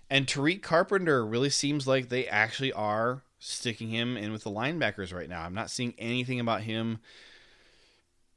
And 0.08 0.28
Tariq 0.28 0.62
Carpenter 0.62 1.26
really 1.26 1.50
seems 1.50 1.88
like 1.88 2.10
they 2.10 2.28
actually 2.28 2.72
are 2.74 3.24
sticking 3.40 3.90
him 3.90 4.18
in 4.18 4.32
with 4.32 4.44
the 4.44 4.52
linebackers 4.52 5.12
right 5.12 5.28
now. 5.28 5.42
I'm 5.42 5.56
not 5.56 5.72
seeing 5.72 5.96
anything 5.98 6.40
about 6.40 6.62
him 6.62 7.00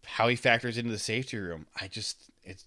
how 0.06 0.28
he 0.28 0.34
factors 0.34 0.78
into 0.78 0.90
the 0.90 0.98
safety 0.98 1.36
room. 1.36 1.66
I 1.78 1.88
just 1.88 2.30
it's 2.42 2.64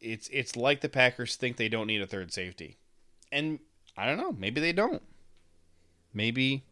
it's 0.00 0.30
it's 0.32 0.56
like 0.56 0.80
the 0.80 0.88
Packers 0.88 1.36
think 1.36 1.58
they 1.58 1.68
don't 1.68 1.86
need 1.86 2.00
a 2.00 2.06
third 2.06 2.32
safety. 2.32 2.78
And 3.30 3.58
I 3.94 4.06
don't 4.06 4.16
know, 4.16 4.32
maybe 4.32 4.58
they 4.58 4.72
don't. 4.72 5.02
Maybe 6.14 6.64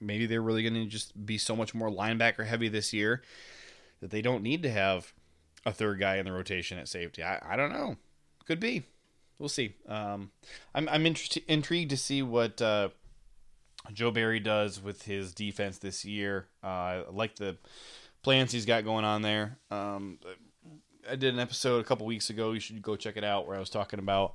maybe 0.00 0.26
they're 0.26 0.42
really 0.42 0.64
going 0.64 0.74
to 0.74 0.86
just 0.86 1.24
be 1.24 1.38
so 1.38 1.54
much 1.54 1.76
more 1.76 1.88
linebacker 1.88 2.44
heavy 2.44 2.68
this 2.68 2.92
year 2.92 3.22
that 4.06 4.12
they 4.12 4.22
don't 4.22 4.44
need 4.44 4.62
to 4.62 4.70
have 4.70 5.12
a 5.64 5.72
third 5.72 5.98
guy 5.98 6.16
in 6.16 6.26
the 6.26 6.32
rotation 6.32 6.78
at 6.78 6.86
safety. 6.86 7.24
I, 7.24 7.40
I 7.44 7.56
don't 7.56 7.72
know. 7.72 7.96
Could 8.46 8.60
be. 8.60 8.84
We'll 9.40 9.48
see. 9.48 9.74
Um, 9.88 10.30
I'm 10.74 10.88
I'm 10.88 11.04
inter- 11.04 11.40
intrigued 11.48 11.90
to 11.90 11.96
see 11.96 12.22
what 12.22 12.62
uh, 12.62 12.90
Joe 13.92 14.12
Barry 14.12 14.38
does 14.38 14.80
with 14.80 15.02
his 15.02 15.34
defense 15.34 15.78
this 15.78 16.04
year. 16.04 16.46
Uh, 16.62 16.66
I 16.66 17.04
like 17.10 17.34
the 17.34 17.56
plans 18.22 18.52
he's 18.52 18.64
got 18.64 18.84
going 18.84 19.04
on 19.04 19.22
there. 19.22 19.58
Um, 19.72 20.20
I 21.10 21.16
did 21.16 21.34
an 21.34 21.40
episode 21.40 21.80
a 21.80 21.84
couple 21.84 22.06
weeks 22.06 22.30
ago. 22.30 22.52
You 22.52 22.60
should 22.60 22.80
go 22.80 22.94
check 22.94 23.16
it 23.16 23.24
out 23.24 23.48
where 23.48 23.56
I 23.56 23.60
was 23.60 23.70
talking 23.70 23.98
about 23.98 24.34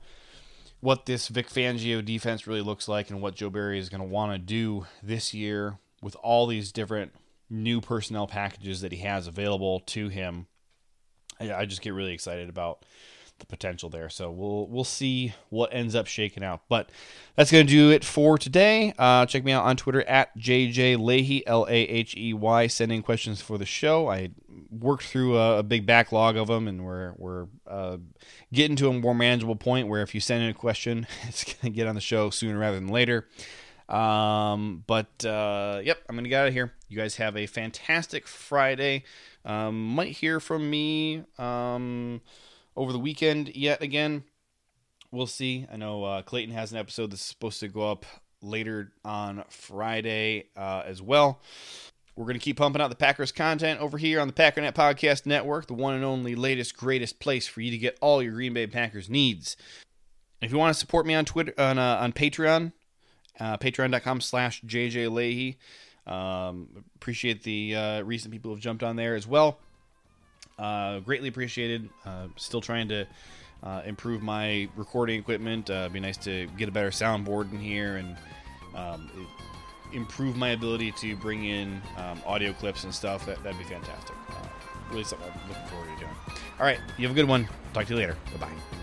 what 0.81 1.05
this 1.05 1.29
Vic 1.29 1.47
Fangio 1.49 2.03
defense 2.03 2.45
really 2.45 2.61
looks 2.61 2.89
like 2.89 3.09
and 3.09 3.21
what 3.21 3.35
Joe 3.35 3.49
Barry 3.49 3.79
is 3.79 3.87
going 3.87 4.01
to 4.01 4.07
want 4.07 4.33
to 4.33 4.37
do 4.37 4.85
this 5.01 5.33
year 5.33 5.77
with 6.01 6.17
all 6.21 6.45
these 6.45 6.73
different 6.73 7.13
new 7.51 7.81
personnel 7.81 8.25
packages 8.25 8.81
that 8.81 8.91
he 8.91 8.99
has 8.99 9.27
available 9.27 9.81
to 9.81 10.07
him. 10.07 10.47
I, 11.39 11.53
I 11.53 11.65
just 11.65 11.81
get 11.81 11.93
really 11.93 12.13
excited 12.13 12.49
about 12.49 12.85
the 13.41 13.45
potential 13.45 13.89
there. 13.89 14.09
So 14.09 14.31
we'll 14.31 14.67
we'll 14.67 14.85
see 14.85 15.33
what 15.49 15.73
ends 15.73 15.93
up 15.93 16.07
shaking 16.07 16.43
out. 16.43 16.61
But 16.69 16.89
that's 17.35 17.51
going 17.51 17.67
to 17.67 17.71
do 17.71 17.91
it 17.91 18.05
for 18.05 18.37
today. 18.37 18.93
Uh, 18.97 19.25
check 19.25 19.43
me 19.43 19.51
out 19.51 19.65
on 19.65 19.75
Twitter 19.75 20.03
at 20.03 20.35
JJ 20.37 20.97
Lahey 20.97 21.43
L 21.45 21.67
A 21.69 21.75
H 21.75 22.15
E 22.15 22.33
Y. 22.33 22.67
Sending 22.67 23.03
questions 23.03 23.41
for 23.41 23.57
the 23.57 23.65
show. 23.65 24.09
I 24.09 24.29
worked 24.69 25.03
through 25.03 25.37
a, 25.37 25.59
a 25.59 25.63
big 25.63 25.85
backlog 25.85 26.37
of 26.37 26.47
them, 26.47 26.69
and 26.69 26.85
we're 26.85 27.13
we're 27.17 27.47
uh, 27.67 27.97
getting 28.53 28.77
to 28.77 28.87
a 28.87 28.93
more 28.93 29.15
manageable 29.15 29.57
point 29.57 29.89
where 29.89 30.01
if 30.01 30.15
you 30.15 30.21
send 30.21 30.43
in 30.43 30.49
a 30.49 30.53
question, 30.53 31.05
it's 31.27 31.43
going 31.43 31.73
to 31.73 31.75
get 31.75 31.87
on 31.87 31.95
the 31.95 32.01
show 32.01 32.29
sooner 32.29 32.57
rather 32.57 32.79
than 32.79 32.87
later. 32.87 33.27
Um, 33.91 34.83
but 34.87 35.25
uh, 35.25 35.81
yep, 35.83 35.99
I'm 36.07 36.15
gonna 36.15 36.29
get 36.29 36.41
out 36.41 36.47
of 36.47 36.53
here. 36.53 36.73
You 36.87 36.97
guys 36.97 37.17
have 37.17 37.35
a 37.35 37.45
fantastic 37.45 38.27
Friday. 38.27 39.03
Um, 39.43 39.87
might 39.95 40.13
hear 40.13 40.39
from 40.39 40.69
me 40.69 41.23
um, 41.37 42.21
over 42.75 42.91
the 42.91 42.99
weekend 42.99 43.55
yet 43.55 43.81
again. 43.81 44.23
We'll 45.11 45.27
see. 45.27 45.67
I 45.71 45.75
know 45.75 46.05
uh, 46.05 46.21
Clayton 46.21 46.55
has 46.55 46.71
an 46.71 46.77
episode 46.77 47.11
that's 47.11 47.21
supposed 47.21 47.59
to 47.59 47.67
go 47.67 47.91
up 47.91 48.05
later 48.41 48.93
on 49.03 49.43
Friday 49.49 50.45
uh, 50.55 50.83
as 50.85 51.01
well. 51.01 51.41
We're 52.15 52.25
going 52.25 52.39
to 52.39 52.43
keep 52.43 52.57
pumping 52.57 52.81
out 52.81 52.89
the 52.89 52.95
Packers 52.95 53.31
content 53.31 53.79
over 53.79 53.97
here 53.97 54.19
on 54.19 54.27
the 54.27 54.33
Packernet 54.33 54.73
Podcast 54.73 55.25
Network, 55.25 55.67
the 55.67 55.73
one 55.73 55.95
and 55.95 56.03
only 56.03 56.35
latest, 56.35 56.77
greatest 56.77 57.19
place 57.19 57.47
for 57.47 57.61
you 57.61 57.71
to 57.71 57.77
get 57.77 57.97
all 58.01 58.21
your 58.21 58.33
Green 58.33 58.53
Bay 58.53 58.67
Packers 58.67 59.09
needs. 59.09 59.57
If 60.41 60.51
you 60.51 60.57
want 60.57 60.73
to 60.73 60.79
support 60.79 61.05
me 61.05 61.13
on 61.13 61.25
Twitter, 61.25 61.53
on 61.57 61.77
uh, 61.77 61.97
on 62.01 62.13
Patreon, 62.13 62.73
uh, 63.39 63.57
patreon.com 63.57 64.21
slash 64.21 64.61
JJ 64.61 65.07
Lahey. 65.09 65.55
Um, 66.11 66.83
appreciate 66.95 67.43
the 67.43 67.75
uh, 67.75 68.01
recent 68.03 68.31
people 68.31 68.49
who 68.49 68.55
have 68.55 68.63
jumped 68.63 68.83
on 68.83 68.95
there 68.95 69.15
as 69.15 69.27
well. 69.27 69.59
Uh, 70.57 70.99
greatly 70.99 71.29
appreciated. 71.29 71.89
Uh, 72.05 72.27
still 72.35 72.61
trying 72.61 72.87
to 72.89 73.07
uh, 73.63 73.81
improve 73.85 74.21
my 74.21 74.67
recording 74.75 75.19
equipment. 75.19 75.69
Uh, 75.69 75.89
be 75.89 75.99
nice 75.99 76.17
to 76.17 76.47
get 76.57 76.69
a 76.69 76.71
better 76.71 76.89
soundboard 76.89 77.51
in 77.51 77.59
here 77.59 77.97
and 77.97 78.17
um, 78.75 79.09
improve 79.93 80.35
my 80.35 80.49
ability 80.49 80.91
to 80.93 81.15
bring 81.17 81.45
in 81.45 81.81
um, 81.97 82.21
audio 82.25 82.53
clips 82.53 82.83
and 82.83 82.93
stuff. 82.93 83.25
That, 83.25 83.41
that'd 83.43 83.57
be 83.57 83.65
fantastic. 83.65 84.15
Uh, 84.29 84.47
really 84.89 85.03
something 85.03 85.31
I'm 85.31 85.49
looking 85.49 85.67
forward 85.67 85.89
to 85.93 85.99
doing. 85.99 86.15
All 86.59 86.65
right, 86.65 86.79
you 86.97 87.07
have 87.07 87.15
a 87.15 87.19
good 87.19 87.27
one. 87.27 87.47
Talk 87.73 87.85
to 87.85 87.93
you 87.93 87.99
later. 87.99 88.15
Bye 88.33 88.47
bye. 88.47 88.80